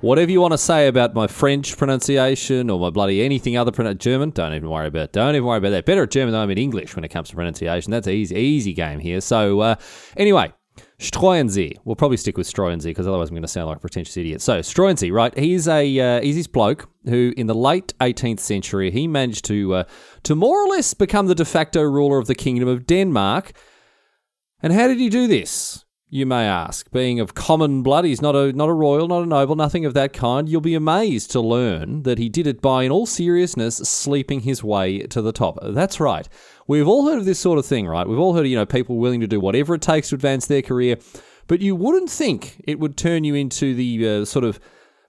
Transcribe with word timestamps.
whatever 0.00 0.30
you 0.30 0.40
want 0.40 0.52
to 0.52 0.58
say 0.58 0.86
about 0.86 1.14
my 1.14 1.26
French 1.26 1.76
pronunciation 1.76 2.70
or 2.70 2.78
my 2.78 2.90
bloody 2.90 3.22
anything 3.22 3.56
other 3.56 3.72
pron- 3.72 3.98
German, 3.98 4.30
don't 4.30 4.54
even 4.54 4.70
worry 4.70 4.88
about. 4.88 5.12
Don't 5.12 5.34
even 5.34 5.46
worry 5.46 5.58
about 5.58 5.70
that. 5.70 5.86
Better 5.86 6.04
at 6.04 6.10
German 6.10 6.32
than 6.32 6.40
I'm 6.40 6.50
in 6.50 6.58
English 6.58 6.94
when 6.94 7.04
it 7.04 7.08
comes 7.08 7.30
to 7.30 7.34
pronunciation. 7.34 7.90
That's 7.90 8.06
an 8.06 8.14
easy, 8.14 8.36
easy 8.36 8.72
game 8.72 8.98
here. 8.98 9.20
So 9.20 9.60
uh, 9.60 9.74
anyway, 10.16 10.52
Struensee. 10.98 11.76
We'll 11.84 11.96
probably 11.96 12.16
stick 12.16 12.36
with 12.36 12.52
Struensee 12.52 12.84
because 12.84 13.06
otherwise 13.06 13.28
I'm 13.28 13.34
going 13.34 13.42
to 13.42 13.48
sound 13.48 13.68
like 13.68 13.78
a 13.78 13.80
pretentious 13.80 14.16
idiot. 14.16 14.40
So 14.40 14.60
Struensee, 14.60 15.12
right? 15.12 15.36
He's 15.36 15.68
a 15.68 16.00
uh, 16.00 16.20
he's 16.22 16.36
this 16.36 16.46
bloke 16.46 16.88
who, 17.04 17.32
in 17.36 17.46
the 17.46 17.54
late 17.54 17.94
18th 18.00 18.40
century, 18.40 18.90
he 18.90 19.06
managed 19.06 19.44
to 19.46 19.74
uh, 19.74 19.84
to 20.24 20.34
more 20.34 20.64
or 20.64 20.68
less 20.68 20.94
become 20.94 21.26
the 21.26 21.34
de 21.34 21.44
facto 21.44 21.82
ruler 21.82 22.18
of 22.18 22.26
the 22.26 22.34
Kingdom 22.34 22.68
of 22.68 22.86
Denmark. 22.86 23.52
And 24.60 24.72
how 24.72 24.88
did 24.88 24.98
he 24.98 25.08
do 25.08 25.28
this? 25.28 25.84
You 26.10 26.24
may 26.24 26.46
ask. 26.46 26.90
Being 26.90 27.20
of 27.20 27.34
common 27.34 27.82
blood, 27.82 28.06
he's 28.06 28.22
not 28.22 28.34
a 28.34 28.50
not 28.52 28.70
a 28.70 28.72
royal, 28.72 29.08
not 29.08 29.24
a 29.24 29.26
noble, 29.26 29.56
nothing 29.56 29.84
of 29.84 29.92
that 29.92 30.14
kind. 30.14 30.48
You'll 30.48 30.62
be 30.62 30.74
amazed 30.74 31.30
to 31.32 31.40
learn 31.40 32.04
that 32.04 32.16
he 32.16 32.30
did 32.30 32.46
it 32.46 32.62
by, 32.62 32.84
in 32.84 32.90
all 32.90 33.04
seriousness, 33.04 33.76
sleeping 33.76 34.40
his 34.40 34.64
way 34.64 35.00
to 35.00 35.20
the 35.20 35.32
top. 35.32 35.58
That's 35.62 36.00
right. 36.00 36.26
We've 36.66 36.88
all 36.88 37.06
heard 37.06 37.18
of 37.18 37.26
this 37.26 37.38
sort 37.38 37.58
of 37.58 37.66
thing, 37.66 37.86
right? 37.86 38.08
We've 38.08 38.18
all 38.18 38.32
heard 38.32 38.46
of, 38.46 38.50
you 38.50 38.56
know, 38.56 38.64
people 38.64 38.96
willing 38.96 39.20
to 39.20 39.26
do 39.26 39.38
whatever 39.38 39.74
it 39.74 39.82
takes 39.82 40.08
to 40.08 40.14
advance 40.14 40.46
their 40.46 40.62
career, 40.62 40.96
but 41.46 41.60
you 41.60 41.76
wouldn't 41.76 42.10
think 42.10 42.62
it 42.66 42.80
would 42.80 42.96
turn 42.96 43.24
you 43.24 43.34
into 43.34 43.74
the 43.74 44.08
uh, 44.08 44.24
sort 44.24 44.46
of, 44.46 44.58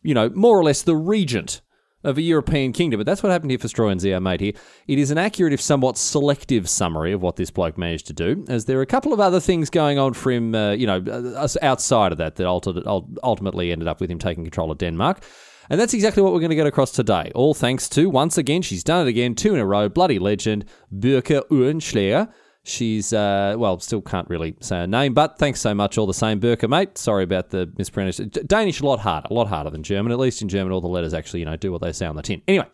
you 0.03 0.13
know, 0.13 0.29
more 0.31 0.59
or 0.59 0.63
less 0.65 0.81
the 0.81 0.97
regent 0.97 1.61
of 2.03 2.17
a 2.17 2.21
European 2.21 2.71
kingdom. 2.73 2.99
But 2.99 3.05
that's 3.05 3.21
what 3.21 3.31
happened 3.31 3.51
here 3.51 3.59
for 3.59 3.67
Struensee, 3.67 4.13
our 4.13 4.19
mate 4.19 4.41
here. 4.41 4.53
It 4.87 4.99
is 4.99 5.11
an 5.11 5.17
accurate, 5.17 5.53
if 5.53 5.61
somewhat 5.61 5.97
selective, 5.97 6.69
summary 6.69 7.11
of 7.11 7.21
what 7.21 7.35
this 7.35 7.51
bloke 7.51 7.77
managed 7.77 8.07
to 8.07 8.13
do, 8.13 8.45
as 8.47 8.65
there 8.65 8.77
are 8.79 8.81
a 8.81 8.85
couple 8.87 9.13
of 9.13 9.19
other 9.19 9.39
things 9.39 9.69
going 9.69 9.99
on 9.99 10.13
for 10.13 10.31
him, 10.31 10.55
uh, 10.55 10.71
you 10.71 10.88
know, 10.88 11.03
uh, 11.07 11.47
outside 11.61 12.11
of 12.11 12.17
that, 12.17 12.35
that 12.38 12.47
ultimately 13.23 13.71
ended 13.71 13.88
up 13.88 13.99
with 13.99 14.09
him 14.09 14.19
taking 14.19 14.43
control 14.43 14.71
of 14.71 14.77
Denmark. 14.77 15.23
And 15.69 15.79
that's 15.79 15.93
exactly 15.93 16.23
what 16.23 16.33
we're 16.33 16.39
going 16.39 16.49
to 16.49 16.55
get 16.55 16.65
across 16.65 16.91
today. 16.91 17.31
All 17.35 17.53
thanks 17.53 17.88
to, 17.89 18.09
once 18.09 18.38
again, 18.39 18.63
she's 18.63 18.83
done 18.83 19.05
it 19.05 19.09
again, 19.09 19.35
two 19.35 19.53
in 19.53 19.59
a 19.59 19.65
row, 19.65 19.88
bloody 19.88 20.17
legend, 20.17 20.65
Birke 20.91 21.47
Uhrenschläger. 21.49 22.31
She's, 22.63 23.13
uh, 23.13 23.55
well, 23.57 23.79
still 23.79 24.01
can't 24.01 24.29
really 24.29 24.55
say 24.59 24.77
her 24.77 24.87
name, 24.87 25.13
but 25.13 25.39
thanks 25.39 25.61
so 25.61 25.73
much 25.73 25.97
all 25.97 26.05
the 26.05 26.13
same, 26.13 26.39
Birke, 26.39 26.69
mate. 26.69 26.97
Sorry 26.97 27.23
about 27.23 27.49
the 27.49 27.71
mispronunciation. 27.77 28.31
Danish 28.45 28.81
a 28.81 28.85
lot 28.85 28.99
harder, 28.99 29.27
a 29.31 29.33
lot 29.33 29.47
harder 29.47 29.69
than 29.69 29.81
German. 29.81 30.11
At 30.11 30.19
least 30.19 30.41
in 30.41 30.49
German, 30.49 30.73
all 30.73 30.81
the 30.81 30.87
letters 30.87 31.13
actually, 31.13 31.39
you 31.39 31.45
know, 31.45 31.55
do 31.55 31.71
what 31.71 31.81
they 31.81 31.93
say 31.93 32.05
on 32.05 32.15
the 32.15 32.21
tin. 32.21 32.41
Anyway, 32.47 32.67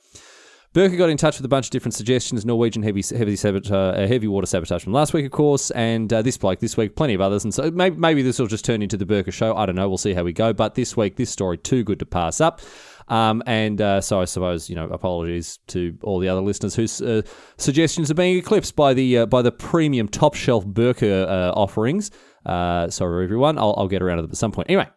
Birke 0.73 0.97
got 0.97 1.09
in 1.09 1.15
touch 1.15 1.37
with 1.37 1.45
a 1.45 1.49
bunch 1.49 1.67
of 1.67 1.71
different 1.71 1.93
suggestions. 1.93 2.45
Norwegian 2.45 2.83
heavy 2.83 3.01
heavy, 3.01 3.37
sabotage, 3.37 3.71
uh, 3.71 4.07
heavy 4.07 4.27
water 4.27 4.45
sabotage 4.45 4.83
from 4.83 4.91
last 4.91 5.13
week, 5.13 5.25
of 5.25 5.31
course, 5.31 5.71
and 5.71 6.11
uh, 6.11 6.21
this 6.21 6.35
bloke 6.35 6.59
this 6.59 6.75
week, 6.75 6.97
plenty 6.97 7.13
of 7.13 7.21
others. 7.21 7.45
And 7.45 7.53
so 7.53 7.71
maybe, 7.71 7.95
maybe 7.95 8.21
this 8.21 8.39
will 8.39 8.47
just 8.47 8.65
turn 8.65 8.81
into 8.81 8.97
the 8.97 9.05
Birke 9.05 9.31
show. 9.31 9.55
I 9.55 9.65
don't 9.65 9.75
know. 9.75 9.87
We'll 9.87 9.97
see 9.97 10.13
how 10.13 10.23
we 10.23 10.33
go. 10.33 10.51
But 10.51 10.75
this 10.75 10.97
week, 10.97 11.15
this 11.15 11.29
story 11.29 11.57
too 11.57 11.85
good 11.85 11.99
to 11.99 12.05
pass 12.05 12.41
up. 12.41 12.59
Um, 13.07 13.43
and 13.45 13.79
uh, 13.81 14.01
so 14.01 14.21
I 14.21 14.25
suppose 14.25 14.69
you 14.69 14.75
know 14.75 14.85
apologies 14.85 15.59
to 15.67 15.97
all 16.03 16.19
the 16.19 16.29
other 16.29 16.41
listeners 16.41 16.75
whose 16.75 17.01
uh, 17.01 17.21
suggestions 17.57 18.09
are 18.09 18.15
being 18.15 18.37
eclipsed 18.37 18.75
by 18.75 18.93
the 18.93 19.19
uh, 19.19 19.25
by 19.25 19.41
the 19.41 19.51
premium 19.51 20.07
top 20.07 20.35
shelf 20.35 20.65
Birke 20.65 21.03
uh, 21.03 21.51
offerings. 21.55 22.11
Uh, 22.45 22.89
sorry 22.89 23.23
everyone, 23.23 23.57
I'll, 23.57 23.75
I'll 23.77 23.87
get 23.87 24.01
around 24.01 24.17
to 24.17 24.23
them 24.23 24.31
at 24.31 24.37
some 24.37 24.51
point. 24.51 24.69
Anyway, 24.69 24.89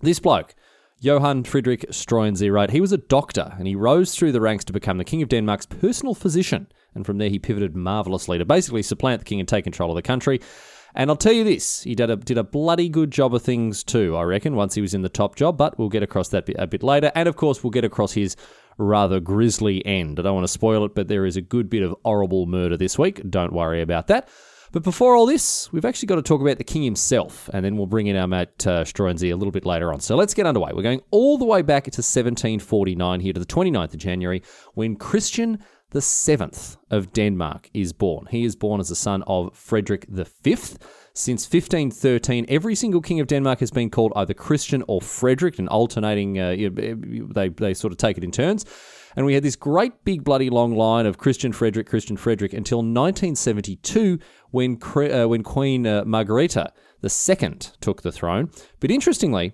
this 0.00 0.20
bloke. 0.20 0.54
Johann 1.00 1.44
Friedrich 1.44 1.84
Struensee, 1.90 2.50
right? 2.50 2.70
He 2.70 2.80
was 2.80 2.92
a 2.92 2.96
doctor 2.96 3.52
and 3.58 3.66
he 3.66 3.74
rose 3.74 4.14
through 4.14 4.32
the 4.32 4.40
ranks 4.40 4.64
to 4.64 4.72
become 4.72 4.96
the 4.96 5.04
King 5.04 5.20
of 5.22 5.28
Denmark's 5.28 5.66
personal 5.66 6.14
physician. 6.14 6.66
And 6.94 7.04
from 7.04 7.18
there, 7.18 7.28
he 7.28 7.38
pivoted 7.38 7.76
marvelously 7.76 8.38
to 8.38 8.44
basically 8.44 8.82
supplant 8.82 9.20
the 9.20 9.24
king 9.24 9.40
and 9.40 9.48
take 9.48 9.64
control 9.64 9.90
of 9.90 9.96
the 9.96 10.02
country. 10.02 10.40
And 10.94 11.10
I'll 11.10 11.16
tell 11.16 11.32
you 11.32 11.42
this, 11.42 11.82
he 11.82 11.94
did 11.94 12.08
a, 12.08 12.16
did 12.16 12.38
a 12.38 12.44
bloody 12.44 12.88
good 12.88 13.10
job 13.10 13.34
of 13.34 13.42
things 13.42 13.82
too, 13.82 14.16
I 14.16 14.22
reckon, 14.22 14.54
once 14.54 14.74
he 14.74 14.80
was 14.80 14.94
in 14.94 15.02
the 15.02 15.08
top 15.08 15.34
job, 15.34 15.56
but 15.56 15.76
we'll 15.78 15.88
get 15.88 16.04
across 16.04 16.28
that 16.28 16.48
a 16.56 16.66
bit 16.68 16.82
later. 16.84 17.10
And 17.14 17.28
of 17.28 17.36
course, 17.36 17.64
we'll 17.64 17.72
get 17.72 17.84
across 17.84 18.12
his 18.12 18.36
rather 18.78 19.18
grisly 19.18 19.84
end. 19.84 20.20
I 20.20 20.22
don't 20.22 20.34
want 20.34 20.44
to 20.44 20.52
spoil 20.52 20.84
it, 20.84 20.94
but 20.94 21.08
there 21.08 21.26
is 21.26 21.36
a 21.36 21.40
good 21.40 21.68
bit 21.68 21.82
of 21.82 21.96
horrible 22.04 22.46
murder 22.46 22.76
this 22.76 22.98
week. 22.98 23.28
Don't 23.28 23.52
worry 23.52 23.82
about 23.82 24.06
that. 24.08 24.28
But 24.74 24.82
before 24.82 25.14
all 25.14 25.26
this, 25.26 25.72
we've 25.72 25.84
actually 25.84 26.06
got 26.06 26.16
to 26.16 26.22
talk 26.22 26.40
about 26.40 26.58
the 26.58 26.64
king 26.64 26.82
himself, 26.82 27.48
and 27.52 27.64
then 27.64 27.76
we'll 27.76 27.86
bring 27.86 28.08
in 28.08 28.16
our 28.16 28.26
mate 28.26 28.66
uh, 28.66 28.84
a 28.84 29.12
little 29.12 29.52
bit 29.52 29.64
later 29.64 29.92
on. 29.92 30.00
So 30.00 30.16
let's 30.16 30.34
get 30.34 30.46
underway. 30.46 30.72
We're 30.74 30.82
going 30.82 31.00
all 31.12 31.38
the 31.38 31.44
way 31.44 31.62
back 31.62 31.84
to 31.84 32.02
1749 32.02 33.20
here 33.20 33.32
to 33.32 33.38
the 33.38 33.46
29th 33.46 33.94
of 33.94 33.98
January 33.98 34.42
when 34.74 34.96
Christian 34.96 35.60
the 35.90 36.00
seventh 36.00 36.76
of 36.90 37.12
Denmark 37.12 37.70
is 37.72 37.92
born. 37.92 38.26
He 38.30 38.44
is 38.44 38.56
born 38.56 38.80
as 38.80 38.88
the 38.88 38.96
son 38.96 39.22
of 39.26 39.54
Frederick 39.54 40.06
V. 40.08 40.56
Since 41.16 41.44
1513, 41.44 42.46
every 42.48 42.74
single 42.74 43.00
king 43.00 43.20
of 43.20 43.28
Denmark 43.28 43.60
has 43.60 43.70
been 43.70 43.88
called 43.88 44.12
either 44.16 44.34
Christian 44.34 44.82
or 44.88 45.00
Frederick, 45.00 45.60
and 45.60 45.68
alternating, 45.68 46.40
uh, 46.40 46.56
they, 47.32 47.48
they 47.48 47.74
sort 47.74 47.92
of 47.92 47.98
take 47.98 48.18
it 48.18 48.24
in 48.24 48.32
turns. 48.32 48.64
And 49.16 49.24
we 49.24 49.34
had 49.34 49.44
this 49.44 49.54
great 49.54 50.04
big 50.04 50.24
bloody 50.24 50.50
long 50.50 50.74
line 50.74 51.06
of 51.06 51.18
Christian 51.18 51.52
Frederick, 51.52 51.86
Christian 51.86 52.16
Frederick 52.16 52.52
until 52.52 52.78
1972 52.78 54.18
when, 54.50 54.78
uh, 54.82 55.28
when 55.28 55.44
Queen 55.44 55.86
uh, 55.86 56.02
Margrethe 56.04 56.56
II 57.04 57.58
took 57.80 58.02
the 58.02 58.10
throne. 58.10 58.50
But 58.80 58.90
interestingly, 58.90 59.52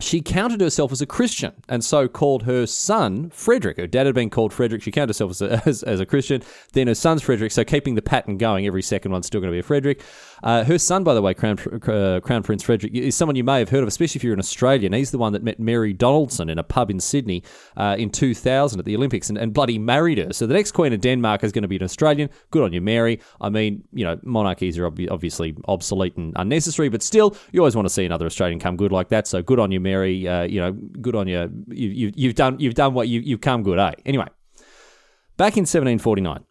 she 0.00 0.20
counted 0.20 0.60
herself 0.60 0.92
as 0.92 1.00
a 1.00 1.06
Christian 1.06 1.52
and 1.68 1.84
so 1.84 2.08
called 2.08 2.44
her 2.44 2.66
son 2.66 3.30
Frederick. 3.30 3.76
Her 3.76 3.86
dad 3.86 4.06
had 4.06 4.14
been 4.14 4.30
called 4.30 4.52
Frederick. 4.52 4.82
She 4.82 4.90
counted 4.90 5.10
herself 5.10 5.30
as 5.32 5.42
a, 5.42 5.62
as, 5.66 5.82
as 5.82 6.00
a 6.00 6.06
Christian. 6.06 6.42
Then 6.72 6.86
her 6.86 6.94
son's 6.94 7.22
Frederick. 7.22 7.52
So 7.52 7.64
keeping 7.64 7.94
the 7.94 8.02
pattern 8.02 8.38
going, 8.38 8.66
every 8.66 8.82
second 8.82 9.12
one's 9.12 9.26
still 9.26 9.40
going 9.40 9.50
to 9.50 9.54
be 9.54 9.60
a 9.60 9.62
Frederick. 9.62 10.02
Uh, 10.42 10.64
her 10.64 10.78
son, 10.78 11.04
by 11.04 11.14
the 11.14 11.22
way, 11.22 11.34
Crown, 11.34 11.58
uh, 11.88 12.20
Crown 12.20 12.42
Prince 12.42 12.62
Frederick, 12.62 12.94
is 12.94 13.14
someone 13.14 13.36
you 13.36 13.44
may 13.44 13.58
have 13.58 13.68
heard 13.68 13.82
of, 13.82 13.88
especially 13.88 14.18
if 14.18 14.24
you're 14.24 14.32
an 14.32 14.38
Australian. 14.38 14.92
He's 14.92 15.10
the 15.10 15.18
one 15.18 15.32
that 15.32 15.42
met 15.42 15.58
Mary 15.58 15.92
Donaldson 15.92 16.48
in 16.48 16.58
a 16.58 16.62
pub 16.62 16.90
in 16.90 17.00
Sydney 17.00 17.42
uh, 17.76 17.96
in 17.98 18.10
2000 18.10 18.78
at 18.78 18.84
the 18.84 18.96
Olympics 18.96 19.28
and, 19.28 19.38
and 19.38 19.52
bloody 19.52 19.78
married 19.78 20.18
her. 20.18 20.32
So 20.32 20.46
the 20.46 20.54
next 20.54 20.72
Queen 20.72 20.92
of 20.92 21.00
Denmark 21.00 21.44
is 21.44 21.52
going 21.52 21.62
to 21.62 21.68
be 21.68 21.76
an 21.76 21.82
Australian. 21.82 22.30
Good 22.50 22.62
on 22.62 22.72
you, 22.72 22.80
Mary. 22.80 23.20
I 23.40 23.50
mean, 23.50 23.84
you 23.92 24.04
know, 24.04 24.18
monarchies 24.22 24.78
are 24.78 24.86
ob- 24.86 25.00
obviously 25.10 25.56
obsolete 25.68 26.16
and 26.16 26.32
unnecessary, 26.36 26.88
but 26.88 27.02
still, 27.02 27.36
you 27.52 27.60
always 27.60 27.76
want 27.76 27.86
to 27.86 27.94
see 27.94 28.04
another 28.04 28.26
Australian 28.26 28.58
come 28.58 28.76
good 28.76 28.92
like 28.92 29.08
that. 29.08 29.26
So 29.26 29.42
good 29.42 29.58
on 29.58 29.70
you, 29.70 29.80
Mary. 29.80 30.26
Uh, 30.26 30.42
you 30.42 30.60
know, 30.60 30.72
good 30.72 31.14
on 31.14 31.28
you. 31.28 31.50
you, 31.68 31.88
you 31.88 32.12
you've 32.14 32.34
done 32.34 32.58
you've 32.58 32.74
done 32.74 32.94
what 32.94 33.08
you, 33.08 33.20
you've 33.20 33.40
come 33.40 33.62
good, 33.62 33.78
eh? 33.78 33.92
Anyway, 34.04 34.26
back 35.36 35.56
in 35.56 35.62
1749. 35.62 36.44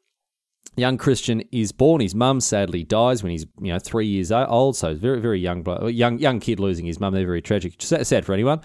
Young 0.76 0.98
Christian 0.98 1.44
is 1.52 1.72
born. 1.72 2.02
His 2.02 2.16
mum 2.16 2.42
sadly 2.42 2.84
dies 2.84 3.24
when 3.24 3.32
he's 3.32 3.46
you 3.62 3.74
know 3.74 3.80
three 3.80 4.08
years 4.08 4.32
old, 4.32 4.76
so 4.76 4.96
very 4.96 5.20
very 5.20 5.40
young 5.40 5.66
young 5.90 6.20
young 6.20 6.40
kid 6.40 6.60
losing 6.60 6.86
his 6.86 7.00
mum. 7.00 7.14
They're 7.14 7.26
very 7.26 7.42
tragic, 7.42 7.76
sad 7.80 8.26
for 8.26 8.34
anyone. 8.34 8.62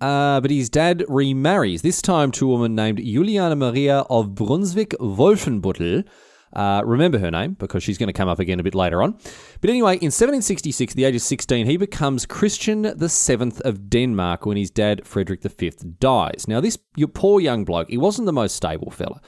Uh, 0.00 0.40
but 0.40 0.50
his 0.50 0.68
dad 0.68 1.04
remarries, 1.08 1.82
this 1.82 2.02
time 2.02 2.32
to 2.32 2.46
a 2.46 2.48
woman 2.48 2.74
named 2.74 2.98
Juliana 2.98 3.56
Maria 3.56 4.00
of 4.10 4.34
Brunswick 4.34 4.90
Wolfenbüttel. 5.00 6.04
Uh, 6.52 6.82
remember 6.84 7.18
her 7.18 7.30
name 7.30 7.54
because 7.54 7.82
she's 7.82 7.98
going 7.98 8.06
to 8.08 8.12
come 8.12 8.28
up 8.28 8.38
again 8.38 8.60
a 8.60 8.62
bit 8.62 8.74
later 8.74 9.02
on. 9.02 9.18
But 9.60 9.70
anyway, 9.70 9.94
in 9.94 10.12
1766, 10.12 10.92
at 10.92 10.96
the 10.96 11.04
age 11.04 11.16
of 11.16 11.22
16, 11.22 11.66
he 11.66 11.76
becomes 11.76 12.26
Christian 12.26 12.82
the 12.96 13.08
Seventh 13.08 13.60
of 13.62 13.90
Denmark 13.90 14.46
when 14.46 14.56
his 14.56 14.70
dad, 14.70 15.06
Frederick 15.06 15.42
V, 15.42 15.72
dies. 15.98 16.46
Now, 16.46 16.60
this 16.60 16.78
your 16.96 17.08
poor 17.08 17.40
young 17.40 17.64
bloke, 17.64 17.88
he 17.88 17.98
wasn't 17.98 18.26
the 18.26 18.32
most 18.32 18.54
stable 18.54 18.90
fella. 18.90 19.20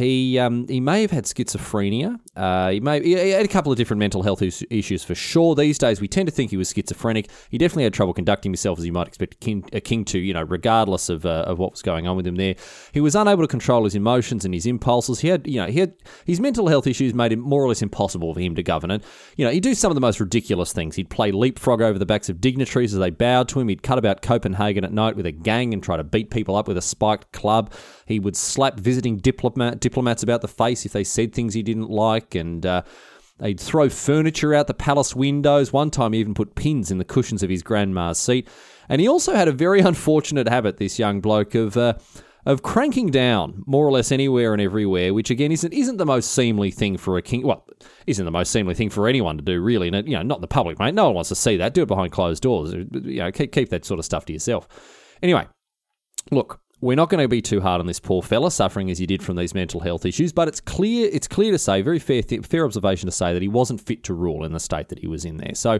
He 0.00 0.38
um, 0.38 0.66
he 0.66 0.80
may 0.80 1.02
have 1.02 1.10
had 1.10 1.24
schizophrenia. 1.24 2.18
Uh, 2.34 2.70
he 2.70 2.80
may 2.80 3.02
he 3.02 3.12
had 3.12 3.44
a 3.44 3.48
couple 3.48 3.70
of 3.70 3.76
different 3.76 3.98
mental 3.98 4.22
health 4.22 4.40
issues 4.40 5.04
for 5.04 5.14
sure. 5.14 5.54
These 5.54 5.76
days, 5.76 6.00
we 6.00 6.08
tend 6.08 6.26
to 6.26 6.32
think 6.32 6.50
he 6.50 6.56
was 6.56 6.72
schizophrenic. 6.72 7.28
He 7.50 7.58
definitely 7.58 7.84
had 7.84 7.92
trouble 7.92 8.14
conducting 8.14 8.50
himself 8.50 8.78
as 8.78 8.86
you 8.86 8.92
might 8.92 9.08
expect 9.08 9.34
a 9.34 9.36
king, 9.36 9.64
a 9.74 9.80
king 9.80 10.06
to, 10.06 10.18
you 10.18 10.32
know, 10.32 10.42
regardless 10.42 11.10
of 11.10 11.26
uh, 11.26 11.44
of 11.46 11.58
what 11.58 11.72
was 11.72 11.82
going 11.82 12.08
on 12.08 12.16
with 12.16 12.26
him 12.26 12.36
there. 12.36 12.54
He 12.92 13.00
was 13.00 13.14
unable 13.14 13.42
to 13.42 13.48
control 13.48 13.84
his 13.84 13.94
emotions 13.94 14.46
and 14.46 14.54
his 14.54 14.64
impulses. 14.64 15.20
He 15.20 15.28
had, 15.28 15.46
you 15.46 15.60
know, 15.60 15.66
he 15.66 15.80
had 15.80 15.92
his 16.24 16.40
mental 16.40 16.68
health 16.68 16.86
issues 16.86 17.12
made 17.12 17.32
it 17.32 17.38
more 17.38 17.62
or 17.62 17.68
less 17.68 17.82
impossible 17.82 18.32
for 18.32 18.40
him 18.40 18.54
to 18.54 18.62
govern. 18.62 18.90
And 18.90 19.02
you 19.36 19.44
know, 19.44 19.50
he'd 19.50 19.62
do 19.62 19.74
some 19.74 19.90
of 19.90 19.96
the 19.96 20.00
most 20.00 20.18
ridiculous 20.18 20.72
things. 20.72 20.96
He'd 20.96 21.10
play 21.10 21.30
leapfrog 21.30 21.82
over 21.82 21.98
the 21.98 22.06
backs 22.06 22.30
of 22.30 22.40
dignitaries 22.40 22.94
as 22.94 23.00
they 23.00 23.10
bowed 23.10 23.48
to 23.50 23.60
him. 23.60 23.68
He'd 23.68 23.82
cut 23.82 23.98
about 23.98 24.22
Copenhagen 24.22 24.82
at 24.82 24.94
night 24.94 25.14
with 25.14 25.26
a 25.26 25.32
gang 25.32 25.74
and 25.74 25.82
try 25.82 25.98
to 25.98 26.04
beat 26.04 26.30
people 26.30 26.56
up 26.56 26.68
with 26.68 26.78
a 26.78 26.82
spiked 26.82 27.32
club. 27.32 27.70
He 28.06 28.18
would 28.18 28.34
slap 28.34 28.80
visiting 28.80 29.18
diplomat, 29.18 29.80
diplomats 29.90 30.22
about 30.22 30.40
the 30.40 30.48
face 30.48 30.86
if 30.86 30.92
they 30.92 31.04
said 31.04 31.32
things 31.32 31.54
he 31.54 31.62
didn't 31.62 31.90
like, 31.90 32.34
and 32.34 32.64
uh, 32.64 32.82
they'd 33.38 33.58
throw 33.58 33.88
furniture 33.88 34.54
out 34.54 34.66
the 34.68 34.74
palace 34.74 35.14
windows. 35.16 35.72
One 35.72 35.90
time, 35.90 36.12
he 36.12 36.20
even 36.20 36.34
put 36.34 36.54
pins 36.54 36.90
in 36.90 36.98
the 36.98 37.04
cushions 37.04 37.42
of 37.42 37.50
his 37.50 37.62
grandma's 37.62 38.18
seat. 38.18 38.48
And 38.88 39.00
he 39.00 39.08
also 39.08 39.34
had 39.34 39.48
a 39.48 39.52
very 39.52 39.80
unfortunate 39.90 40.48
habit, 40.48 40.76
this 40.76 40.98
young 40.98 41.20
bloke, 41.20 41.54
of. 41.54 41.76
Uh, 41.76 41.94
of 42.46 42.62
cranking 42.62 43.10
down 43.10 43.62
more 43.66 43.86
or 43.86 43.92
less 43.92 44.10
anywhere 44.10 44.54
and 44.54 44.62
everywhere, 44.62 45.12
which 45.12 45.30
again 45.30 45.52
isn't 45.52 45.74
isn't 45.74 45.98
the 45.98 46.06
most 46.06 46.32
seemly 46.32 46.70
thing 46.70 46.96
for 46.96 47.18
a 47.18 47.22
king. 47.22 47.46
Well, 47.46 47.66
isn't 48.06 48.24
the 48.24 48.30
most 48.30 48.50
seemly 48.50 48.74
thing 48.74 48.88
for 48.88 49.06
anyone 49.06 49.36
to 49.36 49.44
do, 49.44 49.60
really. 49.60 49.88
And 49.88 50.08
you 50.08 50.16
know, 50.16 50.22
not 50.22 50.38
in 50.38 50.40
the 50.40 50.48
public, 50.48 50.78
mate. 50.78 50.94
No 50.94 51.04
one 51.04 51.14
wants 51.16 51.28
to 51.28 51.34
see 51.34 51.58
that. 51.58 51.74
Do 51.74 51.82
it 51.82 51.88
behind 51.88 52.12
closed 52.12 52.42
doors. 52.42 52.72
You 52.72 53.18
know, 53.18 53.30
keep, 53.30 53.52
keep 53.52 53.68
that 53.68 53.84
sort 53.84 53.98
of 53.98 54.06
stuff 54.06 54.24
to 54.24 54.32
yourself. 54.32 54.68
Anyway, 55.22 55.46
look, 56.30 56.60
we're 56.80 56.96
not 56.96 57.10
going 57.10 57.22
to 57.22 57.28
be 57.28 57.42
too 57.42 57.60
hard 57.60 57.80
on 57.80 57.86
this 57.86 58.00
poor 58.00 58.22
fella 58.22 58.50
suffering 58.50 58.90
as 58.90 58.98
he 58.98 59.06
did 59.06 59.22
from 59.22 59.36
these 59.36 59.54
mental 59.54 59.80
health 59.80 60.06
issues, 60.06 60.32
but 60.32 60.48
it's 60.48 60.60
clear 60.60 61.08
it's 61.12 61.28
clear 61.28 61.52
to 61.52 61.58
say, 61.58 61.82
very 61.82 61.98
fair 61.98 62.22
fair 62.22 62.64
observation 62.64 63.06
to 63.06 63.12
say 63.12 63.32
that 63.32 63.42
he 63.42 63.48
wasn't 63.48 63.80
fit 63.80 64.02
to 64.04 64.14
rule 64.14 64.44
in 64.44 64.52
the 64.52 64.60
state 64.60 64.88
that 64.88 64.98
he 64.98 65.06
was 65.06 65.24
in 65.24 65.36
there. 65.36 65.54
So 65.54 65.78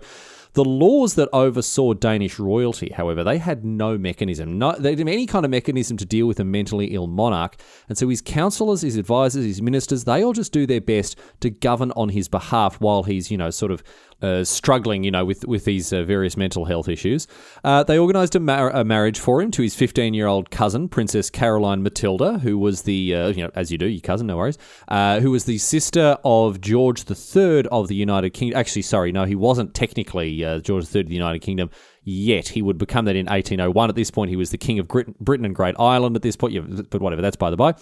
the 0.53 0.65
laws 0.65 1.15
that 1.15 1.29
oversaw 1.33 1.95
Danish 1.95 2.39
royalty, 2.39 2.93
however, 2.95 3.23
they 3.23 3.39
had 3.39 3.65
no 3.65 3.97
mechanism, 3.97 4.59
no, 4.59 4.73
they 4.73 4.91
didn't 4.91 5.07
have 5.07 5.15
any 5.15 5.27
kind 5.27 5.45
of 5.45 5.51
mechanism 5.51 5.97
to 5.99 6.05
deal 6.05 6.27
with 6.27 6.41
a 6.41 6.45
mentally 6.45 6.87
ill 6.87 7.07
monarch. 7.07 7.57
And 7.89 7.97
so 7.97 8.09
his 8.09 8.21
counselors, 8.21 8.83
his 8.83 8.97
advisors, 8.97 9.45
his 9.45 9.63
ministers, 9.63 10.05
they 10.05 10.25
all 10.25 10.33
just 10.33 10.53
do 10.53 10.67
their 10.67 10.81
best 10.81 11.17
to 11.41 11.51
govern 11.51 11.93
on 11.93 12.09
his 12.09 12.29
behalf 12.29 12.81
while 12.81 13.05
he's, 13.05 13.31
you 13.31 13.39
know, 13.39 13.51
sort 13.51 13.71
of 13.71 13.83
uh, 14.23 14.45
struggling, 14.45 15.05
you 15.05 15.11
know, 15.11 15.25
with 15.25 15.47
with 15.47 15.65
these 15.65 15.93
uh, 15.93 16.03
various 16.03 16.37
mental 16.37 16.65
health 16.65 16.89
issues. 16.89 17.27
Uh, 17.65 17.83
they 17.83 17.99
organised 17.99 18.35
a, 18.35 18.41
mar- 18.41 18.71
a, 18.71 18.85
marriage 18.85 19.19
for 19.19 19.41
him 19.41 19.51
to 19.51 19.63
his 19.63 19.75
15 19.75 20.15
year 20.15 20.27
old 20.27 20.51
cousin, 20.51 20.89
Princess 20.89 21.31
Caroline 21.31 21.83
Matilda, 21.83 22.39
who 22.39 22.59
was 22.59 22.83
the, 22.83 23.15
uh, 23.15 23.29
you 23.29 23.43
know, 23.43 23.51
as 23.55 23.71
you 23.71 23.79
do, 23.79 23.87
your 23.87 24.01
cousin, 24.01 24.27
no 24.27 24.37
worries, 24.37 24.59
uh, 24.89 25.21
who 25.21 25.31
was 25.31 25.45
the 25.45 25.59
sister 25.59 26.19
of 26.25 26.61
George 26.61 27.05
III 27.09 27.67
of 27.67 27.89
the 27.89 27.95
United 27.95 28.31
Kingdom. 28.31 28.59
Actually, 28.59 28.83
sorry, 28.83 29.13
no, 29.13 29.25
he 29.25 29.35
wasn't 29.35 29.75
technically 29.75 30.45
uh, 30.45 30.61
George 30.61 30.95
III 30.95 31.03
of 31.03 31.09
the 31.09 31.15
United 31.15 31.41
Kingdom 31.41 31.71
yet. 32.03 32.49
He 32.49 32.63
would 32.63 32.79
become 32.79 33.05
that 33.07 33.17
in 33.17 33.27
1801. 33.27 33.89
At 33.89 33.97
this 33.97 34.11
point, 34.11 34.31
he 34.31 34.37
was 34.37 34.51
the 34.51 34.59
king 34.59 34.79
of 34.79 34.89
Britain 34.89 35.45
and 35.45 35.55
Great 35.55 35.75
Ireland. 35.79 36.17
At 36.17 36.23
this 36.23 36.37
point, 36.37 36.55
yeah, 36.55 36.63
but 36.91 37.01
whatever, 37.01 37.23
that's 37.23 37.37
by 37.37 37.51
the 37.51 37.57
by 37.57 37.75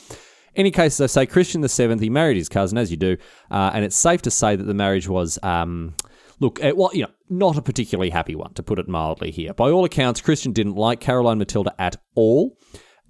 any 0.56 0.70
case, 0.70 1.00
as 1.00 1.16
I 1.16 1.22
say, 1.22 1.26
Christian 1.26 1.66
VII, 1.66 1.98
he 1.98 2.10
married 2.10 2.36
his 2.36 2.48
cousin, 2.48 2.78
as 2.78 2.90
you 2.90 2.96
do, 2.96 3.16
uh, 3.50 3.70
and 3.72 3.84
it's 3.84 3.96
safe 3.96 4.22
to 4.22 4.30
say 4.30 4.56
that 4.56 4.64
the 4.64 4.74
marriage 4.74 5.08
was 5.08 5.38
um, 5.42 5.94
Look, 6.40 6.62
uh, 6.62 6.72
well, 6.76 6.90
you 6.92 7.02
know, 7.02 7.10
not 7.28 7.58
a 7.58 7.62
particularly 7.62 8.10
happy 8.10 8.34
one, 8.34 8.54
to 8.54 8.62
put 8.62 8.78
it 8.78 8.88
mildly 8.88 9.30
here. 9.30 9.52
By 9.54 9.70
all 9.70 9.84
accounts, 9.84 10.20
Christian 10.20 10.52
didn't 10.52 10.76
like 10.76 11.00
Caroline 11.00 11.38
Matilda 11.38 11.74
at 11.78 11.96
all. 12.14 12.56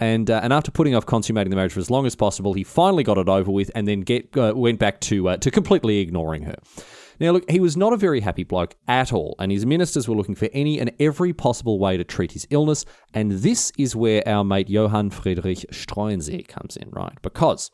And, 0.00 0.30
uh, 0.30 0.40
and 0.42 0.52
after 0.52 0.70
putting 0.70 0.94
off 0.94 1.06
consummating 1.06 1.50
the 1.50 1.56
marriage 1.56 1.72
for 1.72 1.80
as 1.80 1.90
long 1.90 2.06
as 2.06 2.14
possible, 2.14 2.52
he 2.54 2.62
finally 2.62 3.02
got 3.02 3.18
it 3.18 3.28
over 3.28 3.50
with 3.50 3.70
and 3.74 3.86
then 3.86 4.00
get, 4.00 4.36
uh, 4.36 4.52
went 4.54 4.78
back 4.78 5.00
to, 5.02 5.28
uh, 5.30 5.36
to 5.38 5.50
completely 5.50 5.98
ignoring 5.98 6.42
her. 6.42 6.56
Now, 7.20 7.32
look, 7.32 7.50
he 7.50 7.58
was 7.58 7.76
not 7.76 7.92
a 7.92 7.96
very 7.96 8.20
happy 8.20 8.44
bloke 8.44 8.76
at 8.86 9.12
all, 9.12 9.34
and 9.40 9.50
his 9.50 9.66
ministers 9.66 10.06
were 10.06 10.14
looking 10.14 10.36
for 10.36 10.48
any 10.52 10.78
and 10.78 10.92
every 11.00 11.32
possible 11.32 11.80
way 11.80 11.96
to 11.96 12.04
treat 12.04 12.30
his 12.30 12.46
illness. 12.50 12.84
And 13.12 13.32
this 13.32 13.72
is 13.76 13.96
where 13.96 14.26
our 14.26 14.44
mate 14.44 14.68
Johann 14.68 15.10
Friedrich 15.10 15.66
Struensee 15.72 16.46
comes 16.46 16.76
in, 16.76 16.90
right? 16.90 17.20
Because 17.20 17.72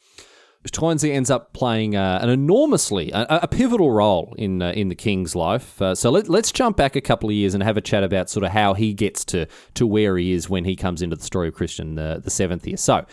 Struensee 0.67 1.13
ends 1.13 1.31
up 1.31 1.53
playing 1.53 1.95
uh, 1.95 2.19
an 2.23 2.31
enormously 2.31 3.11
a, 3.13 3.41
a, 3.43 3.49
pivotal 3.49 3.91
role 3.91 4.35
in 4.39 4.63
uh, 4.63 4.73
in 4.73 4.89
the 4.89 4.95
king's 4.95 5.37
life. 5.37 5.81
Uh, 5.81 5.95
so 5.95 6.11
let, 6.11 6.29
us 6.29 6.53
jump 6.53 6.77
back 6.77 6.97
a 6.97 7.03
couple 7.03 7.29
of 7.29 7.35
years 7.35 7.53
and 7.53 7.63
have 7.63 7.77
a 7.77 7.83
chat 7.83 8.03
about 8.03 8.31
sort 8.31 8.45
of 8.45 8.51
how 8.51 8.73
he 8.73 8.95
gets 8.95 9.25
to 9.27 9.47
to 9.75 9.87
where 9.87 10.17
he 10.17 10.33
is 10.33 10.49
when 10.49 10.65
he 10.65 10.75
comes 10.75 11.03
into 11.03 11.17
the 11.17 11.25
story 11.25 11.49
of 11.49 11.55
Christian 11.55 11.97
the, 11.97 12.21
the 12.23 12.31
seventh 12.31 12.67
year. 12.67 12.77
So. 12.77 13.07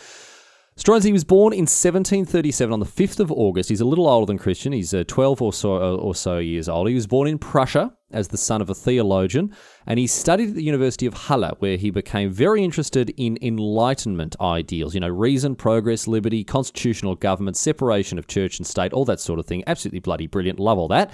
Struensee 0.77 1.11
was 1.11 1.25
born 1.25 1.53
in 1.53 1.63
1737 1.63 2.73
on 2.73 2.79
the 2.79 2.85
5th 2.85 3.19
of 3.19 3.29
August. 3.29 3.69
He's 3.69 3.81
a 3.81 3.85
little 3.85 4.07
older 4.07 4.25
than 4.25 4.39
Christian. 4.39 4.71
He's 4.71 4.93
uh, 4.93 5.03
12 5.05 5.41
or 5.41 5.53
so, 5.53 5.75
uh, 5.75 5.95
or 5.95 6.15
so 6.15 6.37
years 6.37 6.69
old. 6.69 6.87
He 6.87 6.95
was 6.95 7.05
born 7.05 7.27
in 7.27 7.37
Prussia 7.37 7.91
as 8.13 8.29
the 8.29 8.37
son 8.37 8.61
of 8.61 8.69
a 8.69 8.75
theologian, 8.75 9.55
and 9.85 9.99
he 9.99 10.07
studied 10.07 10.49
at 10.49 10.55
the 10.55 10.63
University 10.63 11.05
of 11.05 11.13
Halle, 11.13 11.55
where 11.59 11.77
he 11.77 11.89
became 11.89 12.31
very 12.31 12.63
interested 12.63 13.13
in 13.17 13.37
Enlightenment 13.41 14.35
ideals. 14.39 14.93
You 14.93 15.01
know, 15.01 15.09
reason, 15.09 15.55
progress, 15.55 16.07
liberty, 16.07 16.43
constitutional 16.43 17.15
government, 17.15 17.57
separation 17.57 18.17
of 18.17 18.27
church 18.27 18.59
and 18.59 18.67
state, 18.67 18.93
all 18.93 19.05
that 19.05 19.19
sort 19.19 19.39
of 19.39 19.45
thing. 19.45 19.63
Absolutely 19.67 19.99
bloody 19.99 20.27
brilliant. 20.27 20.59
Love 20.59 20.77
all 20.77 20.87
that. 20.89 21.13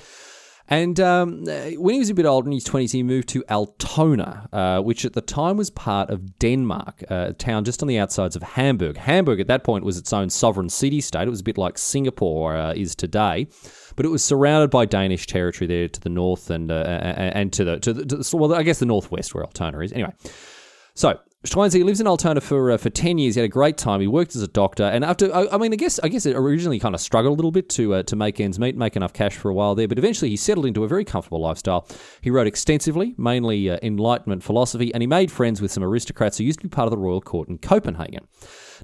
And 0.70 1.00
um, 1.00 1.46
when 1.46 1.94
he 1.94 2.00
was 2.00 2.10
a 2.10 2.14
bit 2.14 2.26
older 2.26 2.48
in 2.48 2.54
his 2.54 2.66
20s, 2.66 2.92
he 2.92 3.02
moved 3.02 3.30
to 3.30 3.44
Altona, 3.50 4.50
uh, 4.52 4.82
which 4.82 5.06
at 5.06 5.14
the 5.14 5.22
time 5.22 5.56
was 5.56 5.70
part 5.70 6.10
of 6.10 6.38
Denmark, 6.40 7.04
uh, 7.10 7.28
a 7.30 7.34
town 7.34 7.64
just 7.64 7.82
on 7.82 7.88
the 7.88 7.98
outsides 7.98 8.36
of 8.36 8.44
Hamburg. 8.44 8.98
Hamburg 8.98 9.40
at 9.40 9.48
that 9.48 9.64
point 9.64 9.86
was 9.86 9.98
its 9.98 10.12
own 10.12 10.30
sovereign 10.30 10.70
city 10.70 11.00
state. 11.00 11.28
It 11.28 11.30
was 11.30 11.40
a 11.40 11.46
bit 11.46 11.58
like 11.58 11.78
Singapore 11.78 12.58
uh, 12.58 12.74
is 12.74 12.96
today 12.96 13.48
but 13.98 14.06
it 14.06 14.10
was 14.10 14.24
surrounded 14.24 14.70
by 14.70 14.86
Danish 14.86 15.28
territory 15.28 15.68
there 15.68 15.90
to 15.90 16.00
the 16.00 16.10
north 16.10 16.50
and 16.50 16.72
uh, 16.72 16.76
and 16.86 17.52
to 17.52 17.66
the 17.66 17.80
to 17.80 17.92
the 17.92 18.24
to, 18.24 18.38
well, 18.38 18.54
I 18.54 18.64
guess 18.64 18.80
the 18.80 18.86
northwest 18.86 19.36
where 19.36 19.44
Altona 19.44 19.80
is. 19.80 19.92
Anyway, 19.92 20.14
so 20.94 21.20
Struensee 21.46 21.84
lives 21.84 22.00
in 22.00 22.08
Altona 22.08 22.40
for 22.40 22.72
uh, 22.72 22.78
for 22.78 22.92
ten 22.92 23.18
years. 23.18 23.36
He 23.36 23.42
had 23.42 23.46
a 23.46 23.50
great 23.50 23.76
time. 23.76 24.00
He 24.00 24.08
worked 24.08 24.36
as 24.36 24.44
a 24.44 24.48
doctor, 24.48 24.84
and 24.84 25.04
after 25.04 25.34
I, 25.36 25.48
I 25.52 25.58
mean, 25.58 25.74
I 25.74 25.78
guess 25.78 26.00
I 26.00 26.10
guess 26.10 26.28
it 26.28 26.36
originally 26.36 26.78
kind 26.78 26.94
of 26.94 27.02
struggled 27.02 27.34
a 27.34 27.36
little 27.36 27.52
bit 27.52 27.70
to 27.70 27.96
uh, 27.96 28.04
to 28.04 28.16
make 28.16 28.40
ends 28.40 28.60
meet, 28.60 28.78
make 28.78 28.96
enough 28.96 29.14
cash 29.14 29.36
for 29.36 29.50
a 29.50 29.54
while 29.54 29.74
there. 29.74 29.88
But 29.88 29.98
eventually, 29.98 30.30
he 30.30 30.38
settled 30.38 30.68
into 30.68 30.84
a 30.84 30.88
very 30.88 31.04
comfortable 31.04 31.42
lifestyle. 31.42 31.88
He 32.22 32.30
wrote 32.30 32.48
extensively, 32.48 33.16
mainly 33.18 33.68
uh, 33.70 33.80
Enlightenment 33.82 34.44
philosophy, 34.44 34.94
and 34.94 35.02
he 35.02 35.08
made 35.08 35.32
friends 35.32 35.60
with 35.60 35.72
some 35.72 35.84
aristocrats 35.84 36.38
who 36.38 36.44
used 36.44 36.60
to 36.60 36.68
be 36.68 36.70
part 36.70 36.86
of 36.86 36.92
the 36.92 36.98
royal 36.98 37.22
court 37.22 37.50
in 37.50 37.58
Copenhagen. 37.58 38.28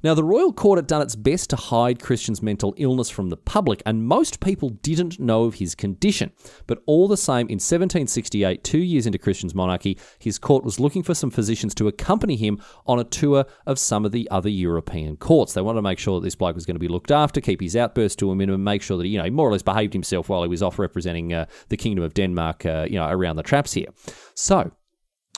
Now, 0.03 0.13
the 0.13 0.23
royal 0.23 0.53
court 0.53 0.77
had 0.77 0.87
done 0.87 1.01
its 1.01 1.15
best 1.15 1.49
to 1.51 1.55
hide 1.55 2.01
Christian's 2.01 2.41
mental 2.41 2.73
illness 2.77 3.09
from 3.09 3.29
the 3.29 3.37
public, 3.37 3.81
and 3.85 4.05
most 4.05 4.39
people 4.39 4.69
didn't 4.69 5.19
know 5.19 5.43
of 5.43 5.55
his 5.55 5.75
condition. 5.75 6.31
But 6.67 6.81
all 6.85 7.07
the 7.07 7.17
same, 7.17 7.47
in 7.47 7.59
1768, 7.59 8.63
two 8.63 8.79
years 8.79 9.05
into 9.05 9.17
Christian's 9.17 9.55
monarchy, 9.55 9.97
his 10.19 10.39
court 10.39 10.63
was 10.63 10.79
looking 10.79 11.03
for 11.03 11.13
some 11.13 11.29
physicians 11.29 11.75
to 11.75 11.87
accompany 11.87 12.35
him 12.35 12.61
on 12.85 12.99
a 12.99 13.03
tour 13.03 13.45
of 13.65 13.79
some 13.79 14.05
of 14.05 14.11
the 14.11 14.27
other 14.31 14.49
European 14.49 15.17
courts. 15.17 15.53
They 15.53 15.61
wanted 15.61 15.77
to 15.77 15.83
make 15.83 15.99
sure 15.99 16.19
that 16.19 16.25
this 16.25 16.35
bloke 16.35 16.55
was 16.55 16.65
going 16.65 16.75
to 16.75 16.79
be 16.79 16.87
looked 16.87 17.11
after, 17.11 17.41
keep 17.41 17.61
his 17.61 17.75
outbursts 17.75 18.15
to 18.17 18.31
a 18.31 18.35
minimum, 18.35 18.63
make 18.63 18.81
sure 18.81 18.97
that 18.97 19.07
you 19.07 19.17
know 19.17 19.25
he 19.25 19.29
more 19.29 19.47
or 19.47 19.51
less 19.51 19.61
behaved 19.61 19.93
himself 19.93 20.29
while 20.29 20.43
he 20.43 20.49
was 20.49 20.63
off 20.63 20.79
representing 20.79 21.33
uh, 21.33 21.45
the 21.69 21.77
Kingdom 21.77 22.03
of 22.03 22.13
Denmark, 22.13 22.65
uh, 22.65 22.85
you 22.89 22.97
know, 22.97 23.07
around 23.07 23.35
the 23.35 23.43
traps 23.43 23.73
here. 23.73 23.87
So 24.35 24.71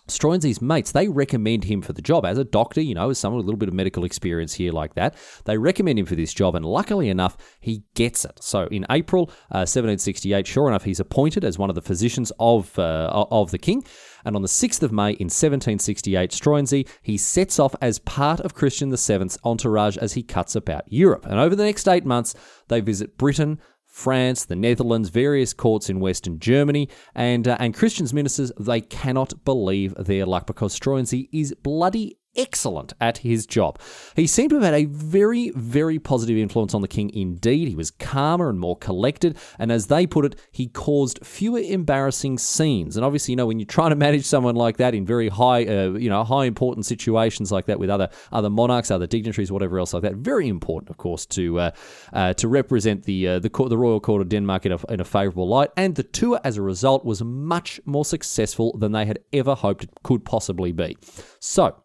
Struensee's 0.08 0.62
mates, 0.62 0.92
they 0.92 1.08
recommend 1.08 1.64
him 1.64 1.82
for 1.82 1.94
the 1.94 2.02
job 2.02 2.26
as 2.26 2.38
a 2.38 2.44
doctor, 2.44 2.82
you 2.82 2.94
know, 2.94 3.10
as 3.10 3.18
someone 3.18 3.38
with 3.38 3.46
a 3.46 3.48
little 3.48 3.58
bit 3.58 3.70
of 3.70 3.76
medical 3.76 4.04
experience 4.04 4.54
here 4.54 4.72
like 4.72 4.94
that. 4.96 5.16
They 5.46 5.58
recommend 5.58 5.98
him 5.98 6.06
for 6.06 6.16
this 6.16 6.34
job, 6.34 6.56
and 6.56 6.66
luckily 6.66 7.10
enough, 7.10 7.38
he 7.60 7.84
gets 7.96 8.26
it. 8.26 8.40
So 8.42 8.68
in 8.68 8.86
April 8.90 9.30
uh, 9.52 9.66
1768, 9.66 10.46
sure 10.46 10.68
enough, 10.68 10.84
he's 10.84 11.00
appointed 11.00 11.44
as 11.44 11.58
one 11.58 11.70
of 11.70 11.76
the 11.76 11.82
physicians 11.82 12.32
of, 12.40 12.78
uh, 12.78 13.26
of 13.32 13.52
the 13.52 13.58
king. 13.58 13.84
And 14.24 14.36
on 14.36 14.42
the 14.42 14.48
6th 14.48 14.82
of 14.82 14.92
May 14.92 15.12
in 15.12 15.28
1768, 15.28 16.32
Struensee, 16.32 16.88
he 17.02 17.18
sets 17.18 17.60
off 17.60 17.76
as 17.80 18.00
part 18.00 18.40
of 18.40 18.56
Christian 18.56 18.90
VII's 18.90 19.38
entourage 19.44 19.98
as 19.98 20.14
he 20.14 20.24
cuts 20.24 20.56
about 20.56 20.92
Europe. 20.92 21.26
And 21.26 21.40
over 21.40 21.56
the 21.56 21.64
next 21.64 21.88
eight 21.88 22.06
months, 22.06 22.34
they 22.68 22.82
visit 22.82 23.18
Britain, 23.18 23.60
France, 23.96 24.44
the 24.44 24.58
Netherlands, 24.58 25.08
various 25.08 25.54
courts 25.54 25.90
in 25.90 26.02
Western 26.02 26.38
Germany, 26.38 26.90
and 27.16 27.48
uh, 27.48 27.56
and 27.62 27.74
Christian's 27.74 28.14
ministers 28.14 28.52
they 28.60 28.82
cannot 28.82 29.46
believe 29.46 29.96
their 29.96 30.26
luck 30.26 30.46
because 30.48 30.78
Struensee 30.78 31.30
is 31.32 31.56
bloody 31.64 32.18
excellent 32.36 32.94
at 33.00 33.20
his 33.20 33.46
job. 33.46 33.80
He 34.16 34.28
seemed 34.28 34.50
to 34.52 34.56
have 34.56 34.66
had 34.66 34.74
a 34.74 34.86
very, 34.86 35.52
very 35.52 36.00
positive 36.00 36.38
influence 36.38 36.74
on 36.74 36.82
the 36.82 36.88
king 36.88 37.10
indeed. 37.14 37.68
He 37.68 37.76
was 37.76 37.92
calmer 37.92 38.50
and 38.50 38.60
more 38.60 38.78
collected, 38.78 39.38
and 39.60 39.72
as 39.72 39.88
they 39.88 40.06
put 40.08 40.26
it, 40.26 40.36
he 40.52 40.68
caused 40.68 41.26
fewer 41.26 41.60
embarrassing 41.60 42.38
scenes. 42.38 42.96
And 42.96 43.06
obviously, 43.06 43.34
you 43.34 43.36
know, 43.36 43.48
when 43.48 43.60
you're 43.60 43.66
trying 43.66 43.92
to 43.92 43.96
manage 44.06 44.26
someone 44.26 44.56
like 44.56 44.78
that 44.78 44.94
in 44.94 45.06
very 45.06 45.30
high, 45.30 45.66
uh, 45.66 45.92
you 45.92 46.10
know, 46.10 46.24
high 46.24 46.46
important 46.46 46.86
situations 46.86 47.52
like 47.52 47.66
that 47.66 47.80
with 47.80 47.90
other 47.90 48.10
other 48.32 48.50
monarchs, 48.50 48.92
other 48.92 49.08
dignitaries, 49.08 49.52
whatever 49.52 49.80
else 49.80 49.94
like 49.94 50.04
that, 50.04 50.16
very 50.16 50.48
important, 50.48 50.90
of 50.90 50.98
course, 50.98 51.26
to 51.26 51.60
uh, 51.60 51.72
uh, 52.14 52.34
to 52.34 52.48
represent 52.48 53.04
the 53.04 53.28
uh, 53.28 53.40
the 53.40 53.50
court, 53.50 53.70
the 53.70 53.78
royal 53.78 54.00
court 54.00 54.22
of 54.22 54.30
Denmark 54.30 54.66
in 54.66 54.72
a, 54.72 54.80
in 54.90 55.00
a 55.00 55.06
favourable 55.06 55.48
light. 55.48 55.70
And 55.78 55.96
the 55.96 56.04
tour, 56.04 56.40
as 56.44 56.58
a 56.58 56.62
result, 56.62 57.06
was 57.06 57.24
much 57.24 57.80
more 57.86 58.06
successful 58.06 58.78
than 58.78 58.92
they 58.92 59.06
had 59.06 59.20
ever 59.34 59.56
hoped 59.56 59.84
it 59.84 59.90
could 60.04 60.26
possibly 60.26 60.72
be. 60.72 60.98
So 61.40 61.76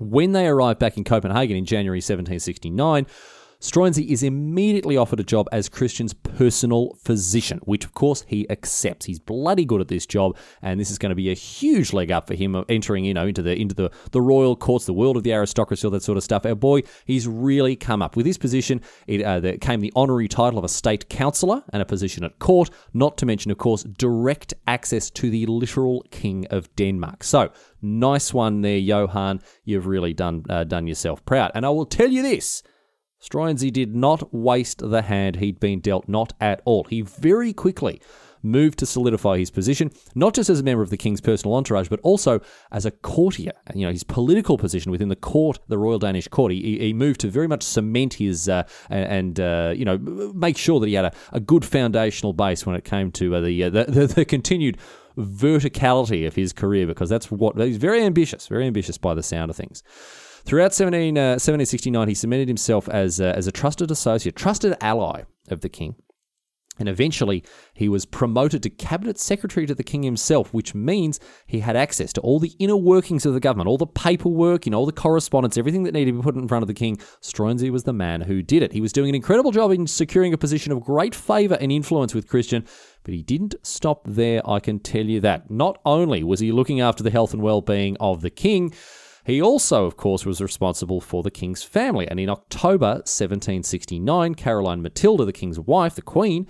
when 0.00 0.32
they 0.32 0.46
arrived 0.46 0.78
back 0.80 0.96
in 0.96 1.04
Copenhagen 1.04 1.56
in 1.56 1.66
January 1.66 1.98
1769, 1.98 3.06
Struensee 3.60 4.08
is 4.08 4.22
immediately 4.22 4.96
offered 4.96 5.20
a 5.20 5.24
job 5.24 5.46
as 5.52 5.68
Christian's 5.68 6.14
personal 6.14 6.94
physician, 6.94 7.60
which 7.64 7.84
of 7.84 7.92
course 7.92 8.24
he 8.26 8.48
accepts. 8.48 9.04
He's 9.04 9.18
bloody 9.18 9.66
good 9.66 9.82
at 9.82 9.88
this 9.88 10.06
job, 10.06 10.38
and 10.62 10.80
this 10.80 10.90
is 10.90 10.96
going 10.96 11.10
to 11.10 11.14
be 11.16 11.30
a 11.30 11.34
huge 11.34 11.92
leg 11.92 12.10
up 12.10 12.26
for 12.26 12.34
him 12.34 12.64
entering, 12.70 13.04
you 13.04 13.12
know, 13.12 13.26
into 13.26 13.42
the 13.42 13.54
into 13.54 13.74
the, 13.74 13.90
the 14.12 14.22
royal 14.22 14.56
courts, 14.56 14.86
the 14.86 14.94
world 14.94 15.18
of 15.18 15.24
the 15.24 15.34
aristocracy, 15.34 15.86
all 15.86 15.90
that 15.90 16.02
sort 16.02 16.16
of 16.16 16.24
stuff. 16.24 16.46
Our 16.46 16.54
boy, 16.54 16.84
he's 17.04 17.28
really 17.28 17.76
come 17.76 18.00
up 18.00 18.16
with 18.16 18.24
his 18.24 18.38
position. 18.38 18.80
It 19.06 19.22
uh, 19.22 19.40
there 19.40 19.58
came 19.58 19.80
the 19.80 19.92
honorary 19.94 20.28
title 20.28 20.58
of 20.58 20.64
a 20.64 20.68
state 20.68 21.10
councillor 21.10 21.62
and 21.70 21.82
a 21.82 21.84
position 21.84 22.24
at 22.24 22.38
court, 22.38 22.70
not 22.94 23.18
to 23.18 23.26
mention, 23.26 23.50
of 23.50 23.58
course, 23.58 23.82
direct 23.82 24.54
access 24.68 25.10
to 25.10 25.28
the 25.28 25.44
literal 25.44 26.02
king 26.10 26.46
of 26.46 26.74
Denmark. 26.76 27.22
So 27.22 27.52
nice 27.82 28.32
one 28.32 28.62
there, 28.62 28.78
Johan. 28.78 29.42
You've 29.64 29.86
really 29.86 30.14
done 30.14 30.44
uh, 30.48 30.64
done 30.64 30.86
yourself 30.86 31.22
proud. 31.26 31.50
And 31.54 31.66
I 31.66 31.68
will 31.68 31.84
tell 31.84 32.08
you 32.08 32.22
this. 32.22 32.62
Struensee 33.22 33.72
did 33.72 33.94
not 33.94 34.32
waste 34.32 34.78
the 34.78 35.02
hand 35.02 35.36
he'd 35.36 35.60
been 35.60 35.80
dealt, 35.80 36.08
not 36.08 36.32
at 36.40 36.62
all. 36.64 36.84
He 36.84 37.02
very 37.02 37.52
quickly 37.52 38.00
moved 38.42 38.78
to 38.78 38.86
solidify 38.86 39.38
his 39.38 39.50
position, 39.50 39.90
not 40.14 40.34
just 40.34 40.48
as 40.48 40.60
a 40.60 40.62
member 40.62 40.82
of 40.82 40.90
the 40.90 40.96
king's 40.96 41.20
personal 41.20 41.54
entourage, 41.54 41.88
but 41.88 42.00
also 42.02 42.40
as 42.72 42.86
a 42.86 42.90
courtier. 42.90 43.52
You 43.74 43.86
know, 43.86 43.92
his 43.92 44.04
political 44.04 44.56
position 44.56 44.90
within 44.90 45.08
the 45.08 45.16
court, 45.16 45.58
the 45.68 45.78
Royal 45.78 45.98
Danish 45.98 46.28
Court. 46.28 46.52
He, 46.52 46.78
he 46.78 46.92
moved 46.92 47.20
to 47.20 47.28
very 47.28 47.46
much 47.46 47.62
cement 47.62 48.14
his 48.14 48.48
uh, 48.48 48.62
and 48.88 49.38
uh, 49.38 49.74
you 49.76 49.84
know 49.84 49.98
make 49.98 50.56
sure 50.56 50.80
that 50.80 50.86
he 50.86 50.94
had 50.94 51.06
a, 51.06 51.12
a 51.32 51.40
good 51.40 51.64
foundational 51.64 52.32
base 52.32 52.64
when 52.64 52.76
it 52.76 52.84
came 52.84 53.12
to 53.12 53.34
uh, 53.34 53.40
the, 53.40 53.68
the, 53.68 53.84
the 53.84 54.06
the 54.06 54.24
continued 54.24 54.78
verticality 55.18 56.26
of 56.26 56.34
his 56.34 56.52
career, 56.52 56.86
because 56.86 57.10
that's 57.10 57.30
what 57.30 57.58
he's 57.58 57.76
very 57.76 58.02
ambitious, 58.02 58.46
very 58.46 58.66
ambitious 58.66 58.96
by 58.96 59.12
the 59.12 59.22
sound 59.22 59.50
of 59.50 59.56
things. 59.56 59.82
Throughout 60.44 60.74
17, 60.74 61.16
uh, 61.16 61.38
1769, 61.38 62.08
he 62.08 62.14
cemented 62.14 62.48
himself 62.48 62.88
as, 62.88 63.20
as 63.20 63.46
a 63.46 63.52
trusted 63.52 63.90
associate, 63.90 64.36
trusted 64.36 64.76
ally 64.80 65.22
of 65.48 65.60
the 65.60 65.68
king. 65.68 65.94
And 66.80 66.88
eventually, 66.88 67.44
he 67.74 67.90
was 67.90 68.06
promoted 68.06 68.62
to 68.62 68.70
cabinet 68.70 69.18
secretary 69.18 69.66
to 69.66 69.74
the 69.74 69.84
king 69.84 70.02
himself, 70.02 70.54
which 70.54 70.74
means 70.74 71.20
he 71.46 71.60
had 71.60 71.76
access 71.76 72.10
to 72.14 72.22
all 72.22 72.40
the 72.40 72.54
inner 72.58 72.76
workings 72.76 73.26
of 73.26 73.34
the 73.34 73.40
government, 73.40 73.68
all 73.68 73.76
the 73.76 73.86
paperwork, 73.86 74.64
you 74.64 74.72
know, 74.72 74.78
all 74.78 74.86
the 74.86 74.92
correspondence, 74.92 75.58
everything 75.58 75.82
that 75.82 75.92
needed 75.92 76.12
to 76.12 76.16
be 76.16 76.22
put 76.22 76.36
in 76.36 76.48
front 76.48 76.62
of 76.62 76.68
the 76.68 76.74
king. 76.74 76.96
Struensee 77.20 77.70
was 77.70 77.84
the 77.84 77.92
man 77.92 78.22
who 78.22 78.40
did 78.40 78.62
it. 78.62 78.72
He 78.72 78.80
was 78.80 78.94
doing 78.94 79.10
an 79.10 79.14
incredible 79.14 79.50
job 79.50 79.72
in 79.72 79.86
securing 79.86 80.32
a 80.32 80.38
position 80.38 80.72
of 80.72 80.80
great 80.80 81.14
favour 81.14 81.58
and 81.60 81.70
influence 81.70 82.14
with 82.14 82.26
Christian, 82.26 82.64
but 83.04 83.12
he 83.12 83.22
didn't 83.22 83.56
stop 83.62 84.02
there, 84.06 84.40
I 84.48 84.58
can 84.58 84.78
tell 84.78 85.04
you 85.04 85.20
that. 85.20 85.50
Not 85.50 85.78
only 85.84 86.24
was 86.24 86.40
he 86.40 86.50
looking 86.50 86.80
after 86.80 87.02
the 87.02 87.10
health 87.10 87.34
and 87.34 87.42
well 87.42 87.60
being 87.60 87.98
of 88.00 88.22
the 88.22 88.30
king, 88.30 88.72
he 89.24 89.40
also, 89.40 89.84
of 89.84 89.96
course, 89.96 90.24
was 90.24 90.40
responsible 90.40 91.00
for 91.00 91.22
the 91.22 91.30
king's 91.30 91.62
family, 91.62 92.06
and 92.08 92.18
in 92.18 92.28
October 92.28 93.02
1769, 93.04 94.34
Caroline 94.34 94.82
Matilda, 94.82 95.24
the 95.24 95.32
king's 95.32 95.60
wife, 95.60 95.94
the 95.94 96.02
queen, 96.02 96.46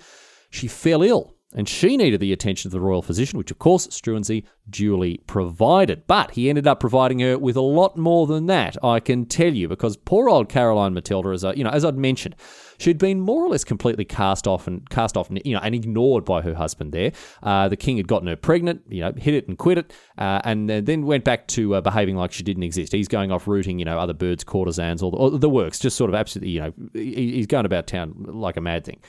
she 0.49 0.67
fell 0.67 1.01
ill 1.01 1.35
and 1.53 1.67
she 1.67 1.97
needed 1.97 2.19
the 2.19 2.31
attention 2.31 2.69
of 2.69 2.71
the 2.71 2.79
royal 2.79 3.01
physician, 3.01 3.37
which 3.37 3.51
of 3.51 3.59
course 3.59 3.87
Struensee 3.87 4.45
duly 4.69 5.19
provided. 5.27 6.07
But 6.07 6.31
he 6.31 6.49
ended 6.49 6.65
up 6.65 6.79
providing 6.79 7.19
her 7.19 7.37
with 7.37 7.57
a 7.57 7.61
lot 7.61 7.97
more 7.97 8.25
than 8.25 8.45
that, 8.45 8.77
I 8.83 8.99
can 8.99 9.25
tell 9.25 9.53
you, 9.53 9.67
because 9.67 9.97
poor 9.97 10.29
old 10.29 10.47
Caroline 10.47 10.93
Matilda, 10.93 11.29
as 11.29 11.43
I, 11.43 11.53
you 11.53 11.63
know, 11.63 11.69
as 11.69 11.83
I'd 11.83 11.97
mentioned, 11.97 12.35
she'd 12.81 12.97
been 12.97 13.19
more 13.19 13.45
or 13.45 13.49
less 13.49 13.63
completely 13.63 14.05
cast 14.05 14.47
off 14.47 14.67
and 14.67 14.89
cast 14.89 15.15
off, 15.15 15.29
you 15.45 15.53
know, 15.53 15.61
and 15.61 15.75
ignored 15.75 16.25
by 16.25 16.41
her 16.41 16.53
husband. 16.53 16.91
There, 16.91 17.11
uh, 17.43 17.69
the 17.69 17.77
king 17.77 17.97
had 17.97 18.07
gotten 18.07 18.27
her 18.27 18.35
pregnant, 18.35 18.81
you 18.89 19.01
know, 19.01 19.13
hit 19.15 19.33
it 19.33 19.47
and 19.47 19.57
quit 19.57 19.77
it, 19.77 19.93
uh, 20.17 20.41
and 20.43 20.69
then 20.69 21.05
went 21.05 21.23
back 21.23 21.47
to 21.49 21.75
uh, 21.75 21.81
behaving 21.81 22.15
like 22.15 22.31
she 22.31 22.43
didn't 22.43 22.63
exist. 22.63 22.91
He's 22.91 23.07
going 23.07 23.31
off 23.31 23.47
rooting, 23.47 23.79
you 23.79 23.85
know, 23.85 23.99
other 23.99 24.13
birds, 24.13 24.43
courtesans, 24.43 25.01
all 25.01 25.11
the, 25.11 25.17
all 25.17 25.29
the 25.29 25.49
works, 25.49 25.79
just 25.79 25.97
sort 25.97 26.09
of 26.09 26.15
absolutely, 26.15 26.51
you 26.51 26.61
know, 26.61 26.73
he's 26.93 27.47
going 27.47 27.65
about 27.65 27.87
town 27.87 28.15
like 28.27 28.57
a 28.57 28.61
mad 28.61 28.83
thing. 28.83 28.99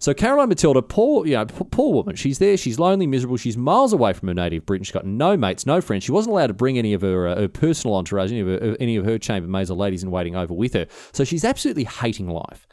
So 0.00 0.14
Caroline 0.14 0.48
Matilda, 0.48 0.80
poor, 0.80 1.26
you 1.26 1.34
know, 1.34 1.44
poor 1.44 1.92
woman. 1.92 2.16
She's 2.16 2.38
there. 2.38 2.56
She's 2.56 2.78
lonely, 2.78 3.06
miserable. 3.06 3.36
She's 3.36 3.58
miles 3.58 3.92
away 3.92 4.14
from 4.14 4.28
her 4.28 4.34
native 4.34 4.64
Britain. 4.64 4.82
She's 4.82 4.94
got 4.94 5.04
no 5.04 5.36
mates, 5.36 5.66
no 5.66 5.82
friends. 5.82 6.04
She 6.04 6.12
wasn't 6.12 6.32
allowed 6.32 6.46
to 6.46 6.54
bring 6.54 6.78
any 6.78 6.94
of 6.94 7.02
her, 7.02 7.28
uh, 7.28 7.36
her 7.36 7.48
personal 7.48 7.96
entourage, 7.96 8.32
any 8.32 8.40
of 8.40 8.46
her, 8.46 8.76
any 8.80 8.96
of 8.96 9.04
her 9.04 9.18
chambermaids 9.18 9.70
or 9.70 9.74
ladies 9.74 10.02
in 10.02 10.10
waiting 10.10 10.36
over 10.36 10.54
with 10.54 10.72
her. 10.72 10.86
So 11.12 11.24
she's 11.24 11.44
absolutely 11.44 11.84
hating 11.84 12.30
life. 12.30 12.66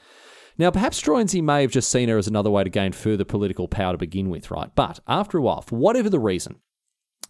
Now, 0.58 0.72
perhaps 0.72 1.02
Struensee 1.02 1.44
may 1.44 1.62
have 1.62 1.72
just 1.72 1.92
seen 1.92 2.10
her 2.10 2.18
as 2.18 2.28
another 2.28 2.50
way 2.50 2.64
to 2.64 2.70
gain 2.70 2.92
further 2.92 3.24
political 3.24 3.68
power 3.68 3.92
to 3.92 3.98
begin 3.98 4.30
with, 4.30 4.50
right? 4.50 4.74
But 4.74 5.00
after 5.08 5.38
a 5.38 5.42
while, 5.42 5.62
for 5.62 5.76
whatever 5.76 6.10
the 6.10 6.20
reason, 6.20 6.56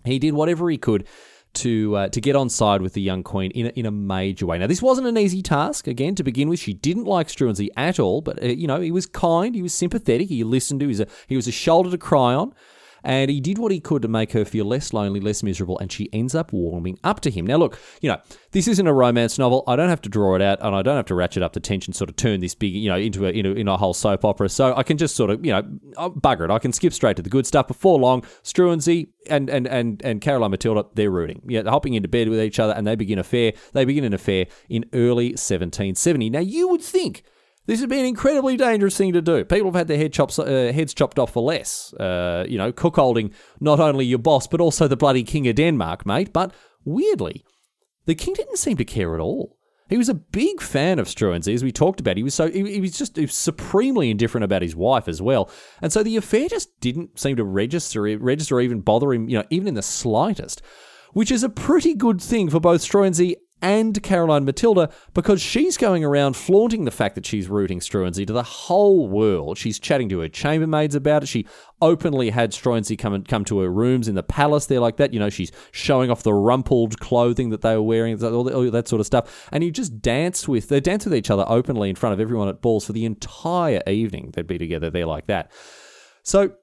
he 0.05 0.17
did 0.17 0.33
whatever 0.33 0.69
he 0.69 0.77
could 0.77 1.05
to 1.53 1.95
uh, 1.95 2.07
to 2.09 2.21
get 2.21 2.35
on 2.35 2.49
side 2.49 2.81
with 2.81 2.93
the 2.93 3.01
young 3.01 3.23
queen 3.23 3.51
in 3.51 3.67
a, 3.67 3.69
in 3.69 3.85
a 3.85 3.91
major 3.91 4.45
way. 4.45 4.57
Now, 4.57 4.67
this 4.67 4.81
wasn't 4.81 5.07
an 5.07 5.17
easy 5.17 5.41
task. 5.41 5.87
Again, 5.87 6.15
to 6.15 6.23
begin 6.23 6.49
with, 6.49 6.59
she 6.59 6.73
didn't 6.73 7.05
like 7.05 7.27
Struensee 7.27 7.69
at 7.75 7.99
all, 7.99 8.21
but 8.21 8.41
uh, 8.41 8.47
you 8.47 8.67
know 8.67 8.79
he 8.79 8.91
was 8.91 9.05
kind, 9.05 9.55
he 9.55 9.61
was 9.61 9.73
sympathetic, 9.73 10.29
he 10.29 10.43
listened 10.43 10.79
to, 10.81 10.85
he 10.85 10.89
was 10.89 10.99
a, 10.99 11.07
he 11.27 11.35
was 11.35 11.47
a 11.47 11.51
shoulder 11.51 11.89
to 11.91 11.97
cry 11.97 12.33
on. 12.33 12.53
And 13.07 13.31
he 13.31 13.39
did 13.39 13.57
what 13.57 13.71
he 13.71 13.79
could 13.79 14.01
to 14.01 14.09
make 14.09 14.33
her 14.33 14.43
feel 14.43 14.65
less 14.65 14.91
lonely, 14.91 15.21
less 15.21 15.41
miserable, 15.41 15.79
and 15.79 15.89
she 15.89 16.09
ends 16.11 16.35
up 16.35 16.51
warming 16.51 16.99
up 17.05 17.21
to 17.21 17.31
him. 17.31 17.47
Now, 17.47 17.55
look, 17.55 17.79
you 18.01 18.09
know, 18.09 18.17
this 18.51 18.67
isn't 18.67 18.85
a 18.85 18.91
romance 18.91 19.39
novel. 19.39 19.63
I 19.65 19.77
don't 19.77 19.87
have 19.87 20.01
to 20.01 20.09
draw 20.09 20.35
it 20.35 20.41
out, 20.41 20.59
and 20.61 20.75
I 20.75 20.81
don't 20.81 20.97
have 20.97 21.05
to 21.05 21.15
ratchet 21.15 21.41
up 21.41 21.53
the 21.53 21.61
tension, 21.61 21.93
sort 21.93 22.09
of 22.09 22.17
turn 22.17 22.41
this 22.41 22.53
big, 22.53 22.73
you 22.73 22.89
know, 22.89 22.97
into 22.97 23.25
a, 23.25 23.29
into, 23.29 23.53
in 23.53 23.69
a 23.69 23.77
whole 23.77 23.93
soap 23.93 24.25
opera. 24.25 24.49
So 24.49 24.75
I 24.75 24.83
can 24.83 24.97
just 24.97 25.15
sort 25.15 25.29
of, 25.29 25.45
you 25.45 25.53
know, 25.53 25.63
uh, 25.95 26.09
bugger 26.09 26.43
it. 26.43 26.51
I 26.51 26.59
can 26.59 26.73
skip 26.73 26.91
straight 26.91 27.15
to 27.15 27.21
the 27.21 27.29
good 27.29 27.47
stuff. 27.47 27.69
Before 27.69 27.97
long, 27.97 28.23
Struensee 28.43 29.07
and, 29.29 29.49
and, 29.49 29.67
and, 29.67 30.01
and 30.03 30.19
Caroline 30.19 30.51
Matilda, 30.51 30.85
they're 30.93 31.09
rooting. 31.09 31.41
Yeah, 31.47 31.61
they're 31.61 31.71
hopping 31.71 31.93
into 31.93 32.09
bed 32.09 32.27
with 32.27 32.41
each 32.41 32.59
other, 32.59 32.73
and 32.73 32.85
they 32.85 32.97
begin 32.97 33.19
affair. 33.19 33.53
They 33.71 33.85
begin 33.85 34.03
an 34.03 34.13
affair 34.13 34.47
in 34.67 34.83
early 34.91 35.27
1770. 35.27 36.29
Now, 36.29 36.39
you 36.39 36.67
would 36.67 36.81
think 36.81 37.23
this 37.67 37.81
would 37.81 37.89
be 37.89 37.99
an 37.99 38.05
incredibly 38.05 38.57
dangerous 38.57 38.97
thing 38.97 39.13
to 39.13 39.21
do. 39.21 39.43
People 39.45 39.67
have 39.67 39.75
had 39.75 39.87
their 39.87 39.97
head 39.97 40.13
chops, 40.13 40.39
uh, 40.39 40.71
heads 40.73 40.93
chopped 40.93 41.19
off 41.19 41.33
for 41.33 41.43
less. 41.43 41.93
Uh, 41.93 42.45
you 42.47 42.57
know, 42.57 42.71
cuckolding 42.71 43.33
not 43.59 43.79
only 43.79 44.05
your 44.05 44.19
boss, 44.19 44.47
but 44.47 44.61
also 44.61 44.87
the 44.87 44.97
bloody 44.97 45.23
King 45.23 45.47
of 45.47 45.55
Denmark, 45.55 46.05
mate. 46.05 46.33
But 46.33 46.53
weirdly, 46.85 47.43
the 48.05 48.15
king 48.15 48.33
didn't 48.33 48.57
seem 48.57 48.77
to 48.77 48.85
care 48.85 49.13
at 49.13 49.21
all. 49.21 49.57
He 49.89 49.97
was 49.97 50.09
a 50.09 50.13
big 50.13 50.61
fan 50.61 50.99
of 50.99 51.07
Struensee, 51.07 51.53
as 51.53 51.63
we 51.63 51.71
talked 51.71 51.99
about. 51.99 52.17
He 52.17 52.23
was 52.23 52.33
so 52.33 52.49
he, 52.49 52.73
he 52.73 52.81
was 52.81 52.97
just 52.97 53.15
he 53.15 53.23
was 53.23 53.35
supremely 53.35 54.09
indifferent 54.09 54.43
about 54.43 54.61
his 54.61 54.75
wife 54.75 55.07
as 55.07 55.21
well, 55.21 55.49
and 55.81 55.93
so 55.93 56.03
the 56.03 56.17
affair 56.17 56.49
just 56.49 56.77
didn't 56.81 57.19
seem 57.19 57.35
to 57.37 57.43
register, 57.43 58.01
register, 58.01 58.55
or 58.55 58.61
even 58.61 58.81
bother 58.81 59.13
him, 59.13 59.29
you 59.29 59.37
know, 59.37 59.45
even 59.49 59.69
in 59.69 59.75
the 59.75 59.81
slightest. 59.81 60.61
Which 61.13 61.31
is 61.31 61.41
a 61.41 61.49
pretty 61.49 61.95
good 61.95 62.21
thing 62.21 62.49
for 62.49 62.59
both 62.59 62.81
Struensee 62.81 63.35
and 63.61 64.01
Caroline 64.03 64.45
Matilda 64.45 64.89
because 65.13 65.41
she's 65.41 65.77
going 65.77 66.03
around 66.03 66.35
flaunting 66.35 66.85
the 66.85 66.91
fact 66.91 67.15
that 67.15 67.25
she's 67.25 67.47
rooting 67.47 67.79
Struensee 67.79 68.27
to 68.27 68.33
the 68.33 68.43
whole 68.43 69.07
world. 69.07 69.57
She's 69.57 69.79
chatting 69.79 70.09
to 70.09 70.19
her 70.19 70.29
chambermaids 70.29 70.95
about 70.95 71.23
it. 71.23 71.27
She 71.27 71.45
openly 71.81 72.29
had 72.29 72.51
Struensee 72.51 72.97
come 72.97 73.13
and 73.13 73.27
come 73.27 73.45
to 73.45 73.59
her 73.59 73.69
rooms 73.69 74.07
in 74.07 74.15
the 74.15 74.23
palace 74.23 74.67
there 74.67 74.79
like 74.79 74.97
that. 74.97 75.13
You 75.13 75.19
know, 75.19 75.29
she's 75.29 75.51
showing 75.71 76.11
off 76.11 76.23
the 76.23 76.33
rumpled 76.33 76.99
clothing 76.99 77.49
that 77.49 77.61
they 77.61 77.75
were 77.75 77.81
wearing, 77.81 78.23
all, 78.23 78.43
that 78.43 78.87
sort 78.87 78.99
of 78.99 79.05
stuff. 79.05 79.49
And 79.51 79.63
you 79.63 79.71
just 79.71 80.01
dance 80.01 80.47
with 80.47 80.69
they 80.69 80.79
dance 80.79 81.05
with 81.05 81.15
each 81.15 81.31
other 81.31 81.45
openly 81.47 81.89
in 81.89 81.95
front 81.95 82.13
of 82.13 82.19
everyone 82.19 82.49
at 82.49 82.61
balls 82.61 82.85
for 82.85 82.93
the 82.93 83.05
entire 83.05 83.81
evening. 83.87 84.31
They'd 84.33 84.47
be 84.47 84.57
together 84.57 84.89
there 84.89 85.05
like 85.05 85.27
that. 85.27 85.51
So 86.23 86.53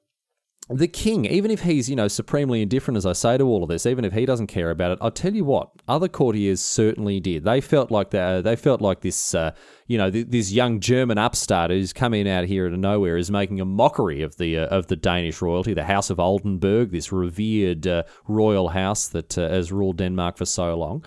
the 0.70 0.88
king, 0.88 1.26
even 1.26 1.50
if 1.50 1.60
he's, 1.60 1.90
you 1.90 1.96
know, 1.96 2.08
supremely 2.08 2.62
indifferent, 2.62 2.96
as 2.96 3.04
I 3.04 3.12
say 3.12 3.36
to 3.36 3.44
all 3.44 3.62
of 3.62 3.68
this, 3.68 3.84
even 3.84 4.04
if 4.04 4.14
he 4.14 4.24
doesn't 4.24 4.46
care 4.46 4.70
about 4.70 4.92
it, 4.92 4.98
I'll 5.02 5.10
tell 5.10 5.34
you 5.34 5.44
what, 5.44 5.70
other 5.86 6.08
courtiers 6.08 6.60
certainly 6.60 7.20
did. 7.20 7.44
They 7.44 7.60
felt 7.60 7.90
like 7.90 8.10
they, 8.10 8.40
they 8.42 8.56
felt 8.56 8.80
like 8.80 9.02
this, 9.02 9.34
uh, 9.34 9.52
you 9.86 9.98
know, 9.98 10.08
this 10.08 10.52
young 10.52 10.80
German 10.80 11.18
upstart 11.18 11.70
who's 11.70 11.92
coming 11.92 12.26
out 12.26 12.46
here 12.46 12.66
out 12.66 12.72
of 12.72 12.78
nowhere 12.78 13.18
is 13.18 13.30
making 13.30 13.60
a 13.60 13.66
mockery 13.66 14.22
of 14.22 14.38
the 14.38 14.58
uh, 14.58 14.66
of 14.68 14.86
the 14.86 14.96
Danish 14.96 15.42
royalty, 15.42 15.74
the 15.74 15.84
House 15.84 16.08
of 16.08 16.18
Oldenburg, 16.18 16.92
this 16.92 17.12
revered 17.12 17.86
uh, 17.86 18.04
royal 18.26 18.68
house 18.68 19.08
that 19.08 19.36
uh, 19.36 19.48
has 19.48 19.70
ruled 19.70 19.98
Denmark 19.98 20.38
for 20.38 20.46
so 20.46 20.74
long. 20.74 21.04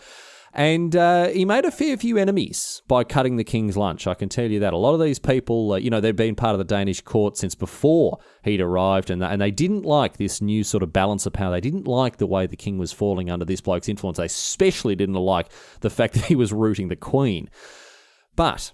And 0.57 0.95
uh, 0.95 1.27
he 1.27 1.45
made 1.45 1.65
a 1.65 1.71
fair 1.71 1.95
few 1.97 2.17
enemies 2.17 2.81
by 2.87 3.03
cutting 3.03 3.35
the 3.35 3.43
king's 3.43 3.77
lunch. 3.77 4.07
I 4.07 4.15
can 4.15 4.27
tell 4.27 4.49
you 4.49 4.59
that. 4.61 4.73
A 4.73 4.77
lot 4.77 4.95
of 4.95 4.99
these 4.99 5.19
people, 5.19 5.73
uh, 5.73 5.75
you 5.77 5.91
know, 5.91 6.01
they've 6.01 6.15
been 6.15 6.33
part 6.33 6.55
of 6.55 6.57
the 6.57 6.65
Danish 6.65 6.99
court 6.99 7.37
since 7.37 7.53
before 7.53 8.17
he'd 8.43 8.59
arrived, 8.59 9.11
and, 9.11 9.23
and 9.23 9.39
they 9.39 9.51
didn't 9.51 9.83
like 9.83 10.17
this 10.17 10.41
new 10.41 10.63
sort 10.63 10.81
of 10.81 10.91
balance 10.91 11.27
of 11.27 11.33
power. 11.33 11.51
They 11.51 11.61
didn't 11.61 11.87
like 11.87 12.17
the 12.17 12.25
way 12.25 12.47
the 12.47 12.55
king 12.55 12.79
was 12.79 12.91
falling 12.91 13.29
under 13.29 13.45
this 13.45 13.61
bloke's 13.61 13.87
influence. 13.87 14.17
They 14.17 14.25
especially 14.25 14.95
didn't 14.95 15.13
like 15.13 15.51
the 15.81 15.91
fact 15.91 16.13
that 16.15 16.25
he 16.25 16.35
was 16.35 16.51
rooting 16.51 16.87
the 16.87 16.95
queen. 16.95 17.51
But 18.35 18.71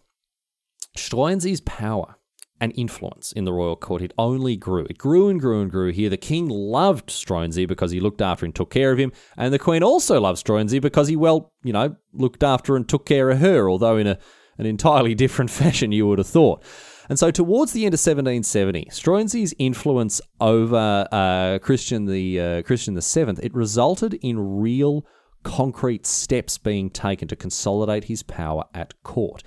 Struensee's 0.98 1.60
power 1.62 2.16
and 2.64 2.72
influence 2.78 3.34
in 3.34 3.44
the 3.44 3.52
royal 3.52 3.76
court. 3.76 4.02
It 4.02 4.14
only 4.18 4.56
grew. 4.56 4.86
It 4.86 4.98
grew 4.98 5.28
and 5.28 5.38
grew 5.38 5.62
and 5.62 5.70
grew 5.70 5.92
here. 5.92 6.10
The 6.10 6.16
king 6.16 6.48
loved 6.48 7.10
Struensee 7.10 7.68
because 7.68 7.92
he 7.92 8.00
looked 8.00 8.22
after 8.22 8.46
and 8.46 8.56
took 8.56 8.70
care 8.70 8.94
of 8.94 8.98
him, 8.98 9.12
and 9.36 9.54
the 9.54 9.60
queen 9.60 9.84
also 9.84 10.22
loved 10.22 10.42
Struensee 10.42 10.82
because 10.82 11.10
he, 11.10 11.18
well, 11.18 11.52
you 11.62 11.74
know, 11.74 11.98
looked 12.14 12.42
after 12.42 12.78
and 12.78 12.88
took 12.88 13.06
care 13.06 13.30
of 13.30 13.40
her, 13.40 13.70
although 13.70 13.98
in 13.98 14.08
a, 14.08 14.18
an 14.58 14.66
entirely 14.66 15.14
different 15.24 15.52
fashion, 15.52 15.92
you 15.92 16.08
would 16.08 16.20
have 16.20 16.28
thought. 16.28 16.64
And 17.10 17.20
so, 17.20 17.32
towards 17.32 17.74
the 17.74 17.82
end 17.82 17.94
of 17.94 18.00
1770, 18.00 18.86
Struensee's 18.86 19.54
influence 19.60 20.22
over 20.40 21.06
uh, 21.12 21.60
Christian 21.60 22.06
the 22.06 22.40
uh, 22.40 22.62
Christian 22.62 22.94
the 22.94 23.02
Seventh 23.02 23.42
it 23.44 23.54
resulted 23.54 24.14
in 24.22 24.62
real, 24.62 25.06
concrete 25.44 26.06
steps 26.06 26.58
being 26.58 26.90
taken 26.90 27.28
to 27.28 27.36
consolidate 27.36 28.06
his 28.06 28.24
power 28.24 28.64
at 28.74 28.94
court. 29.04 29.44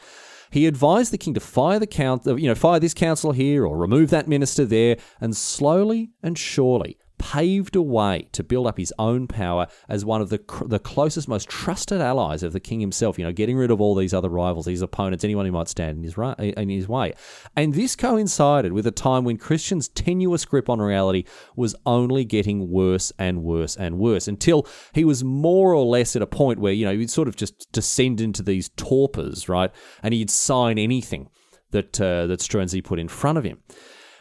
He 0.57 0.67
advised 0.67 1.13
the 1.13 1.19
king 1.19 1.35
to 1.35 1.41
fire 1.41 1.79
the 1.79 1.87
count, 1.87 2.25
you 2.25 2.49
know, 2.49 2.55
fire 2.55 2.81
this 2.81 2.95
council 2.95 3.33
here 3.33 3.67
or 3.67 3.77
remove 3.77 4.09
that 4.09 4.27
minister 4.27 4.65
there, 4.65 4.97
and 5.21 5.37
slowly 5.37 6.13
and 6.23 6.39
surely 6.39 6.97
paved 7.19 7.77
a 7.77 7.83
way 7.83 8.29
to 8.33 8.43
build 8.43 8.67
up 8.67 8.79
his 8.79 8.93
own 8.99 9.27
power 9.27 9.67
as 9.89 10.05
one 10.05 10.21
of 10.21 10.29
the 10.29 10.41
the 10.67 10.79
closest, 10.79 11.29
most 11.29 11.49
trusted 11.49 12.01
allies 12.01 12.43
of 12.43 12.53
the 12.53 12.61
king 12.61 12.81
himself. 12.81 13.19
You 13.19 13.25
know, 13.25 13.33
getting 13.33 13.57
rid 13.57 13.71
of 13.71 13.81
all 13.81 13.95
these 13.95 14.15
other 14.15 14.29
rivals, 14.29 14.67
these 14.67 14.83
opponents, 14.83 15.25
anyone 15.25 15.47
who 15.47 15.53
might 15.53 15.69
stand 15.69 15.99
in 15.99 16.05
his 16.05 16.17
in 16.57 16.69
his 16.69 16.89
way. 16.89 17.15
And 17.57 17.75
this 17.75 17.97
coincided 17.97 18.73
with 18.73 18.87
a 18.87 18.91
time 18.91 19.25
when 19.25 19.39
Christian's 19.39 19.89
tenuous 19.89 20.45
grip 20.45 20.69
on 20.69 20.81
reality 20.81 21.25
was 21.57 21.75
only 21.85 22.25
getting 22.25 22.71
worse 22.71 23.13
and 23.19 23.43
worse 23.43 23.77
and 23.77 23.99
worse 23.99 24.29
until 24.29 24.67
he 24.93 25.05
was 25.05 25.25
more 25.25 25.75
or 25.75 25.85
less 25.85 26.17
at 26.17 26.23
a 26.23 26.27
point 26.27 26.59
where 26.59 26.73
you 26.73 26.85
know 26.85 26.97
he'd 26.97 27.11
sort 27.11 27.29
of 27.29 27.37
just 27.37 27.71
descend 27.73 28.21
into 28.21 28.43
these 28.43 28.71
torpors, 28.77 29.49
right? 29.49 29.71
And 30.03 30.15
he'd 30.15 30.31
sign 30.31 30.79
anything 30.79 31.29
that 31.71 32.01
uh, 32.01 32.27
that 32.27 32.41
Struensee 32.41 32.85
put 32.85 32.99
in 32.99 33.09
front 33.09 33.39
of 33.39 33.45
him. 33.45 33.59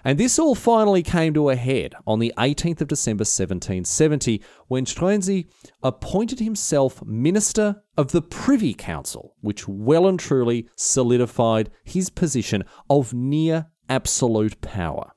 And 0.06 0.20
this 0.20 0.38
all 0.38 0.54
finally 0.54 1.02
came 1.02 1.34
to 1.34 1.50
a 1.50 1.56
head 1.56 1.96
on 2.06 2.20
the 2.20 2.32
18th 2.38 2.82
of 2.82 2.88
December 2.88 3.24
1770 3.24 4.40
when 4.68 4.86
Struensee 4.86 5.48
appointed 5.82 6.40
himself 6.40 7.04
Minister 7.04 7.82
of 7.98 8.12
the 8.12 8.22
Privy 8.22 8.76
Council, 8.76 9.34
which 9.42 9.68
well 9.68 10.06
and 10.06 10.20
truly 10.20 10.70
solidified 10.76 11.72
his 11.84 12.12
position 12.12 12.64
of 12.88 13.16
near 13.16 13.66
absolute 13.90 14.62
power 14.62 15.12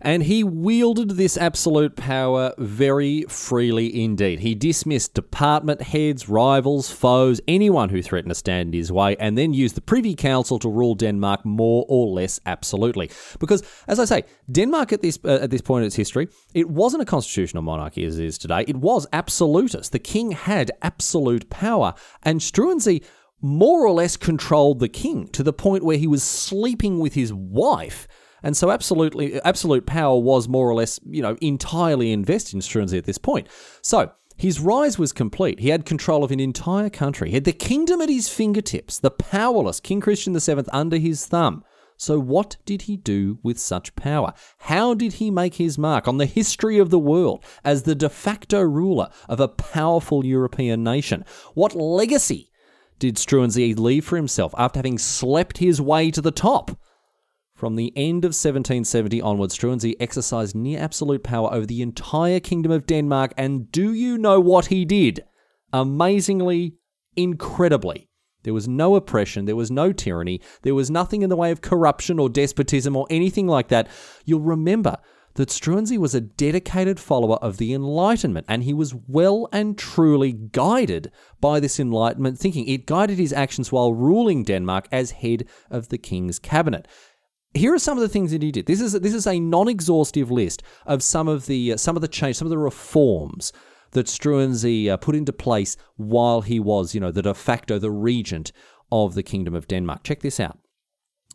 and 0.00 0.22
he 0.22 0.44
wielded 0.44 1.10
this 1.10 1.36
absolute 1.36 1.96
power 1.96 2.54
very 2.58 3.22
freely 3.22 4.02
indeed. 4.02 4.40
He 4.40 4.54
dismissed 4.54 5.14
department 5.14 5.82
heads, 5.82 6.28
rivals, 6.28 6.90
foes, 6.90 7.40
anyone 7.48 7.88
who 7.88 8.02
threatened 8.02 8.30
to 8.30 8.34
stand 8.34 8.74
in 8.74 8.78
his 8.78 8.92
way, 8.92 9.16
and 9.16 9.36
then 9.36 9.52
used 9.52 9.74
the 9.74 9.80
Privy 9.80 10.14
Council 10.14 10.58
to 10.60 10.68
rule 10.68 10.94
Denmark 10.94 11.44
more 11.44 11.84
or 11.88 12.08
less 12.08 12.40
absolutely. 12.46 13.10
Because, 13.38 13.62
as 13.86 13.98
I 13.98 14.04
say, 14.04 14.24
Denmark 14.50 14.92
at 14.92 15.02
this 15.02 15.18
uh, 15.24 15.38
at 15.42 15.50
this 15.50 15.62
point 15.62 15.82
in 15.82 15.86
its 15.86 15.96
history, 15.96 16.28
it 16.54 16.68
wasn't 16.68 17.02
a 17.02 17.06
constitutional 17.06 17.62
monarchy 17.62 18.04
as 18.04 18.18
it 18.18 18.24
is 18.24 18.38
today. 18.38 18.64
It 18.66 18.76
was 18.76 19.06
absolutist. 19.12 19.92
The 19.92 19.98
king 19.98 20.32
had 20.32 20.70
absolute 20.82 21.50
power, 21.50 21.94
and 22.22 22.40
Struensee 22.40 23.04
more 23.40 23.86
or 23.86 23.92
less 23.92 24.16
controlled 24.16 24.80
the 24.80 24.88
king 24.88 25.28
to 25.28 25.42
the 25.42 25.52
point 25.52 25.84
where 25.84 25.96
he 25.96 26.08
was 26.08 26.22
sleeping 26.22 26.98
with 26.98 27.14
his 27.14 27.32
wife 27.32 28.08
and 28.42 28.56
so 28.56 28.70
absolutely 28.70 29.40
absolute 29.42 29.86
power 29.86 30.18
was 30.18 30.48
more 30.48 30.68
or 30.68 30.74
less, 30.74 31.00
you 31.08 31.22
know, 31.22 31.36
entirely 31.40 32.12
invested 32.12 32.54
in 32.54 32.60
Struensee 32.60 32.98
at 32.98 33.04
this 33.04 33.18
point. 33.18 33.48
So 33.82 34.12
his 34.36 34.60
rise 34.60 34.98
was 34.98 35.12
complete. 35.12 35.58
He 35.58 35.70
had 35.70 35.84
control 35.84 36.22
of 36.22 36.30
an 36.30 36.38
entire 36.38 36.90
country. 36.90 37.30
He 37.30 37.34
had 37.34 37.44
the 37.44 37.52
kingdom 37.52 38.00
at 38.00 38.08
his 38.08 38.28
fingertips, 38.28 38.98
the 39.00 39.10
powerless 39.10 39.80
King 39.80 40.00
Christian 40.00 40.38
VII 40.38 40.62
under 40.72 40.96
his 40.96 41.26
thumb. 41.26 41.64
So, 42.00 42.20
what 42.20 42.56
did 42.64 42.82
he 42.82 42.96
do 42.96 43.40
with 43.42 43.58
such 43.58 43.96
power? 43.96 44.32
How 44.58 44.94
did 44.94 45.14
he 45.14 45.32
make 45.32 45.54
his 45.54 45.76
mark 45.76 46.06
on 46.06 46.18
the 46.18 46.26
history 46.26 46.78
of 46.78 46.90
the 46.90 46.98
world 46.98 47.44
as 47.64 47.82
the 47.82 47.96
de 47.96 48.08
facto 48.08 48.60
ruler 48.60 49.10
of 49.28 49.40
a 49.40 49.48
powerful 49.48 50.24
European 50.24 50.84
nation? 50.84 51.24
What 51.54 51.74
legacy 51.74 52.52
did 53.00 53.16
Struensee 53.16 53.76
leave 53.76 54.04
for 54.04 54.14
himself 54.14 54.54
after 54.56 54.78
having 54.78 54.98
slept 54.98 55.58
his 55.58 55.80
way 55.80 56.12
to 56.12 56.20
the 56.20 56.30
top? 56.30 56.78
From 57.58 57.74
the 57.74 57.92
end 57.96 58.24
of 58.24 58.28
1770 58.28 59.20
onwards, 59.20 59.58
Struensee 59.58 59.96
exercised 59.98 60.54
near 60.54 60.78
absolute 60.78 61.24
power 61.24 61.52
over 61.52 61.66
the 61.66 61.82
entire 61.82 62.38
kingdom 62.38 62.70
of 62.70 62.86
Denmark, 62.86 63.34
and 63.36 63.72
do 63.72 63.92
you 63.92 64.16
know 64.16 64.38
what 64.38 64.66
he 64.66 64.84
did? 64.84 65.24
Amazingly, 65.72 66.76
incredibly. 67.16 68.10
There 68.44 68.54
was 68.54 68.68
no 68.68 68.94
oppression, 68.94 69.46
there 69.46 69.56
was 69.56 69.72
no 69.72 69.92
tyranny, 69.92 70.40
there 70.62 70.76
was 70.76 70.88
nothing 70.88 71.22
in 71.22 71.30
the 71.30 71.36
way 71.36 71.50
of 71.50 71.60
corruption 71.60 72.20
or 72.20 72.28
despotism 72.28 72.94
or 72.94 73.08
anything 73.10 73.48
like 73.48 73.66
that. 73.70 73.88
You'll 74.24 74.38
remember 74.38 74.96
that 75.34 75.48
Struensee 75.48 75.98
was 75.98 76.14
a 76.14 76.20
dedicated 76.20 77.00
follower 77.00 77.38
of 77.38 77.56
the 77.56 77.74
Enlightenment, 77.74 78.46
and 78.48 78.62
he 78.62 78.72
was 78.72 78.94
well 79.08 79.48
and 79.52 79.76
truly 79.76 80.32
guided 80.32 81.10
by 81.40 81.58
this 81.58 81.80
Enlightenment 81.80 82.38
thinking. 82.38 82.68
It 82.68 82.86
guided 82.86 83.18
his 83.18 83.32
actions 83.32 83.72
while 83.72 83.94
ruling 83.94 84.44
Denmark 84.44 84.86
as 84.92 85.10
head 85.10 85.48
of 85.72 85.88
the 85.88 85.98
king's 85.98 86.38
cabinet 86.38 86.86
here 87.58 87.74
are 87.74 87.78
some 87.78 87.98
of 87.98 88.02
the 88.02 88.08
things 88.08 88.30
that 88.30 88.42
he 88.42 88.52
did. 88.52 88.66
This 88.66 88.80
is 88.80 88.92
this 88.92 89.14
is 89.14 89.26
a 89.26 89.40
non-exhaustive 89.40 90.30
list 90.30 90.62
of 90.86 91.02
some 91.02 91.28
of 91.28 91.46
the 91.46 91.72
uh, 91.72 91.76
some 91.76 91.96
of 91.96 92.02
the 92.02 92.08
change, 92.08 92.36
some 92.36 92.46
of 92.46 92.50
the 92.50 92.58
reforms 92.58 93.52
that 93.92 94.06
Struensee 94.06 94.88
uh, 94.88 94.96
put 94.96 95.14
into 95.14 95.32
place 95.32 95.76
while 95.96 96.42
he 96.42 96.60
was, 96.60 96.94
you 96.94 97.00
know, 97.00 97.10
the 97.10 97.22
de 97.22 97.34
facto 97.34 97.78
the 97.78 97.90
regent 97.90 98.52
of 98.92 99.14
the 99.14 99.22
Kingdom 99.22 99.54
of 99.54 99.66
Denmark. 99.68 100.02
Check 100.04 100.20
this 100.20 100.40
out. 100.40 100.58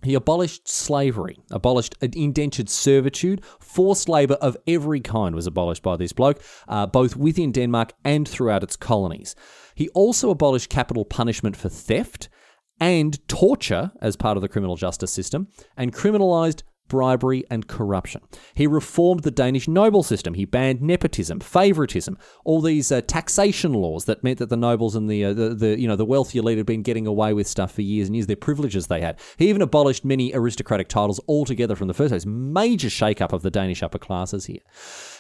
He 0.04 0.16
abolished 0.16 0.68
slavery, 0.68 1.40
abolished 1.50 1.96
indentured 2.02 2.70
servitude, 2.70 3.44
forced 3.60 4.10
labour 4.10 4.34
of 4.36 4.58
every 4.68 5.00
kind 5.00 5.34
was 5.34 5.48
abolished 5.48 5.82
by 5.82 5.96
this 5.96 6.12
bloke, 6.12 6.42
uh, 6.68 6.86
both 6.88 7.16
within 7.16 7.54
Denmark 7.54 7.94
and 8.04 8.28
throughout 8.28 8.64
its 8.64 8.76
colonies. 8.76 9.34
He 9.76 9.88
also 9.90 10.30
abolished 10.30 10.70
capital 10.70 11.06
punishment 11.06 11.56
for 11.56 11.70
theft 11.70 12.28
and 12.80 13.26
torture 13.28 13.92
as 14.02 14.16
part 14.16 14.38
of 14.38 14.42
the 14.42 14.50
criminal 14.50 14.76
justice 14.76 15.12
system, 15.12 15.48
and 15.78 15.94
criminalized 15.94 16.64
bribery, 16.94 17.44
and 17.50 17.68
corruption. 17.68 18.22
He 18.54 18.68
reformed 18.68 19.24
the 19.24 19.32
Danish 19.32 19.68
noble 19.68 20.04
system. 20.04 20.36
He 20.36 20.46
banned 20.46 20.82
nepotism, 20.82 21.40
favoritism, 21.40 22.18
all 22.44 22.62
these 22.62 22.92
uh, 22.92 23.02
taxation 23.02 23.74
laws 23.74 24.06
that 24.06 24.24
meant 24.24 24.40
that 24.40 24.50
the 24.50 24.58
nobles 24.58 24.96
and 24.96 25.10
the, 25.10 25.26
uh, 25.26 25.34
the, 25.34 25.56
the 25.56 25.80
you 25.80 25.88
know 25.88 25.96
the 25.96 26.06
wealthy 26.06 26.40
elite 26.40 26.58
had 26.58 26.68
been 26.68 26.84
getting 26.84 27.08
away 27.08 27.34
with 27.34 27.48
stuff 27.48 27.74
for 27.74 27.82
years 27.82 28.08
and 28.08 28.16
years. 28.16 28.28
Their 28.28 28.36
privileges 28.36 28.88
they 28.88 29.02
had. 29.02 29.20
He 29.38 29.50
even 29.50 29.62
abolished 29.62 30.06
many 30.06 30.34
aristocratic 30.34 30.88
titles 30.88 31.20
altogether 31.28 31.76
from 31.76 31.88
the 31.88 31.94
first 31.94 32.12
place. 32.12 32.26
Major 32.26 32.90
shake-up 32.90 33.34
of 33.34 33.42
the 33.42 33.50
Danish 33.52 33.82
upper 33.82 33.98
classes 34.00 34.46
here. 34.46 34.62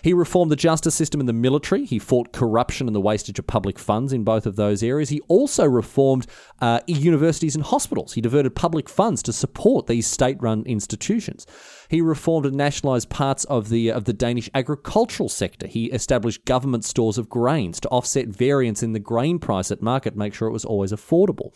He 0.03 0.13
reformed 0.13 0.51
the 0.51 0.57
justice 0.57 0.93
system 0.93 1.21
and 1.21 1.29
the 1.29 1.33
military. 1.33 1.85
He 1.85 1.97
fought 1.97 2.33
corruption 2.33 2.87
and 2.87 2.95
the 2.95 3.01
wastage 3.01 3.39
of 3.39 3.47
public 3.47 3.79
funds 3.79 4.11
in 4.11 4.25
both 4.25 4.45
of 4.45 4.57
those 4.57 4.83
areas. 4.83 5.09
He 5.09 5.21
also 5.21 5.65
reformed 5.65 6.27
uh, 6.59 6.81
universities 6.87 7.55
and 7.55 7.63
hospitals. 7.63 8.13
He 8.13 8.21
diverted 8.21 8.53
public 8.53 8.89
funds 8.89 9.23
to 9.23 9.33
support 9.33 9.87
these 9.87 10.05
state-run 10.05 10.63
institutions. 10.65 11.47
He 11.87 12.01
reformed 12.01 12.45
and 12.45 12.57
nationalised 12.57 13.09
parts 13.09 13.45
of 13.45 13.69
the 13.69 13.91
of 13.91 14.03
the 14.03 14.13
Danish 14.13 14.49
agricultural 14.53 15.29
sector. 15.29 15.67
He 15.67 15.85
established 15.85 16.45
government 16.45 16.83
stores 16.83 17.17
of 17.17 17.29
grains 17.29 17.79
to 17.79 17.89
offset 17.89 18.27
variance 18.27 18.83
in 18.83 18.91
the 18.91 18.99
grain 18.99 19.39
price 19.39 19.71
at 19.71 19.81
market, 19.81 20.17
make 20.17 20.33
sure 20.33 20.49
it 20.49 20.51
was 20.51 20.65
always 20.65 20.91
affordable. 20.91 21.53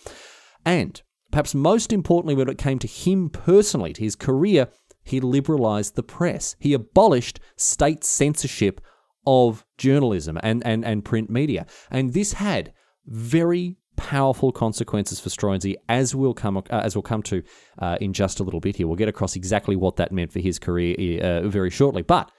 And 0.66 1.02
perhaps 1.32 1.54
most 1.54 1.92
importantly, 1.92 2.36
when 2.36 2.50
it 2.50 2.58
came 2.58 2.80
to 2.80 2.88
him 2.88 3.30
personally, 3.30 3.92
to 3.94 4.04
his 4.04 4.16
career, 4.16 4.70
he 5.08 5.22
liberalised 5.22 5.96
the 5.96 6.04
press. 6.04 6.56
He 6.60 6.74
abolished 6.74 7.40
state 7.56 8.04
censorship 8.04 8.82
of 9.26 9.66
journalism 9.78 10.40
and, 10.42 10.66
and, 10.66 10.86
and 10.86 11.04
print 11.04 11.30
media. 11.30 11.66
And 11.92 12.14
this 12.14 12.34
had 12.34 12.74
very 13.06 13.78
powerful 13.98 14.52
consequences 14.52 15.20
for 15.20 15.30
Struensee, 15.30 15.76
as 15.90 16.16
we'll 16.16 16.34
come 16.34 16.58
uh, 16.58 16.62
as 16.70 16.96
we'll 16.96 17.02
come 17.02 17.24
to 17.24 17.44
uh, 17.80 17.98
in 18.00 18.14
just 18.14 18.40
a 18.40 18.44
little 18.44 18.62
bit 18.62 18.78
here. 18.78 18.88
We'll 18.88 18.96
get 18.96 19.10
across 19.10 19.36
exactly 19.36 19.76
what 19.76 19.98
that 19.98 20.14
meant 20.14 20.32
for 20.32 20.40
his 20.40 20.60
career 20.60 21.22
uh, 21.22 21.48
very 21.50 21.70
shortly. 21.70 22.04
But 22.04 22.32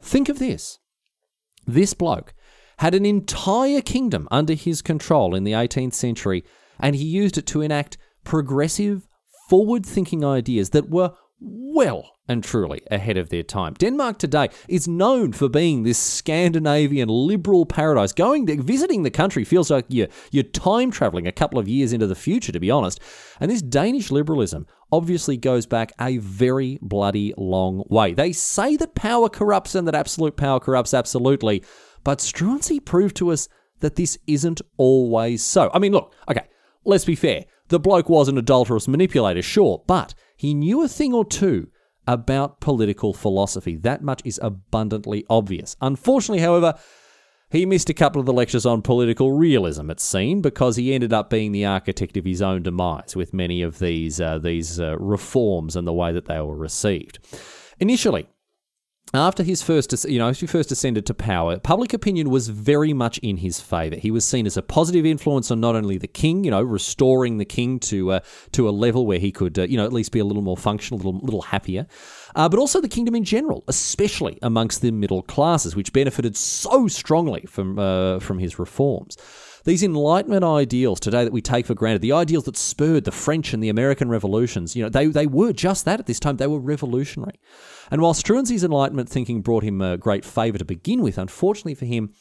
think 0.00 0.28
of 0.28 0.38
this: 0.38 0.78
this 1.66 1.94
bloke 1.94 2.34
had 2.78 2.94
an 2.94 3.04
entire 3.04 3.80
kingdom 3.80 4.28
under 4.30 4.54
his 4.54 4.82
control 4.82 5.34
in 5.34 5.42
the 5.42 5.52
18th 5.52 5.94
century, 5.94 6.44
and 6.78 6.94
he 6.94 7.04
used 7.04 7.36
it 7.36 7.46
to 7.46 7.60
enact 7.60 7.98
progressive, 8.22 9.08
forward-thinking 9.48 10.24
ideas 10.24 10.70
that 10.70 10.88
were 10.88 11.12
well 11.40 12.12
and 12.28 12.44
truly 12.44 12.82
ahead 12.90 13.16
of 13.16 13.30
their 13.30 13.42
time. 13.42 13.74
Denmark 13.74 14.18
today 14.18 14.48
is 14.68 14.86
known 14.86 15.32
for 15.32 15.48
being 15.48 15.82
this 15.82 15.98
Scandinavian 15.98 17.08
liberal 17.08 17.64
paradise. 17.64 18.12
Going 18.12 18.44
there, 18.44 18.60
visiting 18.60 19.02
the 19.02 19.10
country 19.10 19.44
feels 19.44 19.70
like 19.70 19.86
you're, 19.88 20.08
you're 20.30 20.42
time 20.42 20.90
traveling 20.90 21.26
a 21.26 21.32
couple 21.32 21.58
of 21.58 21.68
years 21.68 21.92
into 21.92 22.06
the 22.06 22.14
future, 22.14 22.52
to 22.52 22.60
be 22.60 22.70
honest. 22.70 23.00
And 23.40 23.50
this 23.50 23.62
Danish 23.62 24.10
liberalism 24.10 24.66
obviously 24.92 25.36
goes 25.36 25.66
back 25.66 25.92
a 26.00 26.18
very 26.18 26.78
bloody 26.82 27.32
long 27.36 27.84
way. 27.88 28.12
They 28.12 28.32
say 28.32 28.76
that 28.76 28.94
power 28.94 29.28
corrupts 29.28 29.74
and 29.74 29.86
that 29.88 29.94
absolute 29.94 30.36
power 30.36 30.60
corrupts 30.60 30.92
absolutely, 30.92 31.64
but 32.04 32.18
Struensee 32.18 32.84
proved 32.84 33.16
to 33.16 33.32
us 33.32 33.48
that 33.80 33.96
this 33.96 34.18
isn't 34.26 34.60
always 34.76 35.42
so. 35.44 35.70
I 35.72 35.78
mean, 35.78 35.92
look, 35.92 36.14
okay, 36.28 36.46
let's 36.84 37.04
be 37.04 37.14
fair. 37.14 37.44
The 37.68 37.78
bloke 37.78 38.08
was 38.08 38.28
an 38.28 38.38
adulterous 38.38 38.88
manipulator, 38.88 39.42
sure, 39.42 39.84
but 39.86 40.14
he 40.38 40.54
knew 40.54 40.82
a 40.82 40.88
thing 40.88 41.12
or 41.12 41.24
two 41.24 41.66
about 42.06 42.60
political 42.60 43.12
philosophy. 43.12 43.76
That 43.76 44.02
much 44.02 44.22
is 44.24 44.38
abundantly 44.40 45.26
obvious. 45.28 45.76
Unfortunately, 45.82 46.40
however, 46.40 46.78
he 47.50 47.66
missed 47.66 47.90
a 47.90 47.94
couple 47.94 48.20
of 48.20 48.26
the 48.26 48.32
lectures 48.32 48.64
on 48.64 48.82
political 48.82 49.32
realism, 49.32 49.90
it 49.90 49.98
seemed, 50.00 50.44
because 50.44 50.76
he 50.76 50.94
ended 50.94 51.12
up 51.12 51.28
being 51.28 51.50
the 51.50 51.64
architect 51.64 52.16
of 52.16 52.24
his 52.24 52.40
own 52.40 52.62
demise 52.62 53.16
with 53.16 53.34
many 53.34 53.62
of 53.62 53.80
these 53.80 54.20
uh, 54.20 54.38
these 54.38 54.78
uh, 54.78 54.96
reforms 54.98 55.74
and 55.74 55.86
the 55.86 55.92
way 55.92 56.12
that 56.12 56.26
they 56.26 56.40
were 56.40 56.56
received. 56.56 57.18
Initially, 57.80 58.28
after 59.14 59.42
his 59.42 59.62
first, 59.62 59.92
you 60.08 60.18
know, 60.18 60.30
he 60.30 60.46
first 60.46 60.70
ascended 60.70 61.06
to 61.06 61.14
power, 61.14 61.58
public 61.58 61.94
opinion 61.94 62.28
was 62.28 62.48
very 62.48 62.92
much 62.92 63.18
in 63.18 63.38
his 63.38 63.60
favour. 63.60 63.96
He 63.96 64.10
was 64.10 64.24
seen 64.24 64.46
as 64.46 64.56
a 64.56 64.62
positive 64.62 65.06
influence 65.06 65.50
on 65.50 65.60
not 65.60 65.74
only 65.74 65.96
the 65.96 66.06
king, 66.06 66.44
you 66.44 66.50
know, 66.50 66.62
restoring 66.62 67.38
the 67.38 67.44
king 67.44 67.78
to 67.80 68.12
uh, 68.12 68.20
to 68.52 68.68
a 68.68 68.70
level 68.70 69.06
where 69.06 69.18
he 69.18 69.32
could, 69.32 69.58
uh, 69.58 69.62
you 69.62 69.76
know, 69.76 69.84
at 69.84 69.92
least 69.92 70.12
be 70.12 70.18
a 70.18 70.24
little 70.24 70.42
more 70.42 70.56
functional, 70.56 70.98
a 70.98 71.02
little, 71.02 71.20
little 71.20 71.42
happier, 71.42 71.86
uh, 72.36 72.48
but 72.48 72.58
also 72.58 72.80
the 72.80 72.88
kingdom 72.88 73.14
in 73.14 73.24
general, 73.24 73.64
especially 73.68 74.38
amongst 74.42 74.82
the 74.82 74.90
middle 74.90 75.22
classes, 75.22 75.74
which 75.74 75.92
benefited 75.92 76.36
so 76.36 76.86
strongly 76.88 77.44
from 77.48 77.78
uh, 77.78 78.18
from 78.18 78.38
his 78.38 78.58
reforms. 78.58 79.16
These 79.64 79.82
Enlightenment 79.82 80.44
ideals 80.44 81.00
today 81.00 81.24
that 81.24 81.32
we 81.32 81.42
take 81.42 81.66
for 81.66 81.74
granted, 81.74 82.00
the 82.00 82.12
ideals 82.12 82.44
that 82.44 82.56
spurred 82.56 83.04
the 83.04 83.12
French 83.12 83.52
and 83.52 83.62
the 83.62 83.68
American 83.68 84.08
revolutions, 84.08 84.74
you 84.74 84.82
know, 84.82 84.88
they, 84.88 85.06
they 85.08 85.26
were 85.26 85.52
just 85.52 85.84
that 85.84 86.00
at 86.00 86.06
this 86.06 86.18
time. 86.18 86.36
They 86.36 86.46
were 86.46 86.60
revolutionary. 86.60 87.38
And 87.90 88.00
while 88.00 88.14
Struensee's 88.14 88.64
Enlightenment 88.64 89.08
thinking 89.08 89.40
brought 89.40 89.64
him 89.64 89.80
a 89.80 89.96
great 89.96 90.24
favour 90.24 90.58
to 90.58 90.64
begin 90.64 91.02
with, 91.02 91.18
unfortunately 91.18 91.74
for 91.74 91.86
him, 91.86 92.12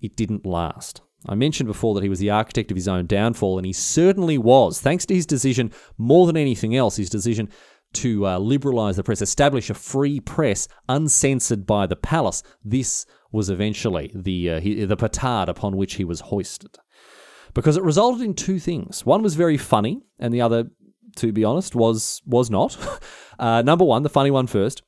it 0.00 0.16
didn't 0.16 0.46
last. 0.46 1.02
I 1.26 1.34
mentioned 1.34 1.68
before 1.68 1.94
that 1.94 2.02
he 2.02 2.08
was 2.08 2.18
the 2.18 2.30
architect 2.30 2.70
of 2.70 2.76
his 2.76 2.88
own 2.88 3.06
downfall, 3.06 3.58
and 3.58 3.66
he 3.66 3.72
certainly 3.72 4.38
was, 4.38 4.80
thanks 4.80 5.06
to 5.06 5.14
his 5.14 5.26
decision, 5.26 5.70
more 5.96 6.26
than 6.26 6.36
anything 6.36 6.74
else, 6.74 6.96
his 6.96 7.10
decision 7.10 7.48
to 7.94 8.26
uh, 8.26 8.38
liberalise 8.38 8.96
the 8.96 9.02
press, 9.02 9.22
establish 9.22 9.70
a 9.70 9.74
free 9.74 10.18
press 10.18 10.66
uncensored 10.88 11.66
by 11.66 11.86
the 11.86 11.96
palace. 11.96 12.42
This 12.64 13.06
was 13.30 13.50
eventually 13.50 14.10
the 14.14 14.50
uh, 14.50 14.60
he, 14.60 14.84
the 14.84 14.96
petard 14.96 15.48
upon 15.48 15.76
which 15.76 15.94
he 15.94 16.04
was 16.04 16.20
hoisted, 16.20 16.76
because 17.54 17.76
it 17.76 17.82
resulted 17.82 18.22
in 18.22 18.34
two 18.34 18.58
things. 18.58 19.06
One 19.06 19.22
was 19.22 19.34
very 19.34 19.58
funny, 19.58 20.00
and 20.18 20.32
the 20.32 20.40
other, 20.40 20.70
to 21.16 21.32
be 21.32 21.44
honest, 21.44 21.74
was 21.74 22.22
was 22.26 22.50
not. 22.50 22.76
Uh, 23.38 23.60
number 23.60 23.84
one, 23.84 24.04
the 24.04 24.08
funny 24.08 24.30
one 24.30 24.46
first 24.46 24.82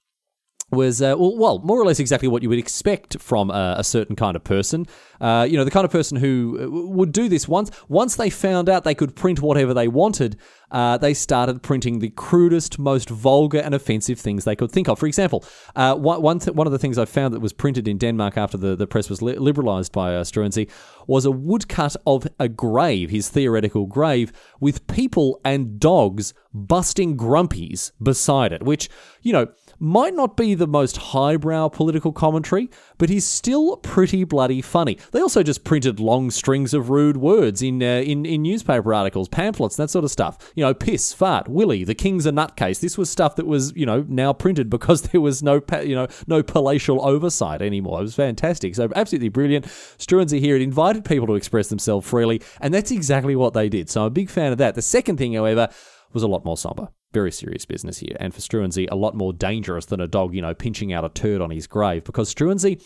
was 0.74 1.00
uh, 1.00 1.14
well, 1.16 1.36
well, 1.36 1.58
more 1.60 1.80
or 1.80 1.84
less 1.84 2.00
exactly 2.00 2.28
what 2.28 2.42
you 2.42 2.48
would 2.48 2.58
expect 2.58 3.20
from 3.20 3.50
a, 3.50 3.76
a 3.78 3.84
certain 3.84 4.16
kind 4.16 4.36
of 4.36 4.44
person. 4.44 4.86
Uh, 5.20 5.46
you 5.48 5.56
know, 5.56 5.64
the 5.64 5.70
kind 5.70 5.84
of 5.84 5.90
person 5.90 6.18
who 6.18 6.58
uh, 6.60 6.88
would 6.90 7.12
do 7.12 7.28
this 7.28 7.48
once 7.48 7.70
once 7.88 8.16
they 8.16 8.30
found 8.30 8.68
out 8.68 8.84
they 8.84 8.94
could 8.94 9.14
print 9.14 9.40
whatever 9.40 9.72
they 9.72 9.88
wanted. 9.88 10.36
Uh, 10.70 10.98
they 10.98 11.14
started 11.14 11.62
printing 11.62 12.00
the 12.00 12.10
crudest, 12.10 12.80
most 12.80 13.08
vulgar 13.08 13.58
and 13.58 13.74
offensive 13.74 14.18
things 14.18 14.44
they 14.44 14.56
could 14.56 14.72
think 14.72 14.88
of. 14.88 14.98
For 14.98 15.06
example, 15.06 15.44
uh, 15.76 15.94
one 15.94 16.20
one, 16.20 16.38
th- 16.40 16.56
one 16.56 16.66
of 16.66 16.72
the 16.72 16.78
things 16.78 16.98
I 16.98 17.04
found 17.04 17.32
that 17.32 17.40
was 17.40 17.52
printed 17.52 17.86
in 17.86 17.96
Denmark 17.96 18.36
after 18.36 18.58
the, 18.58 18.74
the 18.74 18.86
press 18.86 19.08
was 19.08 19.22
li- 19.22 19.36
liberalised 19.36 19.92
by 19.92 20.14
uh, 20.16 20.24
Struensee 20.24 20.68
was 21.06 21.24
a 21.24 21.30
woodcut 21.30 21.94
of 22.06 22.26
a 22.40 22.48
grave, 22.48 23.10
his 23.10 23.28
theoretical 23.28 23.86
grave, 23.86 24.32
with 24.58 24.86
people 24.86 25.40
and 25.44 25.78
dogs 25.78 26.34
busting 26.52 27.16
grumpies 27.16 27.92
beside 28.02 28.52
it, 28.52 28.62
which 28.62 28.88
you 29.22 29.32
know 29.32 29.46
might 29.78 30.14
not 30.14 30.36
be 30.36 30.54
the 30.54 30.66
most 30.66 30.96
highbrow 30.96 31.68
political 31.68 32.12
commentary, 32.12 32.70
but 32.98 33.08
he's 33.08 33.26
still 33.26 33.76
pretty 33.78 34.24
bloody 34.24 34.62
funny. 34.62 34.98
They 35.12 35.20
also 35.20 35.42
just 35.42 35.64
printed 35.64 36.00
long 36.00 36.30
strings 36.30 36.74
of 36.74 36.90
rude 36.90 37.16
words 37.16 37.62
in 37.62 37.82
uh, 37.82 38.02
in, 38.04 38.24
in 38.26 38.42
newspaper 38.42 38.92
articles, 38.92 39.28
pamphlets, 39.28 39.76
that 39.76 39.90
sort 39.90 40.04
of 40.04 40.10
stuff. 40.10 40.52
You 40.54 40.64
know, 40.64 40.74
piss, 40.74 41.12
fart, 41.12 41.48
willy, 41.48 41.84
the 41.84 41.94
king's 41.94 42.26
a 42.26 42.30
nutcase. 42.30 42.80
This 42.80 42.98
was 42.98 43.10
stuff 43.10 43.36
that 43.36 43.46
was 43.46 43.74
you 43.76 43.86
know 43.86 44.04
now 44.08 44.32
printed 44.32 44.70
because 44.70 45.02
there 45.10 45.20
was 45.20 45.42
no 45.42 45.62
you 45.82 45.94
know 45.94 46.08
no 46.26 46.42
palatial 46.42 47.04
oversight 47.06 47.62
anymore. 47.62 48.00
It 48.00 48.02
was 48.02 48.14
fantastic. 48.14 48.74
So 48.74 48.90
absolutely 48.94 49.28
brilliant. 49.28 49.66
Struensee 49.66 50.40
here 50.40 50.56
it 50.56 50.62
invited 50.62 51.04
people 51.04 51.26
to 51.28 51.34
express 51.34 51.68
themselves 51.68 52.08
freely, 52.08 52.42
and 52.60 52.72
that's 52.72 52.90
exactly 52.90 53.36
what 53.36 53.54
they 53.54 53.68
did. 53.68 53.90
So 53.90 54.02
I'm 54.02 54.06
a 54.06 54.10
big 54.10 54.30
fan 54.30 54.52
of 54.52 54.58
that. 54.58 54.74
The 54.74 54.82
second 54.82 55.16
thing, 55.16 55.34
however, 55.34 55.68
was 56.14 56.22
a 56.22 56.28
lot 56.28 56.44
more 56.44 56.56
somber 56.56 56.88
very 57.14 57.32
serious 57.32 57.64
business 57.64 57.98
here. 57.98 58.16
And 58.20 58.34
for 58.34 58.40
Struensee, 58.40 58.88
a 58.90 58.96
lot 58.96 59.14
more 59.14 59.32
dangerous 59.32 59.86
than 59.86 60.00
a 60.00 60.08
dog, 60.08 60.34
you 60.34 60.42
know, 60.42 60.52
pinching 60.52 60.92
out 60.92 61.04
a 61.04 61.08
turd 61.08 61.40
on 61.40 61.50
his 61.50 61.66
grave. 61.66 62.04
Because 62.04 62.34
Struensee, 62.34 62.82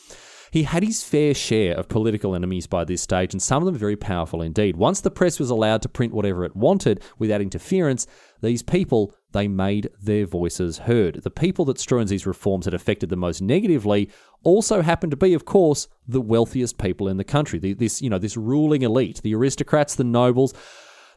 he 0.51 0.62
had 0.62 0.85
his 0.85 1.03
fair 1.03 1.35
share 1.35 1.75
of 1.75 1.88
political 1.88 2.35
enemies 2.35 2.67
by 2.67 2.85
this 2.85 3.03
stage, 3.03 3.35
and 3.35 3.43
some 3.43 3.62
of 3.62 3.67
them 3.67 3.75
very 3.75 3.97
powerful 3.97 4.41
indeed. 4.41 4.77
Once 4.77 5.01
the 5.01 5.11
press 5.11 5.38
was 5.38 5.51
allowed 5.51 5.83
to 5.83 5.88
print 5.88 6.12
whatever 6.12 6.45
it 6.45 6.55
wanted 6.55 7.03
without 7.19 7.41
interference, 7.41 8.07
these 8.41 8.62
people, 8.62 9.14
they 9.33 9.49
made 9.49 9.91
their 10.01 10.27
voices 10.27 10.79
heard. 10.79 11.23
The 11.23 11.31
people 11.31 11.64
that 11.67 11.79
Struensee's 11.79 12.27
reforms 12.27 12.67
had 12.67 12.75
affected 12.75 13.09
the 13.09 13.17
most 13.17 13.43
negatively 13.43 14.11
also 14.43 14.83
happened 14.83 15.11
to 15.11 15.17
be, 15.17 15.35
of 15.35 15.45
course, 15.45 15.88
the 16.07 16.21
wealthiest 16.21 16.79
people 16.79 17.09
in 17.09 17.17
the 17.17 17.25
country. 17.25 17.59
This, 17.59 18.01
you 18.01 18.09
know, 18.09 18.19
this 18.19 18.37
ruling 18.37 18.83
elite, 18.83 19.21
the 19.23 19.35
aristocrats, 19.35 19.97
the 19.97 20.05
nobles, 20.05 20.55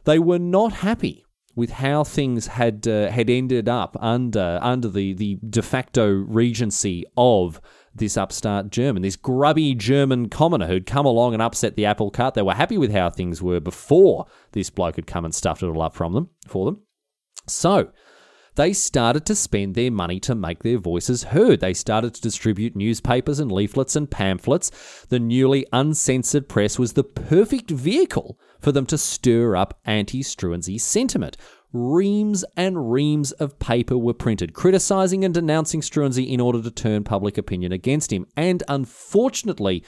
they 0.04 0.18
were 0.18 0.38
not 0.38 0.72
happy 0.72 1.24
with 1.54 1.70
how 1.70 2.04
things 2.04 2.46
had 2.46 2.86
uh, 2.88 3.10
had 3.10 3.28
ended 3.28 3.68
up 3.68 3.96
under 4.00 4.58
under 4.62 4.88
the, 4.88 5.12
the 5.14 5.38
de 5.48 5.62
facto 5.62 6.08
regency 6.10 7.04
of 7.16 7.60
this 7.94 8.16
upstart 8.16 8.70
German, 8.70 9.02
this 9.02 9.16
grubby 9.16 9.74
German 9.74 10.28
commoner 10.28 10.66
who'd 10.66 10.86
come 10.86 11.04
along 11.04 11.34
and 11.34 11.42
upset 11.42 11.76
the 11.76 11.84
apple 11.84 12.10
cart. 12.10 12.34
They 12.34 12.42
were 12.42 12.54
happy 12.54 12.78
with 12.78 12.92
how 12.92 13.10
things 13.10 13.42
were 13.42 13.60
before 13.60 14.26
this 14.52 14.70
bloke 14.70 14.96
had 14.96 15.06
come 15.06 15.24
and 15.24 15.34
stuffed 15.34 15.62
it 15.62 15.66
all 15.66 15.82
up 15.82 15.94
from 15.94 16.14
them 16.14 16.30
for 16.46 16.64
them. 16.64 16.80
So 17.46 17.90
they 18.54 18.72
started 18.72 19.24
to 19.26 19.34
spend 19.34 19.74
their 19.74 19.90
money 19.90 20.20
to 20.20 20.34
make 20.34 20.62
their 20.62 20.78
voices 20.78 21.24
heard. 21.24 21.60
They 21.60 21.74
started 21.74 22.14
to 22.14 22.20
distribute 22.20 22.76
newspapers 22.76 23.38
and 23.38 23.50
leaflets 23.50 23.96
and 23.96 24.10
pamphlets. 24.10 25.06
The 25.08 25.18
newly 25.18 25.66
uncensored 25.72 26.48
press 26.48 26.78
was 26.78 26.92
the 26.92 27.04
perfect 27.04 27.70
vehicle 27.70 28.38
for 28.60 28.72
them 28.72 28.86
to 28.86 28.98
stir 28.98 29.56
up 29.56 29.80
anti 29.84 30.20
Struensee 30.20 30.80
sentiment. 30.80 31.36
Reams 31.72 32.44
and 32.54 32.92
reams 32.92 33.32
of 33.32 33.58
paper 33.58 33.96
were 33.96 34.12
printed, 34.12 34.52
criticising 34.52 35.24
and 35.24 35.32
denouncing 35.32 35.80
Struensee 35.80 36.28
in 36.28 36.38
order 36.38 36.60
to 36.62 36.70
turn 36.70 37.02
public 37.02 37.38
opinion 37.38 37.72
against 37.72 38.12
him. 38.12 38.26
And 38.36 38.62
unfortunately 38.68 39.82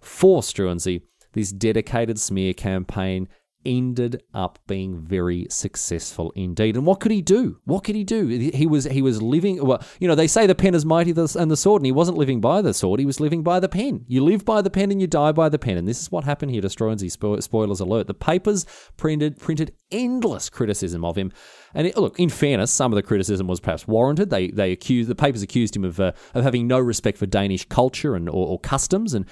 for 0.00 0.40
Struensee, 0.40 1.02
this 1.34 1.52
dedicated 1.52 2.18
smear 2.18 2.54
campaign 2.54 3.28
ended 3.66 4.22
up 4.32 4.58
being 4.66 5.04
very 5.04 5.46
successful 5.50 6.32
indeed. 6.34 6.76
And 6.76 6.86
what 6.86 7.00
could 7.00 7.12
he 7.12 7.20
do? 7.20 7.60
What 7.64 7.84
could 7.84 7.96
he 7.96 8.04
do? 8.04 8.26
He 8.28 8.66
was 8.66 8.84
he 8.84 9.02
was 9.02 9.20
living. 9.20 9.62
Well, 9.64 9.82
you 10.00 10.08
know, 10.08 10.14
they 10.14 10.28
say 10.28 10.46
the 10.46 10.54
pen 10.54 10.74
is 10.74 10.86
mighty 10.86 11.10
and 11.10 11.50
the 11.50 11.56
sword, 11.56 11.82
and 11.82 11.86
he 11.86 11.92
wasn't 11.92 12.16
living 12.16 12.40
by 12.40 12.62
the 12.62 12.72
sword. 12.72 13.00
He 13.00 13.06
was 13.06 13.20
living 13.20 13.42
by 13.42 13.60
the 13.60 13.68
pen. 13.68 14.04
You 14.06 14.24
live 14.24 14.44
by 14.44 14.62
the 14.62 14.70
pen 14.70 14.90
and 14.90 15.00
you 15.00 15.06
die 15.06 15.32
by 15.32 15.48
the 15.48 15.58
pen. 15.58 15.76
And 15.76 15.86
this 15.86 16.00
is 16.00 16.10
what 16.10 16.24
happened 16.24 16.52
here 16.52 16.62
to 16.62 16.68
Struensee. 16.68 17.14
Spo- 17.14 17.42
spoilers 17.42 17.80
alert. 17.80 18.06
The 18.06 18.14
papers 18.14 18.64
printed 18.96 19.38
printed 19.38 19.74
endless 19.90 20.48
criticism 20.48 21.04
of 21.04 21.16
him. 21.16 21.32
And 21.74 21.86
it, 21.86 21.96
look, 21.96 22.18
in 22.18 22.30
fairness, 22.30 22.70
some 22.70 22.92
of 22.92 22.96
the 22.96 23.02
criticism 23.02 23.46
was 23.46 23.60
perhaps 23.60 23.88
warranted. 23.88 24.30
They 24.30 24.48
they 24.48 24.72
accused 24.72 25.10
the 25.10 25.14
papers 25.14 25.42
accused 25.42 25.76
him 25.76 25.84
of 25.84 25.98
uh, 25.98 26.12
of 26.34 26.44
having 26.44 26.66
no 26.66 26.78
respect 26.78 27.18
for 27.18 27.26
Danish 27.26 27.66
culture 27.68 28.14
and 28.14 28.28
or, 28.28 28.46
or 28.46 28.60
customs 28.60 29.12
and 29.12 29.26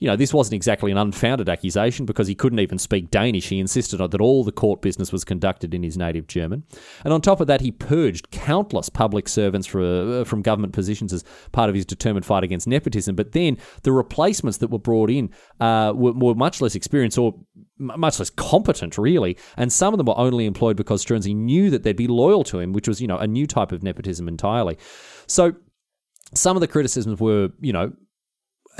you 0.00 0.08
know, 0.08 0.16
this 0.16 0.32
wasn't 0.32 0.54
exactly 0.54 0.90
an 0.90 0.96
unfounded 0.96 1.48
accusation 1.48 2.06
because 2.06 2.26
he 2.26 2.34
couldn't 2.34 2.58
even 2.58 2.78
speak 2.78 3.10
Danish. 3.10 3.50
He 3.50 3.60
insisted 3.60 3.98
that 3.98 4.20
all 4.20 4.42
the 4.42 4.50
court 4.50 4.80
business 4.80 5.12
was 5.12 5.24
conducted 5.24 5.74
in 5.74 5.82
his 5.82 5.98
native 5.98 6.26
German. 6.26 6.64
And 7.04 7.12
on 7.12 7.20
top 7.20 7.40
of 7.40 7.46
that, 7.48 7.60
he 7.60 7.70
purged 7.70 8.30
countless 8.30 8.88
public 8.88 9.28
servants 9.28 9.66
for, 9.66 9.82
uh, 9.82 10.24
from 10.24 10.40
government 10.40 10.72
positions 10.72 11.12
as 11.12 11.22
part 11.52 11.68
of 11.68 11.74
his 11.74 11.84
determined 11.84 12.24
fight 12.24 12.42
against 12.42 12.66
nepotism. 12.66 13.14
But 13.14 13.32
then 13.32 13.58
the 13.82 13.92
replacements 13.92 14.58
that 14.58 14.70
were 14.70 14.78
brought 14.78 15.10
in 15.10 15.30
uh, 15.60 15.92
were, 15.94 16.12
were 16.12 16.34
much 16.34 16.62
less 16.62 16.74
experienced 16.74 17.18
or 17.18 17.34
much 17.78 18.18
less 18.18 18.30
competent, 18.30 18.96
really. 18.96 19.36
And 19.58 19.70
some 19.70 19.92
of 19.92 19.98
them 19.98 20.06
were 20.06 20.18
only 20.18 20.46
employed 20.46 20.78
because 20.78 21.04
Struensee 21.04 21.36
knew 21.36 21.68
that 21.68 21.82
they'd 21.82 21.94
be 21.94 22.08
loyal 22.08 22.42
to 22.44 22.58
him, 22.58 22.72
which 22.72 22.88
was, 22.88 23.02
you 23.02 23.06
know, 23.06 23.18
a 23.18 23.26
new 23.26 23.46
type 23.46 23.70
of 23.70 23.82
nepotism 23.82 24.28
entirely. 24.28 24.78
So 25.26 25.54
some 26.32 26.56
of 26.56 26.62
the 26.62 26.68
criticisms 26.68 27.20
were, 27.20 27.50
you 27.60 27.74
know, 27.74 27.92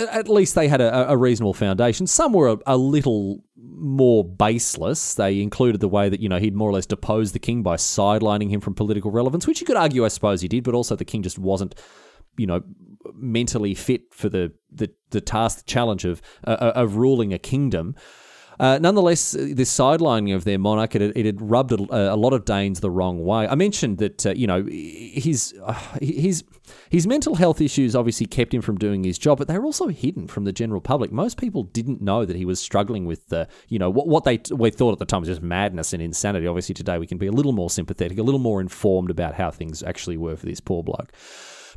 at 0.09 0.29
least 0.29 0.55
they 0.55 0.69
had 0.69 0.81
a, 0.81 1.11
a 1.11 1.17
reasonable 1.17 1.55
foundation. 1.55 2.07
Some 2.07 2.33
were 2.33 2.49
a, 2.49 2.59
a, 2.67 2.77
little 2.77 3.45
more 3.57 4.25
baseless. 4.25 5.15
They 5.15 5.41
included 5.41 5.81
the 5.81 5.89
way 5.89 6.09
that, 6.09 6.21
you 6.21 6.29
know, 6.29 6.39
he'd 6.39 6.55
more 6.55 6.69
or 6.69 6.73
less 6.73 6.87
deposed 6.87 7.35
the 7.35 7.39
king 7.39 7.63
by 7.63 7.77
sidelining 7.77 8.51
him 8.51 8.61
from 8.61 8.75
political 8.75 9.11
relevance, 9.11 9.47
which 9.47 9.61
you 9.61 9.67
could 9.67 9.77
argue, 9.77 10.05
I 10.05 10.09
suppose, 10.09 10.41
he 10.41 10.49
did, 10.49 10.65
but 10.65 10.75
also 10.75 10.97
the 10.97 11.05
king 11.05 11.23
just 11.23 11.39
wasn't, 11.39 11.75
you 12.37 12.47
know, 12.47 12.63
mentally 13.15 13.75
fit 13.75 14.13
for 14.13 14.29
the, 14.29 14.53
the, 14.71 14.91
the 15.11 15.21
task, 15.21 15.59
the 15.59 15.71
challenge 15.71 16.05
of, 16.05 16.21
uh, 16.47 16.73
of 16.75 16.97
ruling 16.97 17.33
a 17.33 17.39
kingdom. 17.39 17.95
Uh, 18.61 18.79
nonetheless, 18.79 19.33
this 19.33 19.75
sidelining 19.75 20.35
of 20.37 20.45
their 20.45 20.59
monarch, 20.59 20.95
it, 20.95 21.01
it 21.17 21.25
had 21.25 21.41
rubbed 21.41 21.73
a, 21.73 22.13
a, 22.13 22.15
lot 22.15 22.35
of 22.35 22.45
Danes 22.45 22.81
the 22.81 22.91
wrong 22.91 23.25
way. 23.25 23.49
I 23.49 23.55
mentioned 23.55 23.97
that, 23.99 24.27
uh, 24.27 24.35
you 24.35 24.47
know, 24.47 24.63
his, 24.67 25.55
uh, 25.65 25.73
his, 26.03 26.45
his 26.91 27.07
mental 27.07 27.37
health 27.37 27.63
issues 27.63 27.97
obviously 27.97 28.27
kept 28.27 28.53
him 28.53 28.61
from 28.61 28.77
doing 28.77 29.03
his 29.03 29.17
job, 29.17 29.39
but 29.39 29.49
they 29.49 29.57
were 29.57 29.65
also 29.65 29.89
hidden 29.89 30.27
from 30.27 30.45
the 30.45 30.53
general 30.53 30.83
public. 30.83 31.11
Most 31.11 31.39
people 31.39 31.63
didn't 31.63 32.03
know 32.03 32.27
that 32.27 32.37
he 32.37 32.45
was 32.45 32.61
struggling 32.61 33.07
with, 33.07 33.33
uh, 33.33 33.47
you 33.69 33.79
know, 33.79 33.89
what, 33.89 34.07
what 34.07 34.25
they 34.25 34.39
we 34.51 34.71
thought 34.71 34.93
at 34.93 34.99
the 34.99 35.07
time 35.07 35.21
was 35.21 35.29
just 35.31 35.41
madness 35.41 35.95
and 35.95 36.03
insanity. 36.03 36.47
Obviously, 36.47 36.75
today 36.75 36.99
we 36.99 37.07
can 37.07 37.17
be 37.17 37.29
a 37.29 37.33
little 37.33 37.53
more 37.53 37.71
sympathetic, 37.71 38.19
a 38.19 38.23
little 38.23 38.39
more 38.39 38.61
informed 38.61 39.09
about 39.09 39.33
how 39.37 39.51
things 39.51 39.83
actually 39.83 40.19
were 40.19 40.37
for 40.37 40.45
this 40.45 40.61
poor 40.61 40.83
bloke. 40.83 41.15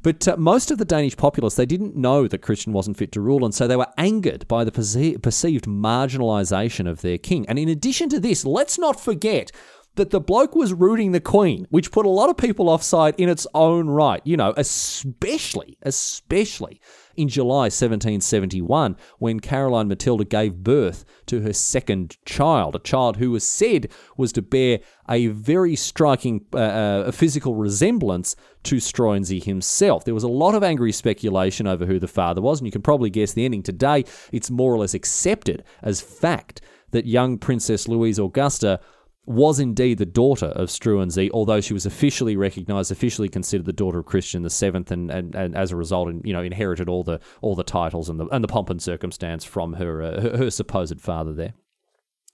But 0.04 0.28
uh, 0.28 0.36
most 0.38 0.70
of 0.70 0.78
the 0.78 0.86
Danish 0.86 1.18
populace, 1.18 1.56
they 1.56 1.66
didn't 1.66 1.96
know 1.96 2.28
that 2.28 2.42
Christian 2.42 2.74
wasn't 2.74 2.98
fit 2.98 3.12
to 3.14 3.22
rule, 3.22 3.44
and 3.44 3.56
so 3.56 3.68
they 3.68 3.78
were 3.78 3.88
angered 3.98 4.48
by 4.48 4.64
the 4.64 4.72
perce- 4.72 5.18
perceived 5.22 5.66
marginalisation 5.66 6.88
of 6.88 7.02
their 7.02 7.18
king. 7.18 7.48
And 7.48 7.58
in 7.58 7.70
addition 7.70 8.10
to 8.10 8.20
this, 8.20 8.46
let's 8.46 8.78
not 8.78 9.00
forget 9.00 9.52
that 9.96 10.10
the 10.10 10.20
bloke 10.20 10.56
was 10.56 10.74
rooting 10.74 11.12
the 11.12 11.20
queen, 11.20 11.68
which 11.70 11.92
put 11.92 12.06
a 12.06 12.10
lot 12.10 12.30
of 12.30 12.38
people 12.38 12.70
offside 12.70 13.16
in 13.18 13.30
its 13.30 13.46
own 13.54 13.88
right, 13.88 14.22
you 14.26 14.36
know, 14.36 14.54
especially, 14.58 15.78
especially 15.84 16.82
in 17.16 17.28
July 17.28 17.66
1771 17.66 18.98
when 19.20 19.40
Caroline 19.40 19.88
Matilda 19.88 20.26
gave 20.26 20.64
birth 20.64 21.06
to 21.28 21.42
her 21.42 21.54
second 21.54 22.18
child, 22.26 22.76
a 22.76 22.80
child 22.80 23.18
who 23.18 23.32
was 23.32 23.48
said 23.48 23.92
was 24.18 24.32
to 24.34 24.42
bear 24.42 24.80
a 25.10 25.28
very 25.28 25.76
striking 25.76 26.46
uh, 26.54 26.58
uh, 26.58 27.12
physical 27.12 27.56
resemblance 27.56 28.36
to 28.64 28.78
Struensee 28.78 29.44
himself. 29.44 30.06
There 30.06 30.14
was 30.14 30.24
a 30.24 30.28
lot 30.30 30.56
of 30.56 30.64
angry 30.64 30.92
speculation 30.92 31.68
over 31.68 31.86
who 31.86 32.00
the 32.00 32.08
father 32.08 32.42
was, 32.42 32.60
and 32.60 32.66
you 32.66 32.72
can 32.72 32.82
probably 32.82 33.10
guess 33.10 33.34
the 33.34 33.46
ending. 33.46 33.62
Today, 33.62 34.06
it's 34.32 34.50
more 34.50 34.74
or 34.74 34.80
less 34.80 34.94
accepted 34.94 35.64
as 35.82 36.02
fact 36.02 36.62
that 36.92 37.06
young 37.06 37.38
Princess 37.38 37.88
Louise 37.88 38.20
Augusta 38.20 38.80
was 39.26 39.60
indeed 39.60 39.98
the 39.98 40.06
daughter 40.06 40.48
of 40.48 40.70
Struensee, 40.70 41.30
although 41.34 41.62
she 41.62 41.74
was 41.74 41.86
officially 41.86 42.36
recognised, 42.36 42.92
officially 42.92 43.30
considered 43.30 43.66
the 43.66 43.74
daughter 43.74 44.00
of 44.00 44.06
Christian 44.06 44.48
VII, 44.48 44.84
and, 44.90 45.10
and, 45.10 45.36
and 45.36 45.56
as 45.56 45.72
a 45.72 45.78
result, 45.78 46.14
you 46.26 46.34
know, 46.34 46.42
inherited 46.42 46.90
all 46.90 47.04
the 47.04 47.20
all 47.42 47.56
the 47.56 47.64
titles 47.64 48.10
and 48.10 48.20
the 48.20 48.26
and 48.28 48.44
the 48.44 48.48
pomp 48.48 48.70
and 48.70 48.82
circumstance 48.82 49.44
from 49.46 49.74
her 49.74 50.02
uh, 50.02 50.22
her, 50.22 50.38
her 50.38 50.52
supposed 50.52 51.00
father 51.00 51.34
there. 51.34 51.54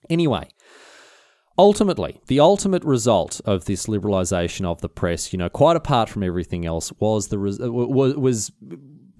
Anyway, 0.08 0.48
ultimately, 1.56 2.20
the 2.26 2.40
ultimate 2.40 2.84
result 2.84 3.40
of 3.44 3.66
this 3.66 3.86
liberalisation 3.86 4.64
of 4.64 4.80
the 4.80 4.88
press, 4.88 5.32
you 5.32 5.38
know, 5.38 5.48
quite 5.48 5.76
apart 5.76 6.08
from 6.08 6.24
everything 6.24 6.66
else, 6.66 6.92
was 6.98 7.28
the 7.28 7.38
was, 7.38 8.16
was 8.16 8.50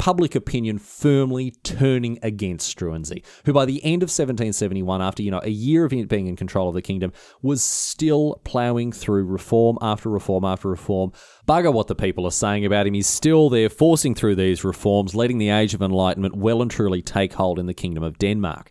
public 0.01 0.35
opinion 0.35 0.79
firmly 0.79 1.51
turning 1.63 2.19
against 2.23 2.75
Struensee, 2.75 3.23
who 3.45 3.53
by 3.53 3.67
the 3.67 3.85
end 3.85 4.03
of 4.03 4.07
1771, 4.07 5.03
after 5.03 5.23
you 5.23 5.31
know 5.31 5.43
a 5.43 5.51
year 5.51 5.85
of 5.85 5.91
being 6.09 6.27
in 6.27 6.37
control 6.37 6.71
of 6.71 6.75
the 6.75 6.81
kingdom, 6.81 7.13
was 7.43 7.63
still 7.63 8.41
ploughing 8.43 8.93
through 8.93 9.27
reform 9.27 9.77
after 9.83 10.09
reform 10.09 10.43
after 10.43 10.71
reform. 10.71 11.13
Bugger 11.47 11.71
what 11.71 11.87
the 11.87 11.95
people 11.95 12.25
are 12.25 12.31
saying 12.31 12.65
about 12.65 12.87
him. 12.87 12.95
He's 12.95 13.09
still 13.09 13.51
there, 13.51 13.69
forcing 13.69 14.15
through 14.15 14.37
these 14.37 14.65
reforms, 14.65 15.15
letting 15.15 15.37
the 15.37 15.51
Age 15.51 15.75
of 15.75 15.83
Enlightenment 15.83 16.35
well 16.35 16.63
and 16.63 16.71
truly 16.71 17.03
take 17.03 17.35
hold 17.35 17.59
in 17.59 17.67
the 17.67 17.75
Kingdom 17.75 18.03
of 18.03 18.17
Denmark. 18.17 18.71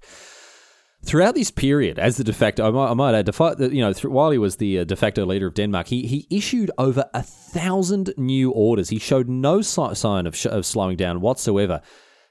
Throughout 1.04 1.34
this 1.36 1.50
period, 1.50 1.98
as 1.98 2.18
the 2.18 2.24
de 2.24 2.34
facto, 2.34 2.68
I 2.68 2.72
might, 2.72 2.92
I 2.92 2.94
might 2.94 3.16
add, 3.16 3.26
defi- 3.26 3.74
you 3.74 3.82
know, 3.82 3.94
th- 3.94 4.06
while 4.06 4.32
he 4.32 4.38
was 4.38 4.58
the 4.58 4.80
uh, 4.80 4.84
de 4.84 4.96
facto 4.96 5.26
leader 5.26 5.48
of 5.48 5.54
Denmark, 5.54 5.88
he, 5.88 6.06
he 6.06 6.28
issued 6.30 6.72
over 6.78 7.06
a 7.14 7.24
thousand 7.24 8.14
new 8.18 8.52
orders. 8.52 8.90
He 8.90 9.00
showed 9.00 9.30
no 9.30 9.62
si- 9.62 9.96
sign 9.96 10.28
of, 10.28 10.36
sh- 10.36 10.48
of 10.48 10.66
slowing 10.66 10.98
down 10.98 11.22
whatsoever. 11.22 11.82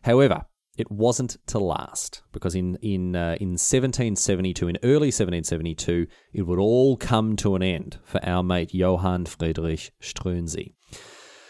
However, 0.03 0.45
it 0.77 0.91
wasn't 0.93 1.37
to 1.49 1.59
last 1.59 2.23
because 2.33 2.55
in 2.55 2.77
in 2.77 3.17
uh, 3.17 3.37
in 3.41 3.59
1772, 3.59 4.69
in 4.69 4.79
early 4.85 5.09
1772, 5.09 6.07
it 6.33 6.43
would 6.43 6.61
all 6.61 6.97
come 6.97 7.35
to 7.37 7.57
an 7.57 7.63
end 7.65 7.99
for 8.05 8.25
our 8.25 8.45
mate 8.45 8.73
Johann 8.73 9.27
Friedrich 9.27 9.91
Struensee. 10.01 10.75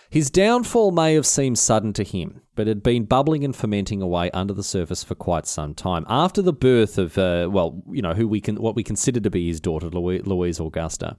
His 0.09 0.31
downfall 0.31 0.92
may 0.92 1.12
have 1.12 1.26
seemed 1.26 1.59
sudden 1.59 1.92
to 1.92 2.02
him, 2.04 2.40
but 2.58 2.66
had 2.66 2.82
been 2.82 3.04
bubbling 3.04 3.44
and 3.44 3.54
fermenting 3.54 4.02
away 4.02 4.32
under 4.32 4.52
the 4.52 4.64
surface 4.64 5.04
for 5.04 5.14
quite 5.14 5.46
some 5.46 5.74
time. 5.74 6.04
After 6.08 6.42
the 6.42 6.52
birth 6.52 6.98
of, 6.98 7.16
uh, 7.16 7.48
well, 7.48 7.80
you 7.88 8.02
know, 8.02 8.14
who 8.14 8.26
we 8.26 8.40
can, 8.40 8.56
what 8.56 8.74
we 8.74 8.82
consider 8.82 9.20
to 9.20 9.30
be 9.30 9.46
his 9.46 9.60
daughter, 9.60 9.88
Louise 9.88 10.58
Augusta, 10.58 11.16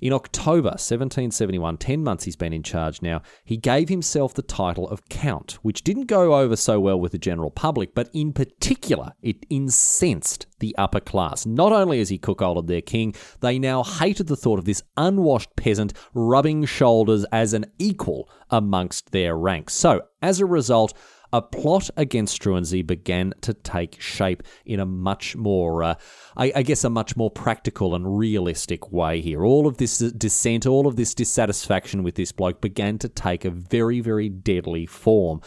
in 0.00 0.12
October 0.12 0.70
1771, 0.70 1.76
10 1.76 2.02
months 2.02 2.24
he's 2.24 2.36
been 2.36 2.52
in 2.52 2.62
charge 2.62 3.02
now, 3.02 3.22
he 3.44 3.56
gave 3.56 3.88
himself 3.88 4.34
the 4.34 4.42
title 4.42 4.88
of 4.88 5.08
Count, 5.08 5.58
which 5.62 5.82
didn't 5.82 6.06
go 6.06 6.34
over 6.34 6.56
so 6.56 6.80
well 6.80 6.98
with 6.98 7.12
the 7.12 7.18
general 7.18 7.50
public, 7.50 7.94
but 7.94 8.08
in 8.12 8.32
particular, 8.32 9.12
it 9.22 9.44
incensed 9.50 10.46
the 10.58 10.74
upper 10.76 11.00
class. 11.00 11.44
Not 11.44 11.72
only 11.72 11.98
has 11.98 12.08
he 12.08 12.18
cuckolded 12.18 12.66
their 12.66 12.80
king, 12.80 13.14
they 13.40 13.58
now 13.58 13.82
hated 13.82 14.26
the 14.26 14.36
thought 14.36 14.58
of 14.58 14.64
this 14.64 14.82
unwashed 14.96 15.54
peasant 15.56 15.92
rubbing 16.14 16.64
shoulders 16.64 17.24
as 17.32 17.52
an 17.52 17.66
equal 17.78 18.28
amongst 18.50 19.12
their 19.12 19.36
ranks. 19.36 19.74
So, 19.74 20.02
as 20.22 20.40
a 20.40 20.46
result, 20.46 20.94
a 21.32 21.42
plot 21.42 21.90
against 21.96 22.40
Struensee 22.40 22.86
began 22.86 23.34
to 23.42 23.54
take 23.54 24.00
shape 24.00 24.42
in 24.64 24.80
a 24.80 24.86
much 24.86 25.36
more, 25.36 25.82
uh, 25.82 25.94
I, 26.36 26.52
I, 26.56 26.62
guess, 26.62 26.84
a 26.84 26.90
much 26.90 27.16
more 27.16 27.30
practical 27.30 27.94
and 27.94 28.18
realistic 28.18 28.90
way 28.92 29.20
here. 29.20 29.44
All 29.44 29.66
of 29.66 29.76
this 29.76 29.98
dissent, 29.98 30.66
all 30.66 30.86
of 30.86 30.96
this 30.96 31.14
dissatisfaction 31.14 32.02
with 32.02 32.14
this 32.16 32.32
bloke 32.32 32.60
began 32.60 32.98
to 32.98 33.08
take 33.08 33.44
a 33.44 33.50
very, 33.50 34.00
very 34.00 34.28
deadly 34.28 34.86
form 34.86 35.40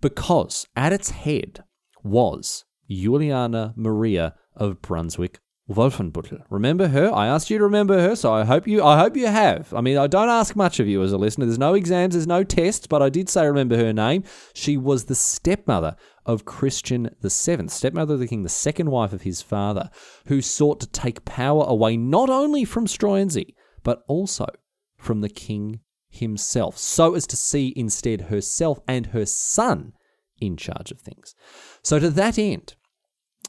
because 0.00 0.66
at 0.76 0.92
its 0.92 1.10
head 1.10 1.64
was 2.02 2.64
Juliana 2.88 3.74
Maria 3.76 4.34
of 4.54 4.80
Brunswick 4.80 5.40
Wolfenbüttel. 5.68 6.44
Remember 6.48 6.88
her? 6.88 7.12
I 7.12 7.26
asked 7.26 7.50
you 7.50 7.58
to 7.58 7.64
remember 7.64 7.98
her, 8.00 8.14
so 8.14 8.32
I 8.32 8.44
hope 8.44 8.68
you 8.68 8.84
I 8.84 8.98
hope 8.98 9.16
you 9.16 9.26
have. 9.26 9.74
I 9.74 9.80
mean, 9.80 9.98
I 9.98 10.06
don't 10.06 10.28
ask 10.28 10.54
much 10.54 10.78
of 10.78 10.86
you 10.86 11.02
as 11.02 11.12
a 11.12 11.18
listener. 11.18 11.46
There's 11.46 11.58
no 11.58 11.74
exams, 11.74 12.14
there's 12.14 12.26
no 12.26 12.44
tests, 12.44 12.86
but 12.86 13.02
I 13.02 13.08
did 13.08 13.28
say 13.28 13.46
remember 13.46 13.76
her 13.76 13.92
name. 13.92 14.22
She 14.54 14.76
was 14.76 15.04
the 15.04 15.16
stepmother 15.16 15.96
of 16.24 16.44
Christian 16.44 17.10
the 17.20 17.30
Seventh, 17.30 17.72
stepmother 17.72 18.14
of 18.14 18.20
the 18.20 18.28
king, 18.28 18.44
the 18.44 18.48
second 18.48 18.90
wife 18.90 19.12
of 19.12 19.22
his 19.22 19.42
father, 19.42 19.90
who 20.26 20.40
sought 20.40 20.78
to 20.80 20.86
take 20.86 21.24
power 21.24 21.64
away 21.66 21.96
not 21.96 22.30
only 22.30 22.64
from 22.64 22.86
Struensee, 22.86 23.54
but 23.82 24.04
also 24.06 24.46
from 24.98 25.20
the 25.20 25.28
king 25.28 25.80
himself, 26.08 26.78
so 26.78 27.14
as 27.14 27.26
to 27.26 27.36
see 27.36 27.72
instead 27.76 28.22
herself 28.22 28.78
and 28.86 29.06
her 29.06 29.26
son 29.26 29.92
in 30.40 30.56
charge 30.56 30.92
of 30.92 31.00
things. 31.00 31.34
So 31.82 31.98
to 31.98 32.10
that 32.10 32.38
end, 32.38 32.74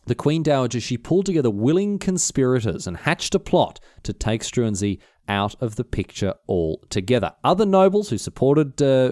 the 0.07 0.15
Queen 0.15 0.41
Dowager, 0.41 0.79
she 0.79 0.97
pulled 0.97 1.25
together 1.25 1.49
willing 1.49 1.99
conspirators 1.99 2.87
and 2.87 2.97
hatched 2.97 3.35
a 3.35 3.39
plot 3.39 3.79
to 4.03 4.13
take 4.13 4.41
Struensee 4.41 4.99
out 5.29 5.55
of 5.61 5.75
the 5.75 5.83
picture 5.83 6.33
altogether. 6.47 7.33
Other 7.43 7.65
nobles 7.65 8.09
who 8.09 8.17
supported, 8.17 8.81
uh, 8.81 9.09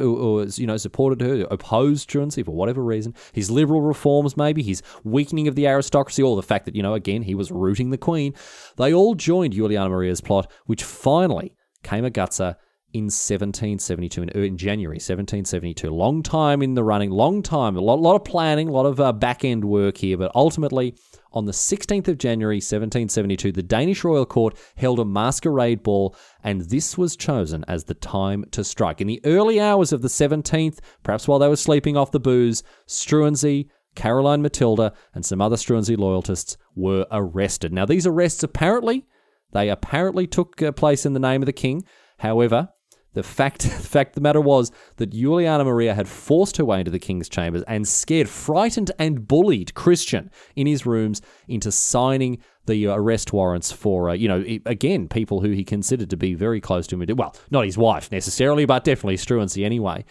you 0.55 0.65
know, 0.65 0.77
supported 0.77 1.19
her, 1.21 1.45
opposed 1.51 2.09
Struensee 2.09 2.45
for 2.45 2.51
whatever 2.51 2.83
reason, 2.83 3.13
his 3.33 3.51
liberal 3.51 3.81
reforms, 3.81 4.37
maybe 4.37 4.63
his 4.63 4.81
weakening 5.03 5.49
of 5.49 5.55
the 5.55 5.67
aristocracy, 5.67 6.23
or 6.23 6.37
the 6.37 6.43
fact 6.43 6.65
that 6.65 6.75
you 6.75 6.81
know, 6.81 6.93
again, 6.93 7.23
he 7.23 7.35
was 7.35 7.51
rooting 7.51 7.89
the 7.89 7.97
Queen, 7.97 8.33
they 8.77 8.93
all 8.93 9.15
joined 9.15 9.53
Juliana 9.53 9.89
Maria's 9.89 10.21
plot, 10.21 10.49
which 10.65 10.83
finally 10.83 11.53
came 11.83 12.05
a 12.05 12.09
gutser 12.09 12.55
in 12.95 13.05
1772, 13.05 14.23
in, 14.23 14.29
in, 14.29 14.57
January 14.57 14.95
1772. 14.95 15.89
Long 15.89 16.23
time 16.23 16.61
in 16.61 16.75
the 16.75 16.83
running, 16.83 17.11
long 17.11 17.43
time, 17.43 17.75
a 17.75 17.81
lot, 17.81 17.99
lot 17.99 18.15
of 18.15 18.23
planning, 18.23 18.69
a 18.69 18.71
lot 18.71 18.85
of 18.85 19.01
uh, 19.01 19.11
back 19.11 19.43
end 19.43 19.65
work 19.65 19.97
here, 19.97 20.17
but 20.17 20.31
ultimately, 20.33 20.95
on 21.33 21.43
the 21.43 21.51
16th 21.51 22.07
of 22.07 22.17
January 22.17 22.55
1772, 22.55 23.51
the 23.51 23.61
Danish 23.61 24.05
royal 24.05 24.25
court 24.25 24.57
held 24.77 24.99
a 24.99 25.05
masquerade 25.05 25.83
ball, 25.83 26.15
and 26.41 26.61
this 26.61 26.97
was 26.97 27.17
chosen 27.17 27.65
as 27.67 27.83
the 27.83 27.93
time 27.95 28.45
to 28.51 28.63
strike. 28.63 29.01
In 29.01 29.07
the 29.07 29.19
early 29.25 29.59
hours 29.59 29.91
of 29.91 30.01
the 30.01 30.07
17th, 30.07 30.79
perhaps 31.03 31.27
while 31.27 31.39
they 31.39 31.49
were 31.49 31.57
sleeping 31.57 31.97
off 31.97 32.11
the 32.11 32.19
booze, 32.21 32.63
Struensee, 32.87 33.67
Caroline 33.95 34.41
Matilda, 34.41 34.93
and 35.13 35.25
some 35.25 35.41
other 35.41 35.57
Struensee 35.57 35.97
loyalists 35.97 36.55
were 36.75 37.05
arrested. 37.11 37.73
Now, 37.73 37.85
these 37.85 38.07
arrests 38.07 38.41
apparently, 38.41 39.05
they 39.51 39.69
apparently 39.69 40.27
took 40.27 40.61
uh, 40.61 40.71
place 40.71 41.05
in 41.05 41.11
the 41.11 41.19
name 41.19 41.41
of 41.41 41.45
the 41.45 41.53
king. 41.53 41.83
However, 42.19 42.69
the 43.15 43.23
fact, 43.23 43.61
the 43.63 43.69
fact 43.69 44.11
of 44.11 44.15
the 44.15 44.21
matter 44.21 44.41
was 44.41 44.71
that 44.97 45.09
Juliana 45.09 45.65
Maria 45.65 45.95
had 45.95 46.07
forced 46.07 46.57
her 46.57 46.65
way 46.65 46.79
into 46.79 46.91
the 46.91 46.99
king's 46.99 47.27
chambers 47.27 47.63
and 47.67 47.87
scared, 47.87 48.29
frightened, 48.29 48.91
and 48.99 49.27
bullied 49.27 49.73
Christian 49.73 50.29
in 50.55 50.67
his 50.67 50.85
rooms 50.85 51.21
into 51.47 51.71
signing 51.71 52.37
the 52.67 52.87
arrest 52.87 53.33
warrants 53.33 53.71
for, 53.71 54.09
uh, 54.09 54.13
you 54.13 54.27
know, 54.27 54.43
again, 54.65 55.07
people 55.07 55.41
who 55.41 55.51
he 55.51 55.63
considered 55.63 56.09
to 56.09 56.17
be 56.17 56.33
very 56.33 56.61
close 56.61 56.87
to 56.87 57.01
him. 57.01 57.15
Well, 57.15 57.35
not 57.49 57.65
his 57.65 57.77
wife 57.77 58.11
necessarily, 58.11 58.65
but 58.65 58.83
definitely 58.83 59.17
Struensee 59.17 59.65
anyway. 59.65 60.05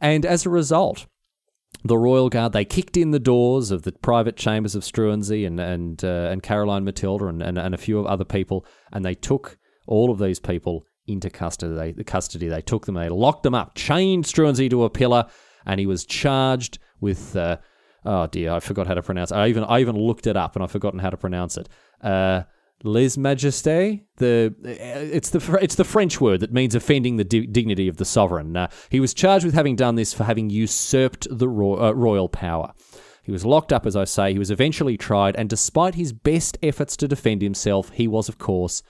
And 0.00 0.26
as 0.26 0.44
a 0.44 0.50
result, 0.50 1.06
the 1.84 1.98
royal 1.98 2.30
guard. 2.30 2.52
They 2.52 2.64
kicked 2.64 2.96
in 2.96 3.10
the 3.10 3.18
doors 3.18 3.70
of 3.70 3.82
the 3.82 3.92
private 3.92 4.36
chambers 4.36 4.74
of 4.74 4.82
Struensee 4.82 5.46
and 5.46 5.60
and 5.60 6.02
uh, 6.02 6.28
and 6.30 6.42
Caroline 6.42 6.84
Matilda 6.84 7.26
and, 7.26 7.42
and, 7.42 7.58
and 7.58 7.74
a 7.74 7.78
few 7.78 7.98
of 7.98 8.06
other 8.06 8.24
people, 8.24 8.64
and 8.92 9.04
they 9.04 9.14
took 9.14 9.58
all 9.86 10.10
of 10.10 10.18
these 10.18 10.40
people 10.40 10.86
into 11.06 11.30
custody. 11.30 11.74
They, 11.74 11.92
the 11.92 12.04
custody. 12.04 12.48
They 12.48 12.62
took 12.62 12.86
them. 12.86 12.94
They 12.94 13.08
locked 13.08 13.42
them 13.42 13.54
up, 13.54 13.74
chained 13.74 14.24
Struensee 14.24 14.70
to 14.70 14.84
a 14.84 14.90
pillar, 14.90 15.26
and 15.66 15.80
he 15.80 15.86
was 15.86 16.04
charged 16.04 16.78
with. 17.00 17.36
Uh, 17.36 17.58
oh 18.04 18.26
dear, 18.26 18.52
I 18.52 18.60
forgot 18.60 18.86
how 18.86 18.94
to 18.94 19.02
pronounce. 19.02 19.30
It. 19.30 19.36
I 19.36 19.48
even 19.48 19.64
I 19.64 19.80
even 19.80 19.96
looked 19.96 20.26
it 20.26 20.36
up 20.36 20.56
and 20.56 20.62
I've 20.62 20.70
forgotten 20.70 21.00
how 21.00 21.10
to 21.10 21.16
pronounce 21.16 21.56
it. 21.56 21.68
Uh, 22.00 22.42
Lèse-majesté. 22.84 24.02
The 24.16 24.54
it's 24.62 25.30
the 25.30 25.58
it's 25.62 25.76
the 25.76 25.84
French 25.84 26.20
word 26.20 26.40
that 26.40 26.52
means 26.52 26.74
offending 26.74 27.16
the 27.16 27.24
di- 27.24 27.46
dignity 27.46 27.88
of 27.88 27.96
the 27.96 28.04
sovereign. 28.04 28.56
Uh, 28.56 28.68
he 28.90 29.00
was 29.00 29.14
charged 29.14 29.44
with 29.44 29.54
having 29.54 29.76
done 29.76 29.94
this 29.94 30.12
for 30.12 30.24
having 30.24 30.50
usurped 30.50 31.26
the 31.30 31.48
ro- 31.48 31.80
uh, 31.82 31.92
royal 31.92 32.28
power. 32.28 32.72
He 33.22 33.32
was 33.32 33.46
locked 33.46 33.72
up, 33.72 33.86
as 33.86 33.96
I 33.96 34.04
say. 34.04 34.34
He 34.34 34.38
was 34.38 34.50
eventually 34.50 34.98
tried, 34.98 35.34
and 35.36 35.48
despite 35.48 35.94
his 35.94 36.12
best 36.12 36.58
efforts 36.62 36.94
to 36.98 37.08
defend 37.08 37.40
himself, 37.40 37.88
he 37.90 38.06
was, 38.06 38.28
of 38.28 38.36
course, 38.36 38.82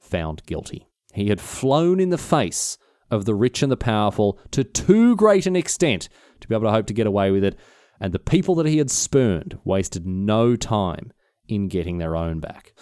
found 0.00 0.42
guilty. 0.46 0.88
He 1.12 1.28
had 1.28 1.40
flown 1.40 2.00
in 2.00 2.10
the 2.10 2.18
face 2.18 2.78
of 3.10 3.24
the 3.24 3.34
rich 3.34 3.62
and 3.62 3.70
the 3.70 3.76
powerful 3.76 4.38
to 4.52 4.64
too 4.64 5.14
great 5.16 5.46
an 5.46 5.56
extent 5.56 6.08
to 6.40 6.48
be 6.48 6.54
able 6.54 6.64
to 6.64 6.72
hope 6.72 6.86
to 6.86 6.94
get 6.94 7.06
away 7.06 7.30
with 7.30 7.44
it, 7.44 7.56
and 8.00 8.12
the 8.12 8.18
people 8.18 8.54
that 8.56 8.66
he 8.66 8.78
had 8.78 8.90
spurned 8.90 9.58
wasted 9.64 10.06
no 10.06 10.56
time 10.56 11.12
in 11.46 11.68
getting 11.68 11.98
their 11.98 12.16
own 12.16 12.40
back 12.40 12.72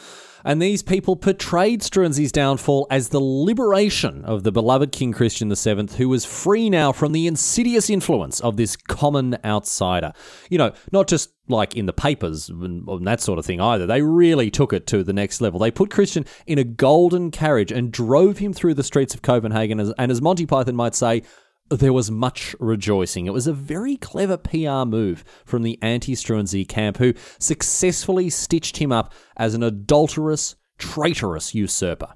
and 0.45 0.61
these 0.61 0.83
people 0.83 1.17
portrayed 1.17 1.83
Struensee's 1.83 2.33
downfall 2.33 2.87
as 2.91 3.09
the 3.09 3.21
liberation 3.21 4.25
of 4.25 4.43
the 4.43 4.53
beloved 4.53 4.93
King 4.93 5.13
Christian 5.13 5.55
VII, 5.55 5.97
who 5.97 6.09
was 6.09 6.25
free 6.25 6.71
now 6.71 6.93
from 6.93 7.13
the 7.13 7.27
insidious 7.27 7.91
influence 7.91 8.41
of 8.41 8.57
this 8.57 8.77
common 8.77 9.37
outsider. 9.45 10.13
You 10.49 10.59
know, 10.59 10.73
not 10.93 11.09
just 11.09 11.31
like 11.49 11.77
in 11.77 11.87
the 11.87 11.93
papers 11.93 12.49
and 12.49 13.07
that 13.07 13.21
sort 13.21 13.39
of 13.39 13.45
thing 13.45 13.61
either. 13.61 13.87
They 13.87 14.03
really 14.03 14.51
took 14.51 14.73
it 14.73 14.87
to 14.89 15.03
the 15.03 15.13
next 15.13 15.41
level. 15.41 15.59
They 15.59 15.71
put 15.71 15.91
Christian 15.91 16.25
in 16.47 16.59
a 16.59 16.65
golden 16.65 17.31
carriage 17.31 17.73
and 17.73 17.93
drove 17.93 18.39
him 18.39 18.53
through 18.53 18.75
the 18.75 18.85
streets 18.85 19.15
of 19.15 19.23
Copenhagen, 19.23 19.81
and 19.81 20.13
as 20.13 20.23
Monty 20.23 20.47
Python 20.47 20.77
might 20.77 20.95
say, 20.95 21.23
there 21.71 21.93
was 21.93 22.11
much 22.11 22.55
rejoicing. 22.59 23.27
It 23.27 23.33
was 23.33 23.47
a 23.47 23.53
very 23.53 23.97
clever 23.97 24.37
PR 24.37 24.85
move 24.85 25.25
from 25.45 25.63
the 25.63 25.79
anti 25.81 26.15
Struensee 26.15 26.69
camp, 26.69 26.99
who 26.99 27.15
successfully 27.39 28.29
stitched 28.29 28.79
him 28.79 28.91
up 28.91 29.13
as 29.37 29.55
an 29.55 29.63
adulterous, 29.63 30.57
traitorous 30.79 31.55
usurper. 31.55 32.13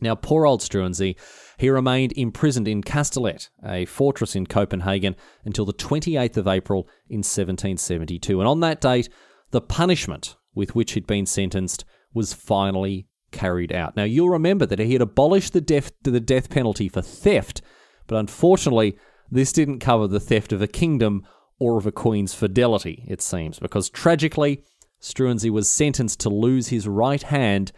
Now, 0.00 0.14
poor 0.14 0.46
old 0.46 0.60
Struensee, 0.60 1.16
he 1.58 1.68
remained 1.68 2.12
imprisoned 2.16 2.68
in 2.68 2.82
Kastellet, 2.82 3.50
a 3.62 3.84
fortress 3.84 4.34
in 4.34 4.46
Copenhagen, 4.46 5.14
until 5.44 5.66
the 5.66 5.74
28th 5.74 6.38
of 6.38 6.48
April 6.48 6.88
in 7.08 7.18
1772. 7.18 8.40
And 8.40 8.48
on 8.48 8.60
that 8.60 8.80
date, 8.80 9.10
the 9.50 9.60
punishment 9.60 10.36
with 10.54 10.74
which 10.74 10.92
he'd 10.92 11.06
been 11.06 11.26
sentenced 11.26 11.84
was 12.14 12.32
finally 12.32 13.08
carried 13.30 13.72
out. 13.72 13.96
Now, 13.96 14.04
you'll 14.04 14.30
remember 14.30 14.64
that 14.66 14.78
he 14.78 14.92
had 14.94 15.02
abolished 15.02 15.52
the 15.52 15.60
death, 15.60 15.92
the 16.02 16.18
death 16.18 16.48
penalty 16.48 16.88
for 16.88 17.02
theft 17.02 17.60
but 18.10 18.18
unfortunately, 18.18 18.98
this 19.30 19.52
didn't 19.52 19.78
cover 19.78 20.08
the 20.08 20.18
theft 20.18 20.52
of 20.52 20.60
a 20.60 20.66
kingdom 20.66 21.24
or 21.60 21.78
of 21.78 21.86
a 21.86 21.92
queen's 21.92 22.34
fidelity, 22.34 23.04
it 23.06 23.22
seems, 23.22 23.60
because 23.60 23.88
tragically, 23.88 24.64
Struensee 25.00 25.48
was 25.48 25.70
sentenced 25.70 26.18
to 26.20 26.28
lose 26.28 26.68
his 26.68 26.88
right 26.88 27.22
hand 27.22 27.70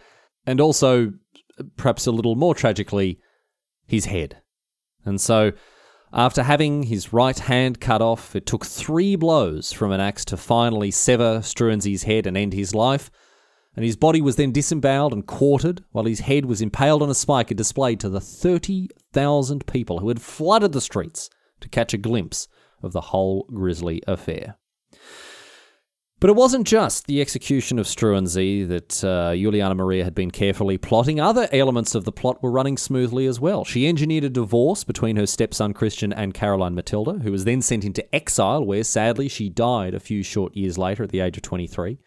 and 0.46 0.58
also, 0.58 1.12
perhaps 1.76 2.06
a 2.06 2.10
little 2.10 2.34
more 2.34 2.54
tragically, 2.54 3.20
his 3.86 4.06
head. 4.06 4.38
And 5.04 5.20
so, 5.20 5.52
after 6.14 6.44
having 6.44 6.84
his 6.84 7.12
right 7.12 7.38
hand 7.38 7.78
cut 7.78 8.00
off, 8.00 8.34
it 8.34 8.46
took 8.46 8.64
three 8.64 9.16
blows 9.16 9.70
from 9.70 9.92
an 9.92 10.00
axe 10.00 10.24
to 10.26 10.38
finally 10.38 10.90
sever 10.90 11.40
Struensee's 11.40 12.04
head 12.04 12.26
and 12.26 12.38
end 12.38 12.54
his 12.54 12.74
life 12.74 13.10
and 13.74 13.84
his 13.84 13.96
body 13.96 14.20
was 14.20 14.36
then 14.36 14.52
disemboweled 14.52 15.12
and 15.12 15.26
quartered, 15.26 15.82
while 15.92 16.04
his 16.04 16.20
head 16.20 16.44
was 16.44 16.60
impaled 16.60 17.02
on 17.02 17.10
a 17.10 17.14
spike 17.14 17.50
and 17.50 17.58
displayed 17.58 18.00
to 18.00 18.08
the 18.08 18.20
30,000 18.20 19.66
people 19.66 19.98
who 19.98 20.08
had 20.08 20.20
flooded 20.20 20.72
the 20.72 20.80
streets 20.80 21.30
to 21.60 21.68
catch 21.68 21.94
a 21.94 21.98
glimpse 21.98 22.48
of 22.82 22.92
the 22.92 23.00
whole 23.00 23.46
grisly 23.52 24.02
affair. 24.06 24.56
But 26.22 26.30
it 26.30 26.36
wasn't 26.36 26.68
just 26.68 27.08
the 27.08 27.20
execution 27.20 27.80
of 27.80 27.86
Struensee 27.86 28.68
that 28.68 29.02
uh, 29.02 29.34
Juliana 29.34 29.74
Maria 29.74 30.04
had 30.04 30.14
been 30.14 30.30
carefully 30.30 30.78
plotting. 30.78 31.18
Other 31.18 31.48
elements 31.50 31.96
of 31.96 32.04
the 32.04 32.12
plot 32.12 32.40
were 32.40 32.52
running 32.52 32.76
smoothly 32.76 33.26
as 33.26 33.40
well. 33.40 33.64
She 33.64 33.88
engineered 33.88 34.22
a 34.22 34.30
divorce 34.30 34.84
between 34.84 35.16
her 35.16 35.26
stepson 35.26 35.74
Christian 35.74 36.12
and 36.12 36.32
Caroline 36.32 36.76
Matilda, 36.76 37.14
who 37.14 37.32
was 37.32 37.44
then 37.44 37.60
sent 37.60 37.84
into 37.84 38.14
exile, 38.14 38.64
where 38.64 38.84
sadly 38.84 39.26
she 39.26 39.48
died 39.48 39.94
a 39.94 40.00
few 40.00 40.22
short 40.22 40.54
years 40.54 40.78
later 40.78 41.02
at 41.02 41.10
the 41.10 41.18
age 41.18 41.38
of 41.38 41.42
23. 41.42 41.98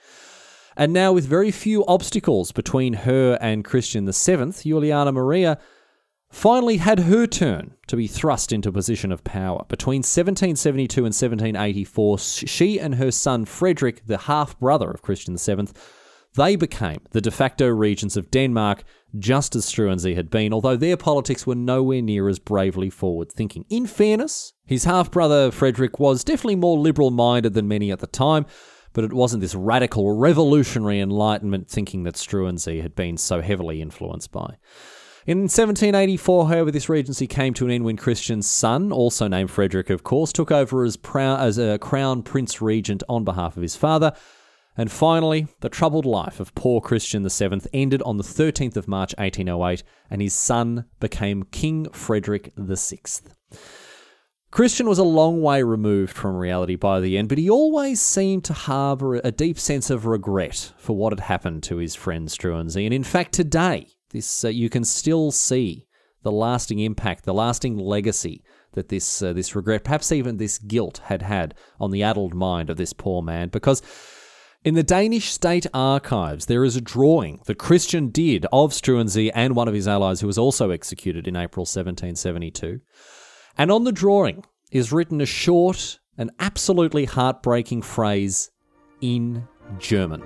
And 0.78 0.92
now, 0.92 1.14
with 1.14 1.26
very 1.26 1.52
few 1.52 1.86
obstacles 1.86 2.52
between 2.52 2.94
her 2.94 3.38
and 3.40 3.64
Christian 3.64 4.06
VII, 4.12 4.52
Juliana 4.64 5.12
Maria 5.12 5.58
finally 6.30 6.78
had 6.78 7.00
her 7.00 7.26
turn 7.26 7.76
to 7.88 7.96
be 7.96 8.08
thrust 8.08 8.52
into 8.52 8.70
a 8.70 8.74
position 8.74 9.12
of 9.12 9.24
power. 9.24 9.64
Between 9.70 10.00
1772 10.00 11.00
and 11.00 11.14
1784, 11.14 12.20
she 12.20 12.78
and 12.78 12.96
her 12.96 13.12
son 13.12 13.46
Frederick, 13.46 14.06
the 14.06 14.18
half 14.18 14.60
brother 14.60 14.92
of 14.92 15.02
Christian 15.02 15.38
VII, 15.38 15.70
they 16.36 16.58
became 16.58 17.00
the 17.12 17.22
de 17.22 17.32
facto 17.32 17.70
regents 17.70 18.18
of 18.18 18.30
Denmark, 18.30 18.84
just 19.18 19.56
as 19.56 19.66
Struensee 19.66 20.16
had 20.16 20.30
been, 20.30 20.52
although 20.52 20.76
their 20.76 20.98
politics 20.98 21.48
were 21.48 21.56
nowhere 21.56 22.02
near 22.02 22.28
as 22.28 22.40
bravely 22.40 22.90
forward 22.90 23.32
thinking. 23.32 23.64
In 23.70 23.88
fairness, 23.88 24.52
his 24.66 24.84
half 24.84 25.10
brother 25.10 25.52
Frederick 25.52 26.00
was 26.00 26.26
definitely 26.26 26.58
more 26.58 26.78
liberal 26.78 27.12
minded 27.12 27.54
than 27.54 27.70
many 27.70 27.92
at 27.92 28.00
the 28.00 28.08
time, 28.08 28.46
but 28.96 29.04
it 29.04 29.14
wasn't 29.14 29.42
this 29.42 29.54
radical, 29.54 30.16
revolutionary 30.16 31.02
Enlightenment 31.02 31.70
thinking 31.70 32.04
that 32.04 32.16
Struensee 32.16 32.82
had 32.82 32.96
been 32.96 33.18
so 33.18 33.42
heavily 33.42 33.82
influenced 33.82 34.32
by. 34.32 34.56
In 35.28 35.40
1784, 35.40 36.48
however, 36.48 36.72
this 36.72 36.88
regency 36.88 37.28
came 37.28 37.54
to 37.56 37.66
an 37.66 37.72
end 37.72 37.84
when 37.84 37.98
Christian's 37.98 38.48
son, 38.48 38.92
also 38.92 39.28
named 39.28 39.52
Frederick, 39.52 39.90
of 39.90 40.04
course, 40.04 40.32
took 40.32 40.50
over 40.50 40.84
as, 40.86 40.96
prou- 40.96 41.38
as 41.38 41.58
a 41.58 41.78
crown 41.78 42.24
prince 42.24 42.62
regent 42.62 43.04
on 43.10 43.26
behalf 43.26 43.58
of 43.58 43.64
his 43.64 43.76
father. 43.76 44.14
And 44.78 44.92
finally, 44.92 45.48
the 45.60 45.70
troubled 45.70 46.06
life 46.06 46.40
of 46.40 46.56
poor 46.56 46.80
Christian 46.80 47.28
VII 47.28 47.62
ended 47.74 48.02
on 48.04 48.18
the 48.18 48.24
13th 48.24 48.78
of 48.78 48.88
March 48.88 49.14
1808, 49.18 49.84
and 50.10 50.22
his 50.22 50.34
son 50.34 50.86
became 51.00 51.44
King 51.44 51.90
Frederick 51.92 52.54
VI. 52.56 53.00
Christian 54.56 54.88
was 54.88 55.00
a 55.00 55.04
long 55.04 55.42
way 55.42 55.64
removed 55.64 56.16
from 56.16 56.38
reality 56.38 56.78
by 56.78 57.02
the 57.02 57.18
end, 57.18 57.28
but 57.28 57.38
he 57.38 57.50
always 57.50 58.00
seemed 58.00 58.46
to 58.46 58.54
harbour 58.54 59.16
a 59.16 59.30
deep 59.30 59.60
sense 59.60 59.90
of 59.90 60.06
regret 60.06 60.72
for 60.78 60.96
what 60.96 61.12
had 61.12 61.20
happened 61.20 61.62
to 61.64 61.76
his 61.76 61.94
friend 61.94 62.30
Struensee. 62.30 62.86
And 62.86 62.94
in 62.94 63.04
fact, 63.04 63.34
today, 63.34 63.90
this 64.12 64.46
uh, 64.46 64.48
you 64.48 64.70
can 64.70 64.86
still 64.86 65.34
see 65.34 65.88
the 66.24 66.32
lasting 66.32 66.80
impact, 66.80 67.26
the 67.26 67.34
lasting 67.34 67.78
legacy 67.78 68.46
that 68.72 68.88
this 68.88 69.22
uh, 69.22 69.34
this 69.34 69.58
regret, 69.58 69.84
perhaps 69.84 70.14
even 70.14 70.38
this 70.38 70.58
guilt, 70.58 71.02
had 71.04 71.22
had 71.22 71.54
on 71.78 71.92
the 71.92 72.04
addled 72.04 72.34
mind 72.34 72.70
of 72.70 72.78
this 72.78 72.94
poor 72.94 73.22
man, 73.22 73.50
because. 73.50 73.82
In 74.64 74.74
the 74.74 74.82
Danish 74.82 75.32
state 75.32 75.68
archives, 75.76 76.48
there 76.48 76.64
is 76.64 76.76
a 76.76 76.82
drawing 76.82 77.40
that 77.46 77.60
Christian 77.60 78.10
did 78.10 78.48
of 78.52 78.72
Struensee 78.72 79.30
and 79.36 79.56
one 79.56 79.68
of 79.68 79.76
his 79.76 79.88
allies 79.88 80.22
who 80.22 80.28
was 80.28 80.40
also 80.40 80.72
executed 80.72 81.28
in 81.28 81.36
April 81.36 81.66
1772. 81.66 82.82
And 83.58 83.72
on 83.72 83.86
the 83.86 83.94
drawing 83.94 84.44
is 84.70 84.92
written 84.92 85.22
a 85.22 85.26
short 85.26 86.00
and 86.18 86.30
absolutely 86.40 87.06
heartbreaking 87.06 87.84
phrase 87.84 88.52
in 89.00 89.48
German. 89.80 90.24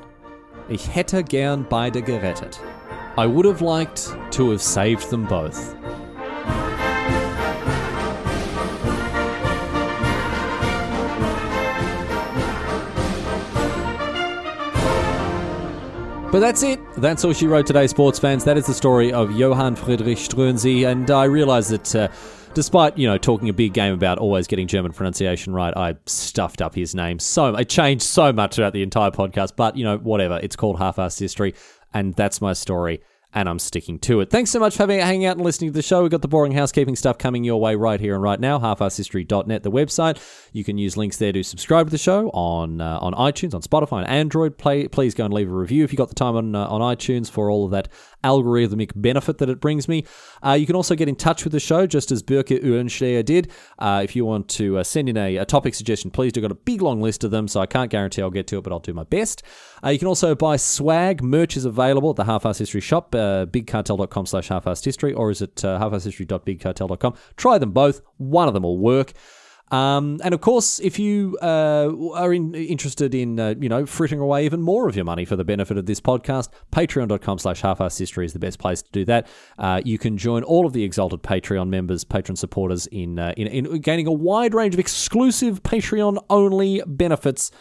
Ich 0.67 0.87
hätte 0.87 1.23
gern 1.23 1.63
beide 1.63 2.01
gerettet. 2.01 2.59
I 3.17 3.27
would 3.27 3.45
have 3.45 3.61
liked 3.61 4.11
to 4.31 4.49
have 4.49 4.61
saved 4.61 5.11
them 5.11 5.25
both. 5.25 5.75
But 16.31 16.39
that's 16.39 16.63
it. 16.63 16.79
That's 16.97 17.25
all 17.25 17.33
she 17.33 17.47
wrote 17.47 17.67
today, 17.67 17.87
sports 17.87 18.17
fans. 18.17 18.43
That 18.43 18.57
is 18.57 18.65
the 18.67 18.73
story 18.73 19.11
of 19.11 19.31
Johann 19.31 19.75
Friedrich 19.75 20.17
Struensee, 20.17 20.87
and 20.87 21.09
I 21.09 21.25
realise 21.25 21.69
that 21.69 21.95
uh, 21.95 22.07
despite 22.53 22.97
you 22.97 23.07
know 23.07 23.17
talking 23.17 23.49
a 23.49 23.53
big 23.53 23.73
game 23.73 23.93
about 23.93 24.17
always 24.17 24.47
getting 24.47 24.67
German 24.67 24.91
pronunciation 24.93 25.53
right, 25.53 25.75
I 25.75 25.95
stuffed 26.05 26.61
up 26.61 26.75
his 26.75 26.95
name 26.95 27.19
so 27.19 27.55
I 27.55 27.63
changed 27.63 28.03
so 28.03 28.31
much 28.33 28.55
throughout 28.55 28.73
the 28.73 28.83
entire 28.83 29.11
podcast. 29.11 29.55
But 29.55 29.77
you 29.77 29.83
know 29.83 29.97
whatever, 29.97 30.39
it's 30.41 30.55
called 30.55 30.79
half-arsed 30.79 31.19
history, 31.19 31.53
and 31.93 32.13
that's 32.15 32.41
my 32.41 32.53
story. 32.53 33.01
And 33.31 33.47
I'm 33.47 33.59
sticking 33.59 33.99
to 33.99 34.21
it. 34.21 34.31
Thanks 34.31 34.49
so 34.49 34.59
much 34.59 34.75
for 34.75 34.83
having, 34.83 34.99
hanging 34.99 35.25
out 35.25 35.37
and 35.37 35.45
listening 35.45 35.69
to 35.69 35.73
the 35.73 35.83
show. 35.83 36.01
We've 36.01 36.09
got 36.09 36.23
the 36.23 36.27
boring 36.27 36.51
housekeeping 36.51 36.95
stuff 36.95 37.19
coming 37.19 37.43
your 37.43 37.61
way 37.61 37.75
right 37.75 37.99
here 37.99 38.15
and 38.15 38.23
right 38.23 38.39
now. 38.39 38.57
Halfarsedhistory.net, 38.57 39.61
the 39.61 39.69
website. 39.69 40.19
You 40.51 40.63
can 40.63 40.79
use 40.79 40.97
links 40.97 41.17
there 41.17 41.31
to 41.31 41.43
subscribe 41.43 41.87
to 41.87 41.91
the 41.91 41.99
show 41.99 42.29
on 42.29 42.81
uh, 42.81 42.97
on 42.99 43.13
iTunes, 43.13 43.53
on 43.53 43.61
Spotify, 43.61 43.99
and 43.99 44.07
Android. 44.07 44.57
Play, 44.57 44.87
please 44.87 45.13
go 45.13 45.25
and 45.25 45.33
leave 45.33 45.51
a 45.51 45.53
review 45.53 45.83
if 45.83 45.91
you've 45.91 45.97
got 45.97 46.09
the 46.09 46.15
time 46.15 46.35
on 46.35 46.55
uh, 46.55 46.65
on 46.65 46.81
iTunes 46.81 47.29
for 47.29 47.51
all 47.51 47.65
of 47.65 47.71
that 47.71 47.87
algorithmic 48.23 48.91
benefit 48.95 49.37
that 49.37 49.49
it 49.49 49.59
brings 49.59 49.87
me. 49.87 50.05
Uh, 50.45 50.53
you 50.53 50.65
can 50.65 50.75
also 50.75 50.95
get 50.95 51.07
in 51.07 51.15
touch 51.15 51.43
with 51.43 51.53
the 51.53 51.59
show, 51.59 51.85
just 51.87 52.11
as 52.11 52.21
Birke 52.23 52.61
Uhrenschläger 52.63 53.23
did. 53.23 53.51
Uh, 53.77 54.01
if 54.03 54.15
you 54.15 54.25
want 54.25 54.49
to 54.49 54.77
uh, 54.77 54.83
send 54.83 55.09
in 55.09 55.17
a, 55.17 55.37
a, 55.37 55.45
topic 55.45 55.73
suggestion, 55.73 56.11
please 56.11 56.33
do. 56.33 56.39
I've 56.39 56.43
got 56.43 56.51
a 56.51 56.55
big 56.55 56.81
long 56.81 57.01
list 57.01 57.23
of 57.23 57.31
them, 57.31 57.47
so 57.47 57.59
I 57.59 57.65
can't 57.65 57.89
guarantee 57.89 58.21
I'll 58.21 58.29
get 58.29 58.47
to 58.47 58.57
it, 58.57 58.63
but 58.63 58.73
I'll 58.73 58.79
do 58.79 58.93
my 58.93 59.03
best. 59.03 59.43
Uh, 59.83 59.89
you 59.89 59.99
can 59.99 60.07
also 60.07 60.35
buy 60.35 60.57
swag. 60.57 61.23
Merch 61.23 61.55
is 61.55 61.65
available 61.65 62.09
at 62.09 62.15
the 62.17 62.25
Half 62.25 62.43
History 62.43 62.81
shop, 62.81 63.15
uh, 63.19 63.45
bigcartel.com 63.45 64.25
slash 64.25 64.47
half 64.47 64.65
history, 64.83 65.13
or 65.13 65.29
is 65.29 65.41
it 65.41 65.63
uh, 65.65 65.79
halfarsedhistory.bigcartel.com? 65.79 67.13
Try 67.37 67.57
them 67.57 67.71
both. 67.71 68.01
One 68.17 68.47
of 68.47 68.53
them 68.53 68.63
will 68.63 68.79
work. 68.79 69.13
Um, 69.71 70.19
and 70.23 70.33
of 70.33 70.41
course, 70.41 70.79
if 70.79 70.97
you 70.97 71.37
uh, 71.41 71.91
are 72.13 72.33
in, 72.33 72.55
interested 72.55 73.13
in, 73.13 73.39
uh, 73.39 73.55
you 73.59 73.69
know, 73.69 73.85
fritting 73.85 74.19
away 74.19 74.45
even 74.45 74.61
more 74.61 74.87
of 74.87 74.95
your 74.95 75.05
money 75.05 75.25
for 75.25 75.35
the 75.35 75.43
benefit 75.43 75.77
of 75.77 75.85
this 75.85 76.01
podcast, 76.01 76.49
patreon.com 76.71 77.37
slash 77.37 77.61
half 77.61 77.79
history 77.97 78.25
is 78.25 78.33
the 78.33 78.39
best 78.39 78.59
place 78.59 78.81
to 78.81 78.91
do 78.91 79.05
that. 79.05 79.27
Uh, 79.57 79.81
you 79.85 79.97
can 79.97 80.17
join 80.17 80.43
all 80.43 80.65
of 80.65 80.73
the 80.73 80.83
exalted 80.83 81.21
Patreon 81.21 81.69
members, 81.69 82.03
patron 82.03 82.35
supporters 82.35 82.87
in, 82.87 83.19
uh, 83.19 83.33
in, 83.37 83.47
in 83.47 83.81
gaining 83.81 84.07
a 84.07 84.11
wide 84.11 84.53
range 84.53 84.73
of 84.73 84.79
exclusive 84.79 85.61
Patreon 85.61 86.23
only 86.29 86.81
benefits. 86.87 87.51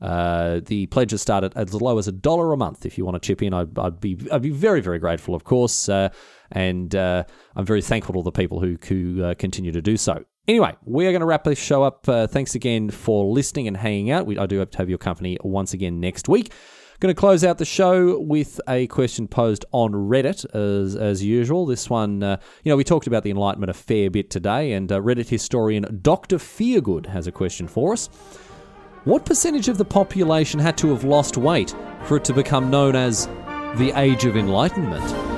Uh, 0.00 0.60
the 0.66 0.86
pledges 0.86 1.22
start 1.22 1.44
at 1.44 1.56
as 1.56 1.74
low 1.74 1.98
as 1.98 2.08
a 2.08 2.12
dollar 2.12 2.52
a 2.52 2.56
month. 2.56 2.86
If 2.86 2.98
you 2.98 3.04
want 3.04 3.20
to 3.20 3.26
chip 3.26 3.42
in, 3.42 3.52
I'd, 3.52 3.76
I'd 3.78 4.00
be 4.00 4.18
I'd 4.30 4.42
be 4.42 4.50
very 4.50 4.80
very 4.80 4.98
grateful, 4.98 5.34
of 5.34 5.44
course, 5.44 5.88
uh, 5.88 6.10
and 6.52 6.94
uh, 6.94 7.24
I'm 7.56 7.64
very 7.64 7.82
thankful 7.82 8.12
to 8.12 8.18
all 8.18 8.22
the 8.22 8.32
people 8.32 8.60
who 8.60 8.76
who 8.86 9.24
uh, 9.24 9.34
continue 9.34 9.72
to 9.72 9.82
do 9.82 9.96
so. 9.96 10.24
Anyway, 10.46 10.74
we 10.84 11.06
are 11.06 11.12
going 11.12 11.20
to 11.20 11.26
wrap 11.26 11.44
this 11.44 11.58
show 11.58 11.82
up. 11.82 12.08
Uh, 12.08 12.26
thanks 12.26 12.54
again 12.54 12.90
for 12.90 13.26
listening 13.26 13.68
and 13.68 13.76
hanging 13.76 14.10
out. 14.10 14.24
We, 14.24 14.38
I 14.38 14.46
do 14.46 14.58
hope 14.58 14.70
to 14.72 14.78
have 14.78 14.88
your 14.88 14.96
company 14.96 15.36
once 15.42 15.74
again 15.74 16.00
next 16.00 16.26
week. 16.26 16.52
Going 17.00 17.14
to 17.14 17.20
close 17.20 17.44
out 17.44 17.58
the 17.58 17.64
show 17.64 18.18
with 18.18 18.60
a 18.66 18.88
question 18.88 19.28
posed 19.28 19.64
on 19.70 19.92
Reddit 19.92 20.44
as, 20.52 20.96
as 20.96 21.22
usual. 21.22 21.64
This 21.64 21.88
one, 21.88 22.24
uh, 22.24 22.38
you 22.64 22.70
know, 22.70 22.76
we 22.76 22.82
talked 22.82 23.06
about 23.06 23.22
the 23.22 23.30
Enlightenment 23.30 23.70
a 23.70 23.74
fair 23.74 24.10
bit 24.10 24.30
today, 24.30 24.72
and 24.72 24.90
uh, 24.90 24.98
Reddit 25.00 25.28
historian 25.28 26.00
Dr. 26.02 26.38
Feargood 26.38 27.06
has 27.06 27.28
a 27.28 27.32
question 27.32 27.68
for 27.68 27.92
us. 27.92 28.08
What 29.08 29.24
percentage 29.24 29.68
of 29.68 29.78
the 29.78 29.86
population 29.86 30.60
had 30.60 30.76
to 30.76 30.90
have 30.90 31.02
lost 31.02 31.38
weight 31.38 31.74
for 32.04 32.18
it 32.18 32.24
to 32.24 32.34
become 32.34 32.68
known 32.68 32.94
as 32.94 33.26
the 33.76 33.90
Age 33.96 34.26
of 34.26 34.36
Enlightenment? 34.36 35.37